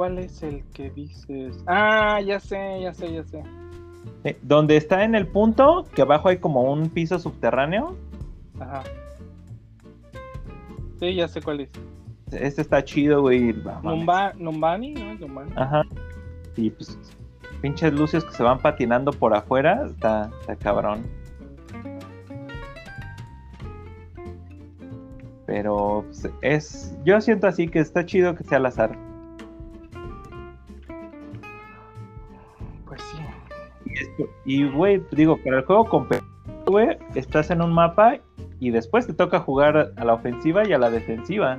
¿Cuál 0.00 0.18
es 0.18 0.42
el 0.42 0.64
que 0.72 0.88
dices? 0.88 1.62
Ah, 1.66 2.22
ya 2.22 2.40
sé, 2.40 2.80
ya 2.80 2.94
sé, 2.94 3.12
ya 3.12 3.22
sé. 3.22 3.42
Eh, 4.24 4.38
donde 4.40 4.78
está 4.78 5.04
en 5.04 5.14
el 5.14 5.26
punto, 5.26 5.84
que 5.94 6.00
abajo 6.00 6.30
hay 6.30 6.38
como 6.38 6.72
un 6.72 6.88
piso 6.88 7.18
subterráneo. 7.18 7.98
Ajá. 8.58 8.82
Sí, 10.98 11.16
ya 11.16 11.28
sé 11.28 11.42
cuál 11.42 11.60
es. 11.60 11.70
Este 12.32 12.62
está 12.62 12.82
chido, 12.82 13.20
güey. 13.20 13.52
no 13.52 13.62
mames. 13.62 13.84
Numba, 13.84 14.32
Numbani, 14.38 14.94
¿no? 14.94 15.14
Numbani. 15.16 15.52
Ajá. 15.54 15.82
Y 16.56 16.70
pues, 16.70 16.98
pinches 17.60 17.92
luces 17.92 18.24
que 18.24 18.32
se 18.32 18.42
van 18.42 18.58
patinando 18.58 19.12
por 19.12 19.34
afuera, 19.34 19.84
está, 19.84 20.30
está 20.40 20.56
cabrón. 20.56 21.02
Pero 25.44 26.06
pues, 26.06 26.26
es. 26.40 26.96
Yo 27.04 27.20
siento 27.20 27.48
así 27.48 27.68
que 27.68 27.80
está 27.80 28.06
chido 28.06 28.34
que 28.34 28.44
sea 28.44 28.56
al 28.56 28.64
azar. 28.64 29.09
Y 34.44 34.68
güey, 34.68 35.02
digo, 35.12 35.36
para 35.42 35.58
el 35.58 35.64
juego 35.64 35.84
competitivo, 35.86 36.30
güey, 36.66 36.98
estás 37.14 37.50
en 37.50 37.62
un 37.62 37.72
mapa 37.72 38.18
y 38.58 38.70
después 38.70 39.06
te 39.06 39.12
toca 39.12 39.40
jugar 39.40 39.92
a 39.96 40.04
la 40.04 40.14
ofensiva 40.14 40.66
y 40.66 40.72
a 40.72 40.78
la 40.78 40.90
defensiva. 40.90 41.58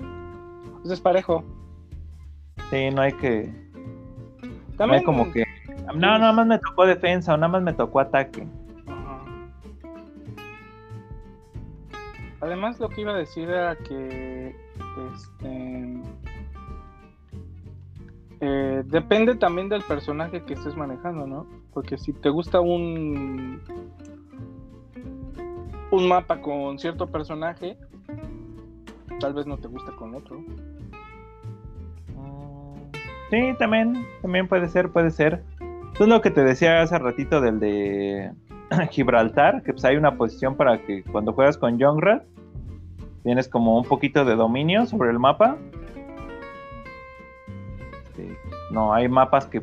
Pues 0.82 0.94
es 0.94 1.02
parejo. 1.02 1.44
Sí, 2.70 2.90
no 2.92 3.02
hay 3.02 3.14
que. 3.14 3.54
No 4.42 4.78
También 4.78 5.00
hay 5.00 5.06
como 5.06 5.32
que. 5.32 5.46
No, 5.96 6.18
nada 6.18 6.32
más 6.32 6.48
me 6.48 6.60
tocó 6.60 6.86
defensa 6.86 7.34
o 7.34 7.38
nada 7.38 7.50
más 7.50 7.62
me 7.64 7.74
tocó 7.74 8.00
ataque. 8.00 8.48
Además, 12.40 12.80
lo 12.80 12.90
que 12.90 13.02
iba 13.02 13.12
a 13.12 13.18
decir 13.18 13.50
era 13.50 13.76
que 13.76 14.56
este 15.14 16.02
eh, 18.40 18.84
depende 18.86 19.36
también 19.36 19.70
del 19.70 19.84
personaje 19.84 20.44
que 20.44 20.56
estés 20.56 20.76
manejando, 20.76 21.28
¿no? 21.28 21.46
Porque 21.74 21.98
si 21.98 22.14
te 22.14 22.30
gusta 22.30 22.60
un 22.60 23.62
un 25.92 26.08
mapa 26.08 26.42
con 26.42 26.80
cierto 26.80 27.08
personaje, 27.08 27.78
tal 29.20 29.34
vez 29.34 29.46
no 29.46 29.58
te 29.58 29.68
gusta 29.68 29.92
con 29.94 30.16
otro. 30.16 30.44
Sí, 33.30 33.54
también, 33.60 34.06
también 34.22 34.48
puede 34.48 34.68
ser, 34.68 34.90
puede 34.90 35.12
ser. 35.12 35.44
Es 36.00 36.08
lo 36.08 36.22
que 36.22 36.32
te 36.32 36.44
decía 36.44 36.82
hace 36.82 36.98
ratito 36.98 37.40
del 37.40 37.60
de 37.60 38.32
Gibraltar, 38.92 39.62
que 39.64 39.74
pues 39.74 39.86
hay 39.86 39.96
una 39.96 40.18
posición 40.18 40.56
para 40.56 40.82
que 40.82 41.04
cuando 41.04 41.34
juegas 41.34 41.58
con 41.58 41.78
Youngrad 41.78 42.24
tienes 43.24 43.48
como 43.48 43.78
un 43.78 43.86
poquito 43.86 44.26
de 44.26 44.36
dominio 44.36 44.86
sobre 44.86 45.12
el 45.12 45.20
mapa. 45.20 45.58
No, 48.72 48.94
hay 48.94 49.10
mapas 49.10 49.46
que 49.48 49.62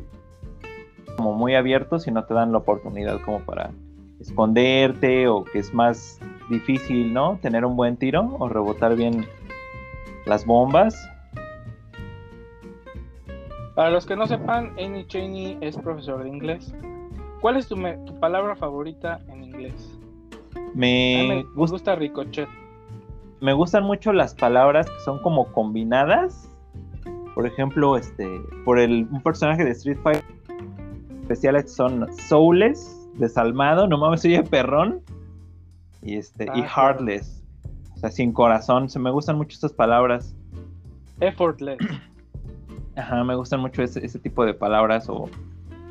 como 1.19 1.33
muy 1.33 1.53
abiertos 1.53 2.07
y 2.07 2.11
no 2.11 2.23
te 2.23 2.33
dan 2.33 2.53
la 2.53 2.59
oportunidad 2.59 3.19
como 3.25 3.39
para 3.41 3.71
esconderte 4.21 5.27
o 5.27 5.43
que 5.43 5.59
es 5.59 5.73
más 5.73 6.17
difícil, 6.49 7.13
¿no? 7.13 7.37
Tener 7.41 7.65
un 7.65 7.75
buen 7.75 7.97
tiro 7.97 8.37
o 8.39 8.47
rebotar 8.47 8.95
bien 8.95 9.25
las 10.25 10.45
bombas. 10.45 10.95
Para 13.75 13.89
los 13.91 14.05
que 14.05 14.15
no 14.15 14.27
sepan, 14.27 14.71
Amy 14.79 15.05
Cheney 15.07 15.57
es 15.59 15.77
profesor 15.77 16.23
de 16.23 16.29
inglés. 16.29 16.73
¿Cuál 17.41 17.57
es 17.57 17.67
tu, 17.67 17.75
me- 17.75 17.97
tu 18.05 18.17
palabra 18.19 18.55
favorita 18.55 19.19
en 19.27 19.43
inglés? 19.43 19.99
Me 20.73 21.43
gusta 21.55 21.73
gusta 21.73 21.95
ricochet. 21.95 22.47
me 23.41 23.51
gustan 23.51 23.83
mucho 23.83 24.13
las 24.13 24.35
palabras 24.35 24.89
que 24.89 24.99
son 25.03 25.21
como 25.21 25.51
combinadas. 25.51 26.49
Por 27.35 27.45
ejemplo, 27.45 27.97
este, 27.97 28.25
por 28.63 28.79
el, 28.79 29.05
un 29.11 29.21
personaje 29.21 29.65
de 29.65 29.71
Street 29.71 29.97
Fighter 30.01 30.38
especiales 31.29 31.71
son 31.71 32.11
soulless, 32.13 33.07
desalmado, 33.15 33.87
no 33.87 33.99
mames, 33.99 34.25
oye 34.25 34.41
perrón. 34.43 35.01
Y 36.01 36.15
este, 36.15 36.45
y 36.55 36.61
Ah, 36.61 36.67
heartless. 36.75 37.43
O 37.95 37.99
sea, 37.99 38.09
sin 38.09 38.31
corazón. 38.33 38.89
Se 38.89 38.97
me 38.97 39.11
gustan 39.11 39.37
mucho 39.37 39.53
estas 39.53 39.73
palabras. 39.73 40.35
Effortless. 41.19 41.77
Ajá, 42.95 43.23
me 43.23 43.35
gustan 43.35 43.59
mucho 43.59 43.83
ese, 43.83 44.03
ese 44.03 44.17
tipo 44.17 44.43
de 44.43 44.53
palabras. 44.55 45.07
O 45.07 45.29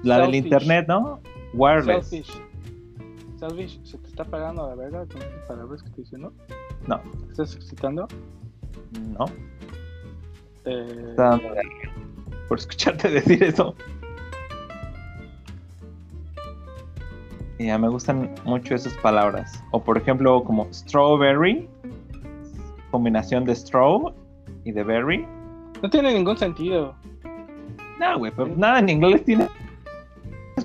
la 0.03 0.19
del 0.21 0.35
internet, 0.35 0.87
¿no? 0.89 1.21
Wireless. 1.55 2.09
Selfish. 2.09 2.43
Selfish, 3.39 3.81
¿se 3.85 3.99
te 3.99 4.09
está 4.09 4.25
pagando 4.25 4.67
la 4.67 4.75
verga 4.75 5.07
con 5.07 5.19
esas 5.19 5.47
palabras 5.47 5.83
que 5.83 5.89
estoy 5.91 6.05
diciendo? 6.05 6.33
No. 6.89 6.99
¿Te 6.99 7.31
¿Estás 7.31 7.55
excitando? 7.55 8.09
No. 9.17 9.27
Eh, 10.65 11.07
Está 11.11 11.37
de 11.37 11.63
por 12.49 12.59
escucharte 12.59 13.09
decir 13.11 13.45
eso. 13.45 13.75
Ya 17.59 17.77
me 17.77 17.89
gustan 17.89 18.35
mucho 18.45 18.75
esas 18.75 18.95
palabras. 18.99 19.63
O 19.73 19.83
por 19.83 19.99
ejemplo, 19.99 20.45
como 20.45 20.73
strawberry, 20.73 21.69
combinación 22.91 23.45
de 23.45 23.55
straw 23.55 24.15
y 24.65 24.73
de 24.73 24.83
berry. 24.85 25.27
no 25.83 25.91
tiene 25.91 26.15
ningún 26.15 26.37
sentido. 26.37 26.95
No, 27.99 28.19
güey, 28.19 28.33
pero 28.35 28.49
nada 28.57 28.79
en 28.79 28.89
inglés 28.89 29.25
tiene 29.25 29.49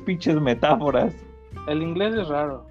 pinches 0.02 0.40
metáforas. 0.40 1.14
El 1.68 1.82
inglés 1.82 2.14
es 2.16 2.28
raro. 2.28 2.68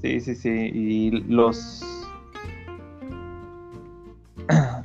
Sí, 0.00 0.20
sí, 0.20 0.34
sí. 0.34 0.70
Y 0.72 1.10
los. 1.10 1.84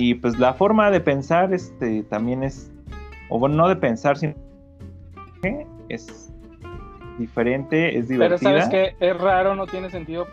Y 0.00 0.14
pues 0.14 0.38
la 0.38 0.54
forma 0.54 0.92
de 0.92 1.00
pensar 1.00 1.52
este, 1.52 2.04
también 2.04 2.44
es, 2.44 2.70
o 3.30 3.40
bueno, 3.40 3.56
no 3.56 3.68
de 3.68 3.74
pensar, 3.74 4.16
sino 4.16 4.32
es 5.88 6.27
diferente, 7.18 7.98
es 7.98 8.08
divertida. 8.08 8.38
Pero 8.38 8.60
sabes 8.60 8.68
que 8.68 8.96
es 8.98 9.18
raro, 9.18 9.54
no 9.54 9.66
tiene 9.66 9.90
sentido. 9.90 10.26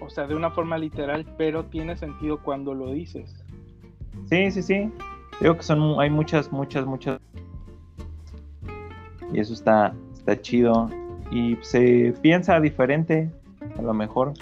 O 0.00 0.08
sea, 0.08 0.26
de 0.26 0.34
una 0.34 0.50
forma 0.50 0.78
literal, 0.78 1.26
pero 1.36 1.64
tiene 1.64 1.96
sentido 1.96 2.38
cuando 2.42 2.74
lo 2.74 2.92
dices. 2.92 3.44
Sí, 4.28 4.50
sí, 4.50 4.62
sí. 4.62 4.92
Digo 5.40 5.56
que 5.56 5.62
son, 5.62 6.00
hay 6.00 6.10
muchas, 6.10 6.50
muchas, 6.50 6.86
muchas. 6.86 7.20
Y 9.32 9.40
eso 9.40 9.52
está, 9.52 9.94
está 10.12 10.40
chido. 10.40 10.88
Y 11.30 11.56
se 11.62 12.14
piensa 12.22 12.60
diferente, 12.60 13.30
a 13.78 13.82
lo 13.82 13.92
mejor. 13.92 14.32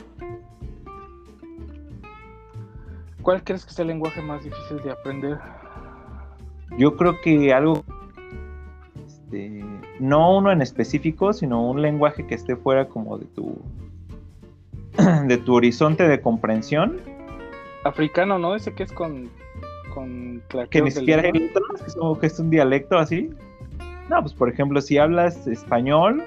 ¿Cuál 3.22 3.42
crees 3.42 3.64
que 3.64 3.70
es 3.70 3.78
el 3.78 3.86
lenguaje 3.86 4.20
más 4.20 4.44
difícil 4.44 4.82
de 4.82 4.90
aprender? 4.90 5.38
Yo 6.76 6.94
creo 6.96 7.20
que 7.22 7.54
algo 7.54 7.82
este, 9.34 9.64
no 10.00 10.36
uno 10.36 10.50
en 10.50 10.62
específico, 10.62 11.32
sino 11.32 11.68
un 11.68 11.82
lenguaje 11.82 12.26
que 12.26 12.34
esté 12.34 12.56
fuera 12.56 12.88
como 12.88 13.18
de 13.18 13.26
tu 13.26 13.58
de 15.26 15.36
tu 15.38 15.54
horizonte 15.54 16.06
de 16.08 16.20
comprensión. 16.20 17.00
Africano, 17.84 18.38
¿no? 18.38 18.54
Ese 18.54 18.72
que 18.74 18.84
es 18.84 18.92
con 18.92 19.28
con 19.94 20.42
que 20.70 20.82
ni 20.82 20.90
siquiera 20.90 21.22
hay 21.22 21.32
letras, 21.32 21.96
que 22.20 22.26
es 22.26 22.40
un 22.40 22.50
dialecto 22.50 22.98
así. 22.98 23.30
No, 24.08 24.20
pues 24.20 24.34
por 24.34 24.48
ejemplo, 24.48 24.80
si 24.80 24.98
hablas 24.98 25.46
español 25.46 26.22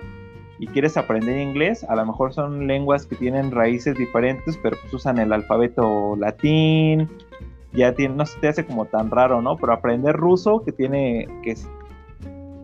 y 0.58 0.68
quieres 0.68 0.96
aprender 0.96 1.38
inglés, 1.38 1.84
a 1.84 1.96
lo 1.96 2.06
mejor 2.06 2.34
son 2.34 2.66
lenguas 2.66 3.06
que 3.06 3.16
tienen 3.16 3.52
raíces 3.52 3.96
diferentes, 3.98 4.58
pero 4.64 4.78
pues 4.82 4.94
usan 4.94 5.20
el 5.20 5.34
alfabeto 5.34 6.16
latín, 6.16 7.10
ya 7.74 7.94
tiene, 7.94 8.16
no 8.16 8.26
se 8.26 8.40
te 8.40 8.48
hace 8.48 8.66
como 8.66 8.86
tan 8.86 9.12
raro, 9.12 9.42
¿no? 9.42 9.58
Pero 9.58 9.74
aprender 9.74 10.16
ruso, 10.16 10.64
que 10.64 10.72
tiene, 10.72 11.28
que 11.44 11.52
es 11.52 11.68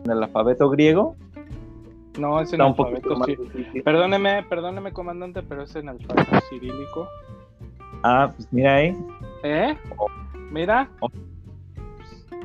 en 0.04 0.10
el 0.10 0.22
alfabeto 0.22 0.70
griego. 0.70 1.16
No, 2.18 2.40
es 2.40 2.52
en 2.52 2.60
el 2.60 2.68
alfabeto 2.68 3.16
Perdóneme, 3.84 4.44
perdóneme, 4.44 4.92
comandante, 4.92 5.42
pero 5.42 5.62
es 5.62 5.74
en 5.74 5.88
alfabeto 5.88 6.38
cirílico. 6.48 7.08
Ah, 8.02 8.30
pues 8.34 8.46
mira 8.52 8.76
ahí. 8.76 8.96
¿Eh? 9.42 9.76
Mira. 10.50 10.88
Oh. 11.00 11.10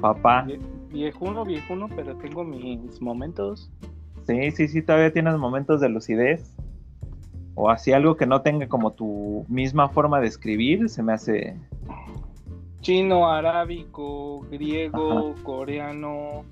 Papá. 0.02 0.48
Viejuno, 0.90 1.46
viejuno, 1.46 1.88
pero 1.96 2.16
tengo 2.16 2.44
mis 2.44 3.00
momentos. 3.02 3.70
Sí, 4.26 4.52
sí, 4.52 4.68
sí, 4.68 4.82
todavía 4.82 5.12
tienes 5.12 5.38
momentos 5.38 5.82
de 5.82 5.90
lucidez. 5.90 6.56
O 7.56 7.70
así 7.70 7.92
algo 7.92 8.16
que 8.16 8.26
no 8.26 8.42
tenga 8.42 8.68
como 8.68 8.92
tu 8.92 9.46
misma 9.50 9.90
forma 9.90 10.22
de 10.22 10.28
escribir, 10.28 10.90
se 10.90 11.04
me 11.04 11.14
hace. 11.14 11.58
Chino, 12.82 13.30
arábico, 13.30 14.42
griego, 14.50 15.36
coreano, 15.44 16.46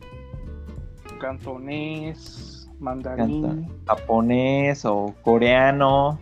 cantonés, 1.20 2.70
mandarín. 2.80 3.68
japonés 3.86 4.86
o 4.86 5.14
coreano. 5.22 6.20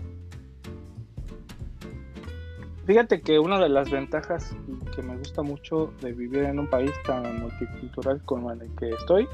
Fíjate 2.86 3.22
que 3.22 3.40
una 3.40 3.60
de 3.60 3.70
las 3.70 3.90
ventajas 3.90 4.56
que 4.96 5.02
me 5.02 5.18
gusta 5.18 5.42
mucho 5.42 5.92
de 6.02 6.14
vivir 6.14 6.44
en 6.44 6.60
un 6.60 6.68
país 6.68 6.92
tan 7.06 7.42
multicultural 7.42 8.22
como 8.26 8.52
en 8.52 8.62
el 8.62 8.76
que 8.76 8.90
estoy 8.92 9.28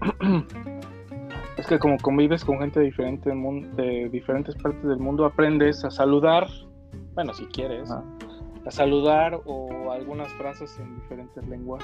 es 1.56 1.66
que 1.66 1.78
como 1.78 1.96
convives 1.98 2.44
con 2.44 2.58
gente 2.58 2.80
diferente 2.80 3.30
de 3.30 4.08
diferentes 4.10 4.54
partes 4.56 4.82
del 4.84 4.98
mundo, 4.98 5.24
aprendes 5.24 5.84
a 5.86 5.90
saludar, 5.90 6.46
bueno, 7.14 7.32
si 7.32 7.46
quieres, 7.46 7.90
a 7.90 8.70
saludar 8.70 9.40
o 9.46 9.90
algunas 9.90 10.30
frases 10.34 10.78
en 10.78 10.96
diferentes 10.96 11.46
lenguas. 11.48 11.82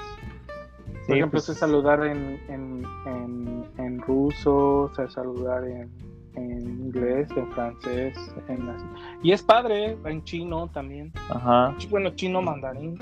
Por 1.07 1.15
ejemplo, 1.15 1.31
pues... 1.31 1.45
sé 1.45 1.55
saludar 1.55 2.05
en, 2.05 2.39
en, 2.47 3.65
en, 3.77 3.99
ruso, 3.99 4.91
sé 4.95 5.07
saludar 5.09 5.63
en, 5.65 5.89
inglés, 6.35 7.29
en 7.35 7.51
francés, 7.51 8.17
en 8.47 8.69
y 9.21 9.31
es 9.31 9.43
padre, 9.43 9.97
en 10.05 10.23
chino 10.23 10.67
también. 10.67 11.11
Ajá. 11.29 11.75
Bueno, 11.89 12.09
chino 12.11 12.41
mandarín. 12.41 12.97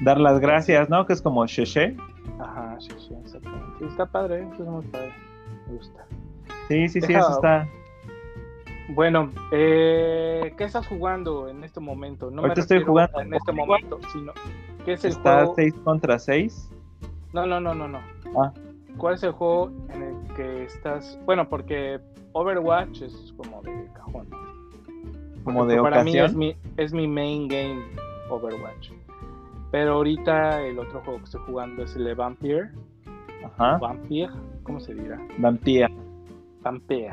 Dar 0.00 0.18
las 0.18 0.40
gracias, 0.40 0.88
¿no? 0.88 1.06
Que 1.06 1.12
es 1.12 1.22
como 1.22 1.46
sheshe. 1.46 1.96
Ajá, 2.40 2.76
sheshe, 2.78 3.14
exactamente. 3.20 3.86
está 3.86 4.06
padre, 4.06 4.48
eso 4.52 4.62
es 4.62 4.68
muy 4.68 4.84
padre. 4.86 5.12
Me 5.66 5.74
gusta. 5.74 6.06
Sí, 6.68 6.88
sí, 6.88 7.00
sí, 7.00 7.12
eso 7.12 7.30
está. 7.32 7.68
Bueno, 8.94 9.30
eh, 9.52 10.52
¿qué 10.56 10.64
estás 10.64 10.86
jugando 10.86 11.48
en 11.48 11.64
este 11.64 11.80
momento? 11.80 12.30
No 12.30 12.42
Ahorita 12.42 12.60
estoy 12.60 12.82
jugando 12.82 13.20
en 13.20 13.34
este 13.34 13.52
momento, 13.52 14.00
sino 14.12 14.32
¿qué 14.84 14.94
es 14.94 15.04
el 15.04 15.12
está 15.12 15.46
6 15.54 15.74
contra 15.84 16.18
6. 16.18 16.71
No, 17.32 17.46
no, 17.46 17.60
no, 17.60 17.74
no, 17.74 17.88
no. 17.88 18.00
Ah. 18.36 18.52
¿Cuál 18.98 19.14
es 19.14 19.22
el 19.22 19.32
juego 19.32 19.70
en 19.88 20.02
el 20.02 20.34
que 20.34 20.64
estás? 20.64 21.18
Bueno, 21.24 21.48
porque 21.48 21.98
Overwatch 22.32 23.02
es 23.02 23.34
como 23.36 23.62
de 23.62 23.88
cajón. 23.94 24.28
Como 25.44 25.66
de 25.66 25.80
para 25.80 26.04
mí 26.04 26.16
es 26.16 26.34
mi, 26.34 26.54
es 26.76 26.92
mi 26.92 27.08
main 27.08 27.48
game 27.48 27.82
Overwatch. 28.28 28.90
Pero 29.70 29.94
ahorita 29.94 30.62
el 30.62 30.78
otro 30.78 31.00
juego 31.00 31.18
que 31.20 31.24
estoy 31.24 31.40
jugando 31.46 31.82
es 31.82 31.96
el 31.96 32.04
de 32.04 32.14
Vampire. 32.14 32.70
Ajá. 33.44 33.78
Vampire, 33.78 34.30
¿cómo 34.62 34.78
se 34.78 34.94
dirá? 34.94 35.18
Vampire. 35.38 35.88
Vampire. 36.60 37.10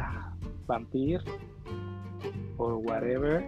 Vampire. 0.68 1.24
O 2.58 2.76
whatever. 2.76 3.46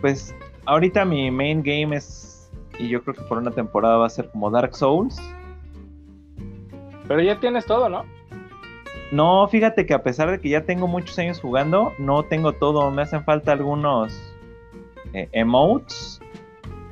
Pues 0.00 0.34
ahorita 0.66 1.04
mi 1.06 1.30
main 1.30 1.62
game 1.62 1.96
es 1.96 2.33
y 2.78 2.88
yo 2.88 3.02
creo 3.02 3.14
que 3.14 3.22
por 3.22 3.38
una 3.38 3.50
temporada 3.50 3.96
va 3.96 4.06
a 4.06 4.10
ser 4.10 4.30
como 4.30 4.50
Dark 4.50 4.74
Souls. 4.76 5.20
Pero 7.06 7.20
ya 7.20 7.38
tienes 7.38 7.66
todo, 7.66 7.88
¿no? 7.88 8.04
No, 9.12 9.46
fíjate 9.48 9.86
que 9.86 9.94
a 9.94 10.02
pesar 10.02 10.30
de 10.30 10.40
que 10.40 10.48
ya 10.48 10.64
tengo 10.64 10.86
muchos 10.86 11.18
años 11.18 11.40
jugando, 11.40 11.92
no 11.98 12.24
tengo 12.24 12.52
todo. 12.52 12.90
Me 12.90 13.02
hacen 13.02 13.24
falta 13.24 13.52
algunos 13.52 14.12
eh, 15.12 15.28
emotes 15.32 16.20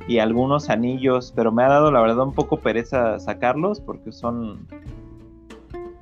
y 0.07 0.19
algunos 0.19 0.69
anillos, 0.71 1.33
pero 1.35 1.51
me 1.51 1.65
ha 1.65 1.69
dado 1.69 1.91
la 1.91 2.01
verdad 2.01 2.21
un 2.21 2.35
poco 2.35 2.59
pereza 2.59 3.19
sacarlos 3.19 3.81
porque 3.81 4.13
son 4.13 4.69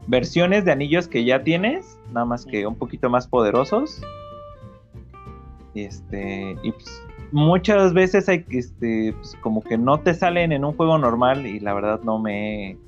versiones 0.06 0.64
de 0.64 0.72
anillos 0.72 1.06
que 1.06 1.24
ya 1.24 1.44
tienes, 1.44 1.98
nada 2.12 2.26
más 2.26 2.44
que 2.44 2.66
un 2.66 2.74
poquito 2.74 3.08
más 3.08 3.28
poderosos. 3.28 4.02
Y 5.72 5.84
este, 5.84 6.56
y 6.62 6.72
pues 6.72 7.06
muchas 7.32 7.92
veces 7.92 8.28
hay 8.28 8.44
este, 8.50 9.12
pues 9.12 9.36
como 9.40 9.62
que 9.62 9.78
no 9.78 10.00
te 10.00 10.14
salen 10.14 10.52
en 10.52 10.64
un 10.64 10.74
juego 10.74 10.98
normal 10.98 11.46
y 11.46 11.60
la 11.60 11.74
verdad 11.74 12.00
no 12.02 12.18
me 12.18 12.70
he 12.70 12.78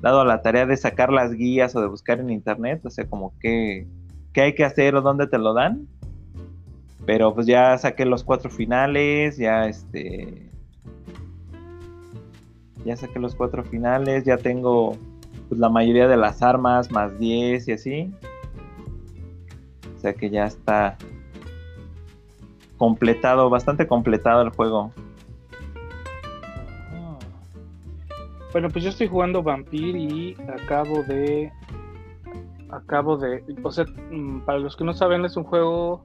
dado 0.00 0.20
a 0.20 0.24
la 0.24 0.42
tarea 0.42 0.66
de 0.66 0.76
sacar 0.76 1.12
las 1.12 1.32
guías 1.32 1.74
o 1.74 1.80
de 1.80 1.88
buscar 1.88 2.20
en 2.20 2.30
internet, 2.30 2.84
o 2.84 2.90
sea, 2.90 3.06
como 3.08 3.32
que 3.40 3.86
hay 4.34 4.54
que 4.54 4.64
hacer 4.64 4.94
o 4.94 5.02
dónde 5.02 5.26
te 5.26 5.38
lo 5.38 5.54
dan. 5.54 5.86
Pero 7.06 7.34
pues 7.34 7.46
ya 7.46 7.78
saqué 7.78 8.04
los 8.04 8.24
cuatro 8.24 8.50
finales, 8.50 9.36
ya 9.36 9.66
este 9.66 10.50
ya 12.84 12.96
saqué 12.96 13.18
los 13.18 13.34
cuatro 13.34 13.64
finales, 13.64 14.24
ya 14.24 14.36
tengo 14.36 14.96
pues, 15.48 15.60
la 15.60 15.68
mayoría 15.68 16.06
de 16.06 16.16
las 16.16 16.42
armas 16.42 16.90
más 16.90 17.18
10 17.18 17.68
y 17.68 17.72
así. 17.72 18.14
O 19.96 19.98
sea 20.00 20.14
que 20.14 20.30
ya 20.30 20.46
está 20.46 20.96
completado, 22.76 23.50
bastante 23.50 23.86
completado 23.86 24.42
el 24.42 24.50
juego. 24.50 24.92
Ah. 26.92 27.18
Bueno, 28.52 28.70
pues 28.70 28.84
yo 28.84 28.90
estoy 28.90 29.08
jugando 29.08 29.42
Vampir 29.42 29.96
y 29.96 30.36
acabo 30.48 31.02
de. 31.02 31.52
Acabo 32.70 33.16
de. 33.16 33.42
O 33.62 33.70
sea, 33.70 33.84
mm, 34.10 34.40
para 34.40 34.58
los 34.58 34.76
que 34.76 34.84
no 34.84 34.92
saben, 34.92 35.24
es 35.24 35.36
un 35.36 35.44
juego. 35.44 36.04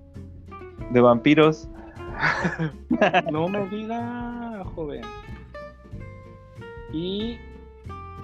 De 0.92 1.02
vampiros. 1.02 1.70
no 3.32 3.48
me 3.48 3.68
diga, 3.70 4.64
joven. 4.76 5.02
Y 6.94 7.38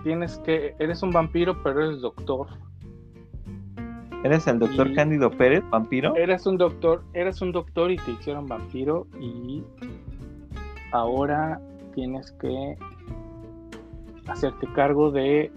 tienes 0.04 0.38
que. 0.40 0.76
Eres 0.80 1.02
un 1.04 1.12
vampiro, 1.12 1.62
pero 1.64 1.86
eres 1.86 2.02
doctor. 2.02 2.48
¿Eres 4.28 4.46
el 4.46 4.60
doctor 4.60 4.94
Cándido 4.94 5.32
Pérez, 5.32 5.64
vampiro? 5.70 6.14
Eres 6.18 6.46
un 6.46 6.58
doctor, 6.58 7.02
eres 7.14 7.42
un 7.42 7.54
doctor 7.54 7.92
y 7.92 7.96
te 7.96 8.12
hicieron 8.12 8.46
vampiro 8.46 9.08
y 9.22 9.64
ahora 10.92 11.62
tienes 11.96 12.34
que 12.34 12.78
hacerte 14.28 14.68
cargo 14.76 15.12
de 15.12 15.50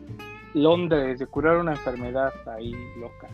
Londres, 0.54 1.18
de 1.18 1.26
curar 1.26 1.56
una 1.56 1.72
enfermedad 1.72 2.32
ahí 2.46 2.72
loca. 3.00 3.26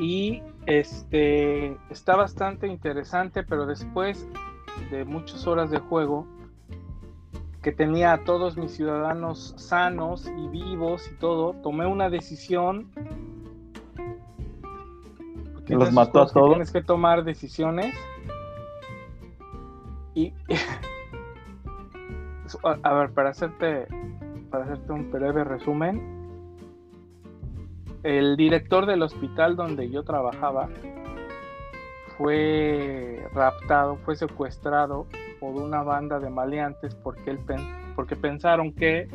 Y 0.00 0.42
este 0.64 1.76
está 1.90 2.16
bastante 2.16 2.66
interesante, 2.66 3.42
pero 3.42 3.66
después 3.66 4.26
de 4.90 5.04
muchas 5.04 5.46
horas 5.46 5.70
de 5.70 5.80
juego, 5.80 6.26
que 7.60 7.72
tenía 7.72 8.14
a 8.14 8.24
todos 8.24 8.56
mis 8.56 8.70
ciudadanos 8.70 9.52
sanos 9.58 10.32
y 10.34 10.48
vivos 10.48 11.10
y 11.12 11.18
todo, 11.18 11.52
tomé 11.62 11.84
una 11.84 12.08
decisión 12.08 12.90
los 15.74 15.92
mató 15.92 16.22
a 16.22 16.28
todos. 16.28 16.50
Tienes 16.50 16.70
que 16.70 16.82
tomar 16.82 17.24
decisiones. 17.24 17.94
Y 20.14 20.32
a, 22.62 22.94
ver, 22.94 23.12
para 23.12 23.30
hacerte 23.30 23.86
para 24.50 24.64
hacerte 24.64 24.92
un 24.92 25.10
breve 25.10 25.44
resumen, 25.44 26.00
el 28.02 28.36
director 28.36 28.86
del 28.86 29.02
hospital 29.02 29.56
donde 29.56 29.90
yo 29.90 30.04
trabajaba 30.04 30.68
fue 32.16 33.28
raptado, 33.34 33.96
fue 33.96 34.16
secuestrado 34.16 35.06
por 35.40 35.56
una 35.56 35.82
banda 35.82 36.20
de 36.20 36.30
maleantes 36.30 36.94
porque, 36.94 37.32
él, 37.32 37.40
porque 37.94 38.16
pensaron 38.16 38.72
que 38.72 39.08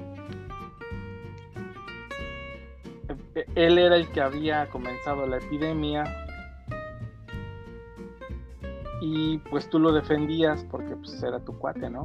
él 3.56 3.78
era 3.78 3.96
el 3.96 4.08
que 4.10 4.22
había 4.22 4.70
comenzado 4.70 5.26
la 5.26 5.38
epidemia 5.38 6.04
y 9.02 9.40
pues 9.50 9.70
tú 9.70 9.80
lo 9.80 9.92
defendías 9.92 10.64
porque 10.70 10.96
pues 10.96 11.22
era 11.24 11.40
tu 11.40 11.58
cuate, 11.58 11.90
¿no? 11.90 12.04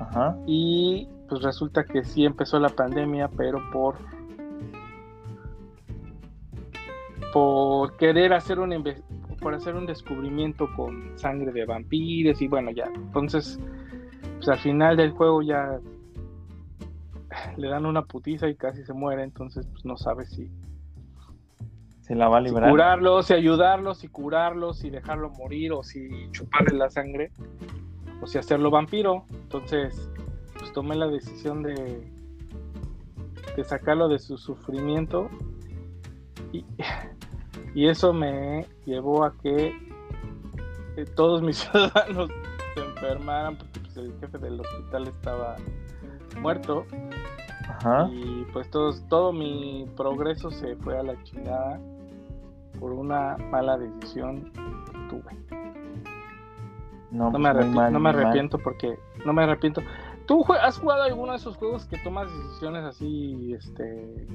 Ajá. 0.00 0.36
Y 0.46 1.08
pues 1.28 1.42
resulta 1.42 1.84
que 1.84 2.04
sí 2.04 2.24
empezó 2.24 2.58
la 2.58 2.68
pandemia, 2.68 3.28
pero 3.28 3.60
por 3.72 3.96
por 7.32 7.96
querer 7.96 8.32
hacer 8.32 8.58
un 8.58 8.84
por 9.40 9.54
hacer 9.54 9.74
un 9.74 9.86
descubrimiento 9.86 10.68
con 10.76 11.18
sangre 11.18 11.50
de 11.52 11.64
vampiros 11.64 12.40
y 12.42 12.48
bueno 12.48 12.70
ya 12.70 12.84
entonces 12.94 13.58
pues 14.36 14.48
al 14.48 14.58
final 14.58 14.96
del 14.96 15.12
juego 15.12 15.40
ya 15.42 15.80
le 17.56 17.68
dan 17.68 17.86
una 17.86 18.02
putiza 18.02 18.48
y 18.48 18.54
casi 18.54 18.84
se 18.84 18.92
muere 18.92 19.22
entonces 19.22 19.66
pues 19.66 19.84
no 19.84 19.96
sabe 19.96 20.26
si 20.26 20.50
se 22.12 22.18
la 22.18 22.28
va 22.28 22.36
a 22.36 22.40
librar. 22.42 22.70
curarlos, 22.70 23.30
y 23.30 23.32
ayudarlos, 23.32 24.04
y 24.04 24.08
curarlos, 24.08 24.84
y 24.84 24.90
dejarlo 24.90 25.30
morir, 25.30 25.72
o 25.72 25.82
si 25.82 26.30
chuparle 26.30 26.76
la 26.76 26.90
sangre, 26.90 27.32
o 28.20 28.26
si 28.26 28.36
hacerlo 28.36 28.70
vampiro. 28.70 29.24
Entonces, 29.30 30.10
pues 30.58 30.70
tomé 30.74 30.94
la 30.94 31.06
decisión 31.06 31.62
de, 31.62 32.12
de 33.56 33.64
sacarlo 33.64 34.08
de 34.08 34.18
su 34.18 34.36
sufrimiento. 34.36 35.30
Y, 36.52 36.66
y 37.74 37.88
eso 37.88 38.12
me 38.12 38.66
llevó 38.84 39.24
a 39.24 39.32
que 39.38 39.74
todos 41.14 41.40
mis 41.40 41.56
ciudadanos 41.60 42.28
se 42.74 42.84
enfermaran, 42.84 43.56
porque 43.56 43.80
pues, 43.80 43.96
el 43.96 44.12
jefe 44.20 44.36
del 44.36 44.60
hospital 44.60 45.08
estaba 45.08 45.56
muerto. 46.38 46.84
Y 48.12 48.44
pues 48.52 48.70
todos, 48.70 49.02
todo 49.08 49.32
mi 49.32 49.88
progreso 49.96 50.50
se 50.50 50.76
fue 50.76 50.98
a 50.98 51.02
la 51.02 51.20
chingada 51.24 51.80
por 52.78 52.92
una 52.92 53.36
mala 53.50 53.78
decisión 53.78 54.52
que 54.52 54.98
tuve. 55.08 55.62
No, 57.10 57.30
me, 57.30 57.38
pues, 57.38 57.46
arrepiento, 57.46 57.90
no 57.90 58.00
me 58.00 58.08
arrepiento 58.08 58.58
porque 58.58 58.98
no 59.24 59.32
me 59.32 59.42
arrepiento. 59.42 59.82
¿Tú 60.26 60.44
has 60.52 60.78
jugado 60.78 61.02
alguno 61.02 61.32
de 61.32 61.38
esos 61.38 61.56
juegos 61.56 61.84
que 61.86 61.98
tomas 61.98 62.28
decisiones 62.30 62.84
así, 62.84 63.52
este, 63.52 64.26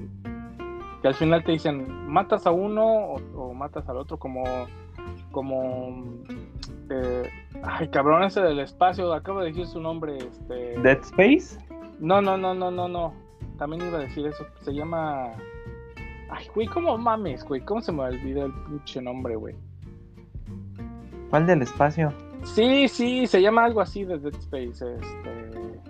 que 1.02 1.08
al 1.08 1.16
final 1.16 1.44
te 1.44 1.54
dicen 1.54 2.08
matas 2.08 2.46
a 2.46 2.52
uno 2.52 3.16
o, 3.36 3.54
matas 3.54 3.88
al 3.90 3.98
otro 3.98 4.18
como, 4.18 4.44
como, 5.32 6.04
eh, 6.90 7.30
ay 7.64 7.88
cabrón 7.88 8.24
ese 8.24 8.42
del 8.42 8.60
espacio, 8.60 9.12
acabo 9.14 9.40
de 9.40 9.48
decir 9.48 9.66
su 9.66 9.80
nombre, 9.80 10.18
este. 10.18 10.80
Dead 10.80 11.00
Space. 11.00 11.58
No, 12.00 12.22
no, 12.22 12.38
no, 12.38 12.54
no, 12.54 12.70
no, 12.70 12.88
no. 12.88 13.14
También 13.58 13.88
iba 13.88 13.98
a 13.98 14.02
decir 14.02 14.28
eso. 14.28 14.46
Se 14.62 14.72
llama 14.72 15.32
Ay, 16.30 16.46
güey, 16.54 16.68
¿cómo 16.68 16.98
mames, 16.98 17.44
güey? 17.46 17.62
¿Cómo 17.62 17.82
se 17.82 17.92
me 17.92 18.04
olvidó 18.04 18.46
el 18.46 18.54
pinche 18.54 19.02
nombre, 19.02 19.36
güey? 19.36 19.56
¿Cuál 21.30 21.48
del 21.48 21.62
espacio? 21.62 22.14
Sí, 22.44 22.88
sí, 22.88 23.28
se 23.28 23.42
llama 23.42 23.66
algo 23.66 23.82
así 23.82 24.04
de 24.04 24.18
Dead 24.18 24.36
Space, 24.36 24.94
este... 24.96 25.82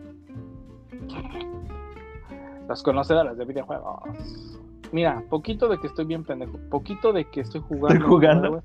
Los 2.68 2.84
conocedores 2.84 3.38
de 3.38 3.46
videojuegos. 3.46 4.60
Mira, 4.92 5.24
poquito 5.30 5.68
de 5.68 5.80
que 5.80 5.88
estoy 5.88 6.06
bien 6.06 6.24
pendejo, 6.24 6.58
poquito 6.70 7.14
de 7.14 7.26
que 7.26 7.42
estoy 7.42 7.62
jugando. 7.62 7.96
Estoy 7.96 8.10
jugando. 8.10 8.64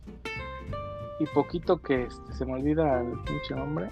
y 1.20 1.26
poquito 1.26 1.80
que 1.80 2.04
este, 2.04 2.32
se 2.32 2.44
me 2.46 2.54
olvida 2.54 3.00
el 3.00 3.12
pinche 3.20 3.54
nombre. 3.54 3.90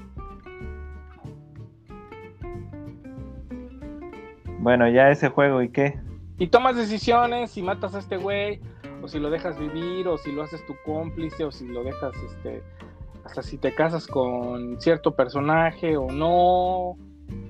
Bueno, 4.58 4.88
ya 4.88 5.10
ese 5.10 5.28
juego, 5.28 5.62
¿y 5.62 5.70
qué? 5.70 5.98
Y 6.40 6.46
tomas 6.46 6.74
decisiones 6.74 7.50
si 7.50 7.60
matas 7.60 7.94
a 7.94 7.98
este 7.98 8.16
güey, 8.16 8.60
o 9.02 9.08
si 9.08 9.18
lo 9.18 9.28
dejas 9.28 9.58
vivir, 9.58 10.08
o 10.08 10.16
si 10.16 10.32
lo 10.32 10.42
haces 10.42 10.64
tu 10.66 10.74
cómplice, 10.86 11.44
o 11.44 11.52
si 11.52 11.68
lo 11.68 11.84
dejas, 11.84 12.16
este, 12.16 12.62
hasta 13.24 13.42
si 13.42 13.58
te 13.58 13.74
casas 13.74 14.06
con 14.06 14.80
cierto 14.80 15.14
personaje 15.14 15.98
o 15.98 16.10
no. 16.10 16.96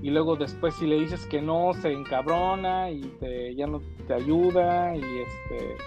Y 0.01 0.09
luego 0.09 0.35
después 0.35 0.75
si 0.75 0.87
le 0.87 0.99
dices 0.99 1.25
que 1.27 1.41
no, 1.41 1.71
se 1.73 1.93
encabrona 1.93 2.91
y 2.91 2.99
te, 3.21 3.55
ya 3.55 3.65
no 3.65 3.81
te 4.07 4.13
ayuda 4.13 4.93
y 4.93 5.01
este... 5.01 5.77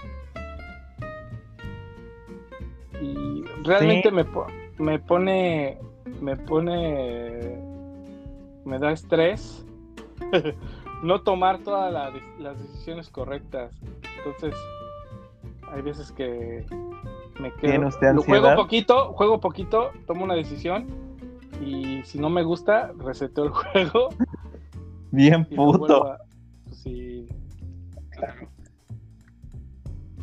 Y 3.03 3.45
realmente 3.65 4.11
me, 4.11 4.25
me 4.79 4.99
pone, 4.99 5.79
me 6.23 6.37
pone, 6.39 7.59
me 8.65 8.79
da 8.79 8.93
estrés 8.93 9.63
no 11.05 11.21
tomar 11.21 11.59
todas 11.59 11.93
las 12.39 12.59
decisiones 12.59 13.11
correctas. 13.11 13.79
Entonces, 14.17 14.55
hay 15.71 15.83
veces 15.83 16.11
que 16.13 16.65
me 17.39 17.53
quedo. 17.55 17.89
Usted 17.89 18.17
juego 18.17 18.55
poquito, 18.57 19.13
juego 19.13 19.39
poquito, 19.39 19.91
tomo 20.07 20.25
una 20.25 20.35
decisión 20.35 20.87
y 21.61 22.03
si 22.05 22.19
no 22.19 22.31
me 22.31 22.43
gusta, 22.43 22.93
reseteo 22.97 23.45
el 23.45 23.51
juego. 23.53 24.09
Bien 25.11 25.45
puto. 25.45 26.17
Pues 26.65 26.79
sí, 26.79 27.29
claro. 28.11 28.49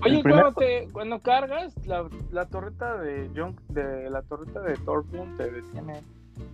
Oye, 0.04 0.24
cuando, 0.24 0.54
te, 0.54 0.88
cuando 0.92 1.20
cargas 1.20 1.76
la, 1.86 2.10
la 2.32 2.48
torreta 2.48 2.98
de 2.98 3.30
Junk, 3.36 3.62
de 3.68 4.10
la 4.10 4.24
torreta 4.24 4.60
de 4.62 4.76
Torpun 4.78 5.38
te 5.38 5.52
detiene. 5.52 6.02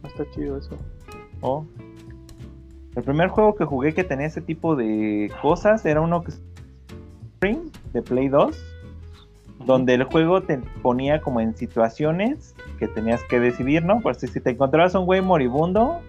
No 0.04 0.10
está 0.10 0.30
chido 0.32 0.58
eso. 0.58 0.78
Oh. 1.40 1.66
El 2.98 3.04
primer 3.04 3.28
juego 3.28 3.54
que 3.54 3.64
jugué 3.64 3.94
que 3.94 4.04
tenía 4.04 4.26
ese 4.26 4.42
tipo 4.42 4.76
de 4.76 5.32
cosas 5.40 5.86
era 5.86 6.02
uno 6.02 6.24
que 6.24 6.32
de 7.94 8.02
Play 8.02 8.28
2, 8.28 8.58
donde 9.68 9.94
el 9.94 10.04
juego 10.06 10.42
te 10.42 10.58
ponía 10.82 11.22
como 11.22 11.40
en 11.40 11.56
situaciones 11.56 12.56
que 12.80 12.88
tenías 12.88 13.24
que 13.26 13.40
decidir, 13.40 13.86
¿no? 13.86 14.02
Por 14.02 14.16
si, 14.16 14.28
te 14.28 14.50
encontrabas 14.50 14.96
un 14.96 15.06
güey 15.06 15.22
moribundo 15.22 16.00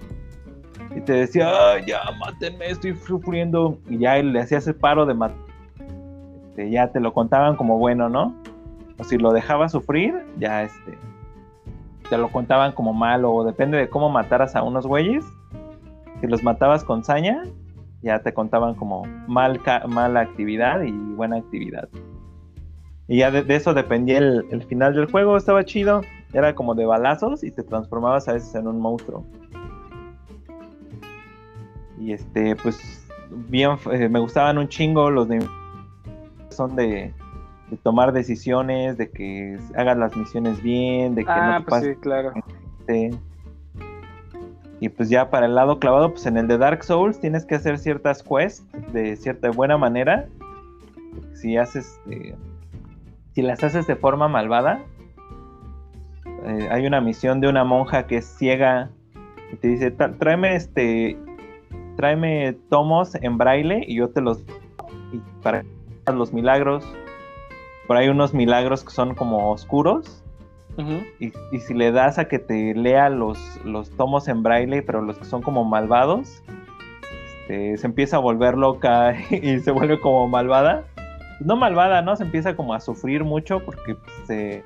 y 0.97 1.03
te 1.03 1.13
decía, 1.13 1.79
ya 1.87 2.01
mátenme, 2.19 2.71
estoy 2.71 2.97
sufriendo, 2.97 3.77
y 3.91 3.99
ya 3.99 4.17
le 4.23 4.41
hacías 4.41 4.67
el 4.67 4.75
paro 4.75 5.05
de 5.05 5.13
matar, 5.13 5.37
este, 6.49 6.71
ya 6.71 6.89
te 6.89 7.01
lo 7.01 7.13
contaban 7.13 7.57
como 7.57 7.77
bueno, 7.77 8.09
¿no? 8.09 8.35
O 8.99 9.05
si 9.05 9.19
lo 9.19 9.33
dejabas 9.35 9.73
sufrir, 9.73 10.25
ya 10.39 10.63
este, 10.63 10.97
te 12.09 12.17
lo 12.17 12.33
contaban 12.33 12.73
como 12.73 12.95
malo, 12.95 13.35
o 13.35 13.45
depende 13.45 13.77
de 13.77 13.91
cómo 13.91 14.09
mataras 14.09 14.57
a 14.57 14.63
unos 14.63 14.87
güeyes 14.87 15.27
si 16.21 16.27
los 16.27 16.43
matabas 16.43 16.85
con 16.85 17.05
saña, 17.05 17.45
ya 18.03 18.21
te 18.21 18.33
contaban 18.33 18.75
como 18.75 19.05
mal 19.27 19.61
mala 19.89 20.21
actividad 20.21 20.83
y 20.83 20.93
buena 20.93 21.37
actividad. 21.37 21.89
Y 23.09 23.19
ya 23.19 23.31
de, 23.31 23.45
eso 23.55 23.73
dependía 23.73 24.19
el, 24.19 24.63
final 24.69 24.95
del 24.95 25.11
juego, 25.11 25.37
estaba 25.37 25.65
chido. 25.65 26.03
Era 26.35 26.55
como 26.55 26.75
de 26.75 26.85
balazos 26.85 27.43
y 27.43 27.51
te 27.51 27.63
transformabas 27.63 28.29
a 28.29 28.35
veces 28.35 28.55
en 28.55 28.69
un 28.69 28.79
monstruo. 28.81 29.25
Y 31.99 32.13
este, 32.13 32.55
pues, 32.57 33.09
bien, 33.49 33.71
eh, 33.91 34.09
me 34.09 34.21
gustaban 34.21 34.59
un 34.59 34.69
chingo 34.69 35.11
los 35.11 35.27
de... 35.29 35.45
Son 36.51 36.77
de, 36.77 37.15
tomar 37.83 38.13
decisiones, 38.13 38.97
de 38.97 39.11
que 39.11 39.59
hagas 39.77 39.97
las 39.97 40.17
misiones 40.17 40.63
bien, 40.63 41.15
de 41.15 41.25
que 41.25 41.31
ah, 41.31 41.59
no 41.59 41.65
te 41.65 41.71
pues 41.71 41.85
sí, 41.85 41.95
claro. 42.01 42.33
Y 44.81 44.89
pues 44.89 45.09
ya 45.09 45.31
para 45.31 45.47
el 45.47 45.55
lado 45.55 45.79
clavado, 45.79 46.13
pues 46.13 46.27
en 46.27 46.37
el 46.37 46.47
de 46.47 46.59
Dark 46.59 46.85
Souls 46.85 47.21
tienes 47.21 47.45
que 47.45 47.57
hacer 47.57 47.79
ciertas 47.79 48.23
quests 48.23 48.65
de 48.93 49.17
cierta 49.17 49.51
buena 49.51 49.77
manera. 49.77 50.27
Si 51.35 51.57
haces, 51.57 52.01
eh, 52.11 52.35
si 53.35 53.43
las 53.43 53.63
haces 53.65 53.87
de 53.87 53.97
forma 53.97 54.29
malvada, 54.29 54.85
eh, 56.45 56.69
hay 56.71 56.87
una 56.87 57.01
misión 57.01 57.41
de 57.41 57.49
una 57.49 57.65
monja 57.65 58.07
que 58.07 58.19
es 58.19 58.27
ciega 58.27 58.91
y 59.53 59.57
te 59.57 59.69
dice, 59.69 59.91
tráeme 59.91 60.55
este, 60.55 61.19
tráeme 61.97 62.53
tomos 62.69 63.17
en 63.17 63.37
braille 63.37 63.85
y 63.87 63.97
yo 63.97 64.11
te 64.11 64.21
los 64.21 64.45
y 65.13 65.21
para 65.43 65.65
los 66.13 66.33
milagros. 66.33 66.85
Por 67.89 67.97
ahí 67.97 68.09
unos 68.09 68.35
milagros 68.35 68.85
que 68.85 68.91
son 68.91 69.15
como 69.15 69.51
oscuros 69.51 70.23
y, 71.19 71.59
si 71.59 71.75
le 71.75 71.91
das 71.91 72.19
a 72.19 72.29
que 72.29 72.39
te 72.39 72.75
lea 72.75 73.09
los, 73.11 73.39
los 73.65 73.91
tomos 73.91 74.29
en 74.29 74.43
braille, 74.43 74.83
pero 74.83 75.03
los 75.03 75.19
que 75.19 75.25
son 75.25 75.43
como 75.43 75.65
malvados, 75.65 76.43
este, 77.49 77.79
se 77.79 77.87
empieza 77.87 78.17
a 78.17 78.21
volver 78.21 78.57
loca 78.57 79.15
y 79.31 79.59
se 79.61 79.71
vuelve 79.71 79.99
como 80.01 80.29
malvada. 80.29 80.85
No 81.41 81.57
malvada, 81.57 82.03
¿no? 82.03 82.15
Se 82.17 82.25
empieza 82.25 82.57
como 82.57 82.75
a 82.75 82.81
sufrir 82.81 83.25
mucho 83.25 83.61
porque 83.61 83.97
se, 84.27 84.65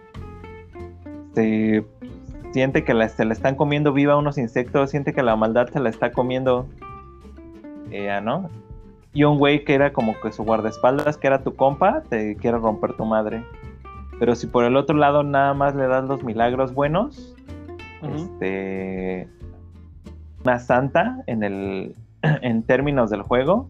se, 1.34 1.84
siente 2.52 2.82
que 2.82 3.08
se 3.08 3.24
la 3.24 3.32
están 3.32 3.54
comiendo 3.54 3.92
viva 3.92 4.16
unos 4.16 4.38
insectos, 4.38 4.90
siente 4.90 5.12
que 5.12 5.22
la 5.22 5.36
maldad 5.36 5.68
se 5.68 5.80
la 5.80 5.90
está 5.90 6.12
comiendo 6.12 6.66
ella, 7.90 8.20
¿no? 8.20 8.50
Y 9.12 9.24
un 9.24 9.38
güey 9.38 9.64
que 9.64 9.74
era 9.74 9.92
como 9.92 10.18
que 10.20 10.32
su 10.32 10.42
guardaespaldas, 10.44 11.18
que 11.18 11.26
era 11.26 11.42
tu 11.42 11.54
compa, 11.54 12.02
te 12.08 12.36
quiere 12.36 12.56
romper 12.56 12.94
tu 12.94 13.04
madre. 13.04 13.44
Pero 14.22 14.36
si 14.36 14.46
por 14.46 14.64
el 14.64 14.76
otro 14.76 14.96
lado 14.96 15.24
nada 15.24 15.52
más 15.52 15.74
le 15.74 15.88
das 15.88 16.04
los 16.04 16.22
milagros 16.22 16.72
buenos, 16.74 17.34
este 18.02 19.28
una 20.44 20.60
santa 20.60 21.24
en 21.26 21.42
el 21.42 21.96
en 22.22 22.62
términos 22.62 23.10
del 23.10 23.22
juego 23.22 23.68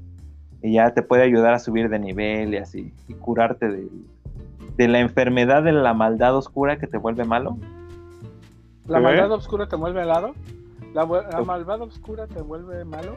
y 0.61 0.75
ya 0.75 0.93
te 0.93 1.01
puede 1.01 1.23
ayudar 1.23 1.55
a 1.55 1.59
subir 1.59 1.89
de 1.89 1.99
nivel 1.99 2.53
y 2.53 2.59
así 2.59 2.93
y 3.09 3.15
curarte 3.15 3.67
de, 3.67 3.89
de 4.77 4.89
la 4.89 4.99
enfermedad 4.99 5.63
de 5.63 5.73
la 5.73 5.95
maldad 5.95 6.37
oscura 6.37 6.79
que 6.79 6.87
te 6.87 6.99
vuelve 6.99 7.25
malo. 7.25 7.57
¿La 8.87 9.01
maldad 9.01 9.33
oscura 9.33 9.71
te 9.71 9.77
vuelve 9.77 10.03
helado? 10.03 10.35
¿La, 10.93 11.07
¿La 11.07 11.41
maldad 11.41 11.81
oscura 11.81 12.27
te 12.27 12.43
vuelve 12.43 12.85
malo? 12.85 13.17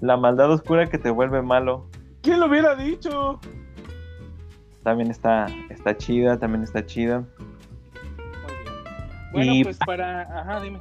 La 0.00 0.16
maldad 0.16 0.52
oscura 0.52 0.86
que 0.86 0.98
te 0.98 1.10
vuelve 1.10 1.42
malo. 1.42 1.86
¿Quién 2.22 2.38
lo 2.38 2.46
hubiera 2.46 2.76
dicho? 2.76 3.40
También 4.86 5.10
está, 5.10 5.48
está 5.68 5.96
chida, 5.96 6.38
también 6.38 6.62
está 6.62 6.86
chida. 6.86 7.24
Bueno, 9.32 9.52
y... 9.52 9.64
pues 9.64 9.78
para. 9.78 10.22
Ajá, 10.22 10.60
dime, 10.60 10.78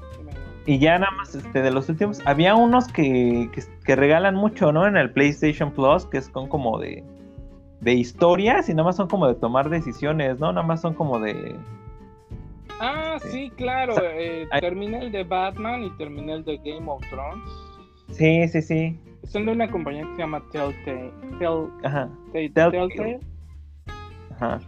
Y 0.67 0.77
ya 0.77 0.99
nada 0.99 1.11
más, 1.13 1.33
este, 1.33 1.63
de 1.63 1.71
los 1.71 1.89
últimos, 1.89 2.21
había 2.23 2.53
unos 2.53 2.87
que, 2.87 3.49
que, 3.83 3.95
regalan 3.95 4.35
mucho, 4.35 4.71
¿no? 4.71 4.85
En 4.85 4.95
el 4.95 5.09
PlayStation 5.09 5.71
Plus, 5.71 6.05
que 6.05 6.21
son 6.21 6.47
como 6.47 6.77
de, 6.77 7.03
de 7.81 7.93
historias 7.95 8.69
y 8.69 8.75
nada 8.75 8.83
más 8.83 8.95
son 8.95 9.07
como 9.07 9.27
de 9.27 9.33
tomar 9.33 9.71
decisiones, 9.71 10.39
¿no? 10.39 10.53
Nada 10.53 10.67
más 10.67 10.81
son 10.81 10.93
como 10.93 11.19
de. 11.19 11.55
Ah, 12.79 13.17
sí, 13.31 13.49
claro. 13.57 13.95
eh, 14.03 14.47
terminé 14.59 14.99
el 14.99 15.11
de 15.11 15.23
Batman 15.23 15.83
y 15.83 15.89
terminé 15.97 16.33
el 16.33 16.45
de 16.45 16.57
Game 16.57 16.87
of 16.87 17.01
Thrones. 17.09 17.43
Sí, 18.11 18.47
sí, 18.49 18.61
sí. 18.61 18.99
Son 19.23 19.47
de 19.47 19.51
una 19.53 19.67
compañía 19.67 20.03
que 20.03 20.11
se 20.11 20.17
llama 20.19 20.43
Telltale. 20.51 21.11
Tell, 21.39 21.71
Ajá. 21.83 22.07
Telltale. 22.33 23.19
Ajá. 24.35 24.59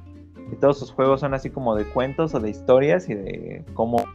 Y 0.52 0.56
todos 0.56 0.80
sus 0.80 0.92
juegos 0.92 1.20
son 1.20 1.34
así 1.34 1.50
como 1.50 1.76
de 1.76 1.86
cuentos 1.86 2.34
o 2.34 2.40
de 2.40 2.50
historias 2.50 3.10
y 3.10 3.16
de 3.16 3.66
cómo 3.74 4.06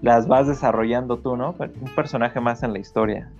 las 0.00 0.28
vas 0.28 0.46
desarrollando 0.46 1.18
tú, 1.18 1.36
¿no? 1.36 1.54
Un 1.58 1.94
personaje 1.94 2.40
más 2.40 2.62
en 2.62 2.72
la 2.72 2.78
historia. 2.78 3.30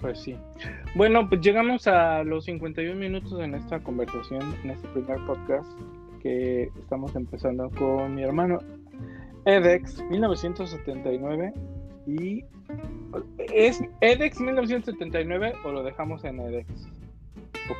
Pues 0.00 0.20
sí. 0.20 0.36
Bueno, 0.94 1.28
pues 1.28 1.40
llegamos 1.40 1.86
a 1.88 2.22
los 2.22 2.44
51 2.44 2.94
minutos 2.94 3.40
en 3.40 3.54
esta 3.54 3.80
conversación, 3.80 4.42
en 4.62 4.70
este 4.70 4.86
primer 4.88 5.18
podcast 5.26 5.68
que 6.22 6.70
estamos 6.78 7.16
empezando 7.16 7.70
con 7.70 8.14
mi 8.14 8.22
hermano 8.22 8.58
Edex 9.46 10.02
1979 10.10 11.54
y 12.06 12.44
¿es 13.52 13.82
Edex 14.00 14.40
1979 14.40 15.54
o 15.64 15.72
lo 15.72 15.82
dejamos 15.82 16.24
en 16.24 16.40
Edex? 16.40 16.88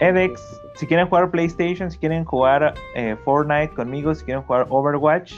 Edex, 0.00 0.60
si 0.74 0.86
quieren 0.86 1.08
jugar 1.08 1.30
PlayStation, 1.30 1.90
si 1.90 1.98
quieren 1.98 2.24
jugar 2.24 2.74
eh, 2.94 3.16
Fortnite 3.24 3.74
conmigo, 3.74 4.14
si 4.14 4.24
quieren 4.24 4.42
jugar 4.42 4.66
Overwatch, 4.68 5.34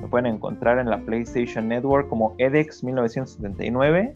me 0.00 0.08
pueden 0.08 0.26
encontrar 0.26 0.78
en 0.78 0.88
la 0.88 0.98
PlayStation 0.98 1.68
Network 1.68 2.08
como 2.08 2.34
Edex 2.38 2.82
1979 2.82 4.14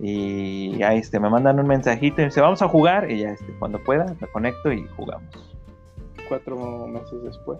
y 0.00 0.82
ahí 0.82 0.98
este, 0.98 1.18
me 1.18 1.28
mandan 1.28 1.58
un 1.58 1.66
mensajito 1.66 2.20
y 2.20 2.24
me 2.24 2.26
dicen 2.26 2.42
vamos 2.42 2.62
a 2.62 2.68
jugar 2.68 3.10
y 3.10 3.20
ya 3.20 3.30
este, 3.30 3.52
cuando 3.58 3.82
pueda 3.82 4.14
me 4.20 4.26
conecto 4.28 4.72
y 4.72 4.86
jugamos. 4.96 5.28
Cuatro 6.28 6.86
meses 6.86 7.22
después. 7.22 7.58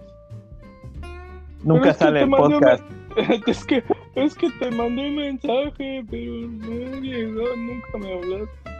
Nunca 1.63 1.93
sale 1.93 2.21
el 2.21 2.29
podcast. 2.29 2.83
Es 3.47 3.65
que, 3.65 3.83
es 4.15 4.35
que 4.35 4.49
te 4.59 4.71
mandé 4.71 5.09
un 5.09 5.15
mensaje, 5.15 6.05
pero 6.09 6.31
no 6.47 7.01
llegó, 7.01 7.43
nunca 7.57 7.97
me 7.97 8.13
hablaste. 8.13 8.78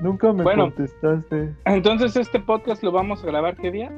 Nunca 0.00 0.32
me 0.32 0.44
contestaste. 0.44 1.54
Entonces, 1.64 2.16
¿este 2.16 2.38
podcast 2.38 2.82
lo 2.82 2.92
vamos 2.92 3.22
a 3.24 3.26
grabar 3.26 3.56
qué 3.56 3.70
día? 3.70 3.92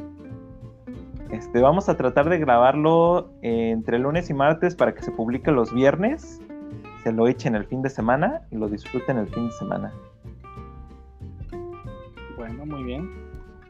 Este, 1.31 1.61
vamos 1.61 1.89
a 1.89 1.97
tratar 1.97 2.29
de 2.29 2.39
grabarlo 2.39 3.31
entre 3.43 3.99
lunes 3.99 4.31
y 4.31 4.35
martes 4.35 4.75
para 4.75 4.95
que 4.95 5.03
se 5.03 5.13
publique 5.13 5.53
los 5.53 5.73
viernes. 5.73 6.41
Se 7.03 7.13
lo 7.13 7.29
echen 7.29 7.55
el 7.55 7.65
fin 7.67 7.83
de 7.83 7.91
semana 7.91 8.43
y 8.51 8.57
lo 8.57 8.69
disfruten 8.69 9.19
el 9.19 9.29
fin 9.29 9.47
de 9.47 9.53
semana. 9.53 9.93
Bueno, 12.37 12.67
muy 12.67 12.83
bien. 12.83 13.11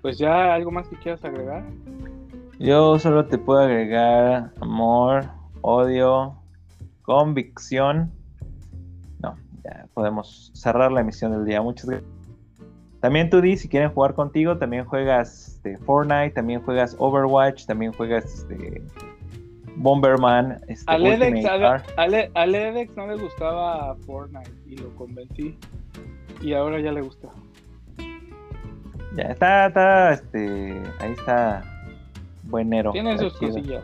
Pues 0.01 0.17
ya, 0.17 0.55
¿algo 0.55 0.71
más 0.71 0.89
que 0.89 0.97
quieras 0.97 1.25
agregar? 1.25 1.65
Yo 2.59 2.99
solo 2.99 3.27
te 3.27 3.39
puedo 3.39 3.61
agregar 3.61 4.53
amor, 4.61 5.27
odio, 5.61 6.37
convicción. 7.03 8.11
No, 9.23 9.37
ya 9.65 9.87
podemos 9.95 10.51
cerrar 10.55 10.93
la 10.93 11.01
emisión 11.01 11.33
del 11.33 11.45
día. 11.45 11.61
Muchas 11.61 11.87
gracias. 11.87 12.20
También 13.01 13.31
tú 13.31 13.41
di, 13.41 13.57
si 13.57 13.69
quieren 13.69 13.91
jugar 13.91 14.15
contigo, 14.15 14.59
también 14.59 14.85
juegas 14.85 15.49
este, 15.49 15.79
Fortnite, 15.79 16.31
también 16.31 16.63
juegas 16.63 16.95
Overwatch, 16.99 17.65
también 17.65 17.93
juegas 17.93 18.25
este, 18.27 18.83
Bomberman. 19.77 20.61
Este, 20.69 20.93
a 20.93 20.99
Ledex 22.47 22.97
no 22.97 23.07
le 23.07 23.17
gustaba 23.17 23.97
Fortnite 24.07 24.51
y 24.67 24.77
lo 24.77 24.95
convencí. 24.97 25.57
Y 26.43 26.53
ahora 26.53 26.81
ya 26.81 26.93
le 26.93 27.01
gusta. 27.01 27.29
Ya 29.17 29.25
está, 29.25 29.67
está, 29.67 30.13
este, 30.13 30.81
ahí 31.01 31.13
está 31.13 31.63
buenero. 32.45 32.93
Tiene 32.93 33.19
sus 33.19 33.37
cosillas. 33.39 33.83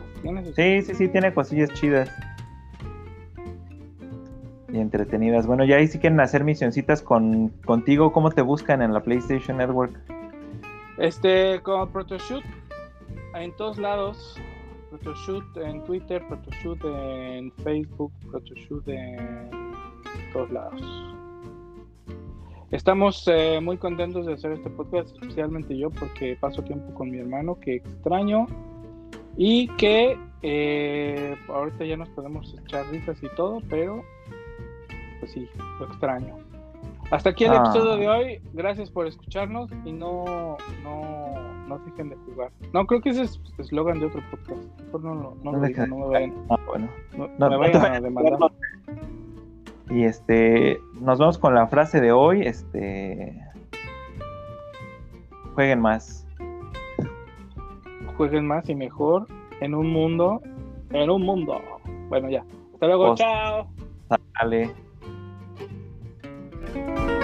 sí, 0.55 0.81
sí, 0.83 0.93
sí, 0.93 1.07
tiene 1.07 1.33
cosillas 1.33 1.73
chidas. 1.73 2.09
Y 4.69 4.79
entretenidas. 4.79 5.47
Bueno, 5.47 5.63
ya 5.63 5.77
ahí 5.77 5.87
si 5.87 5.99
quieren 5.99 6.19
hacer 6.19 6.43
misioncitas 6.43 7.01
con, 7.01 7.49
contigo, 7.65 8.11
¿cómo 8.11 8.31
te 8.31 8.41
buscan 8.41 8.81
en 8.81 8.93
la 8.93 9.01
PlayStation 9.01 9.57
Network? 9.57 9.97
Este, 10.97 11.61
como 11.61 11.87
Protoshoot, 11.87 12.43
en 13.35 13.55
todos 13.55 13.77
lados. 13.77 14.37
Protoshoot 14.89 15.57
en 15.57 15.83
Twitter, 15.83 16.23
Protoshoot 16.27 16.79
en 16.85 17.51
Facebook, 17.63 18.11
Protoshoot 18.29 18.87
en 18.87 19.49
todos 20.33 20.49
lados. 20.51 20.81
Estamos 22.71 23.25
eh, 23.27 23.59
muy 23.61 23.77
contentos 23.77 24.25
de 24.25 24.33
hacer 24.33 24.51
este 24.51 24.69
podcast, 24.69 25.09
especialmente 25.13 25.77
yo, 25.77 25.89
porque 25.89 26.37
paso 26.39 26.61
tiempo 26.63 26.93
con 26.95 27.09
mi 27.09 27.19
hermano 27.19 27.57
que 27.59 27.75
extraño 27.75 28.45
y 29.37 29.67
que 29.77 30.17
eh, 30.41 31.35
ahorita 31.47 31.85
ya 31.85 31.95
nos 31.95 32.09
podemos 32.09 32.53
echar 32.65 32.85
risas 32.87 33.21
y 33.23 33.29
todo, 33.35 33.61
pero 33.69 34.03
pues 35.19 35.31
sí, 35.31 35.47
lo 35.79 35.85
extraño. 35.85 36.35
Hasta 37.11 37.29
aquí 37.29 37.45
el 37.45 37.51
ah. 37.51 37.63
episodio 37.65 37.95
de 37.97 38.09
hoy. 38.09 38.41
Gracias 38.53 38.89
por 38.89 39.07
escucharnos 39.07 39.71
y 39.85 39.93
no, 39.93 40.57
no, 40.83 41.35
no 41.67 41.79
dejen 41.79 42.09
de 42.09 42.15
jugar. 42.17 42.51
No, 42.73 42.85
creo 42.85 43.01
que 43.01 43.09
ese 43.09 43.23
es 43.23 43.39
eslogan 43.57 43.99
de 43.99 44.07
otro 44.07 44.21
podcast. 44.29 44.63
Mejor 44.81 45.03
no, 45.03 45.15
no, 45.15 45.37
no, 45.43 45.51
lo 45.53 45.61
digo, 45.61 45.87
no 45.87 45.97
me 45.97 46.05
vayan, 46.07 46.33
ah, 46.49 46.57
bueno. 46.67 46.89
no, 47.15 47.49
me 47.49 47.57
vayan 47.57 47.85
a 47.85 47.99
demandar. 48.01 48.51
Y 49.89 50.03
este, 50.03 50.79
nos 50.99 51.17
vamos 51.17 51.37
con 51.37 51.55
la 51.55 51.67
frase 51.67 52.01
de 52.01 52.11
hoy, 52.11 52.41
este, 52.41 53.41
jueguen 55.55 55.79
más. 55.79 56.27
Jueguen 58.17 58.47
más 58.47 58.67
y 58.67 58.75
mejor 58.75 59.27
en 59.61 59.73
un 59.73 59.91
mundo, 59.91 60.41
en 60.91 61.09
un 61.09 61.21
mundo. 61.21 61.61
Bueno, 62.09 62.29
ya. 62.29 62.43
Hasta 62.73 62.87
luego, 62.87 63.15
chao. 63.15 63.67
Dale. 64.39 64.86
thank 66.85 67.09
you 67.09 67.16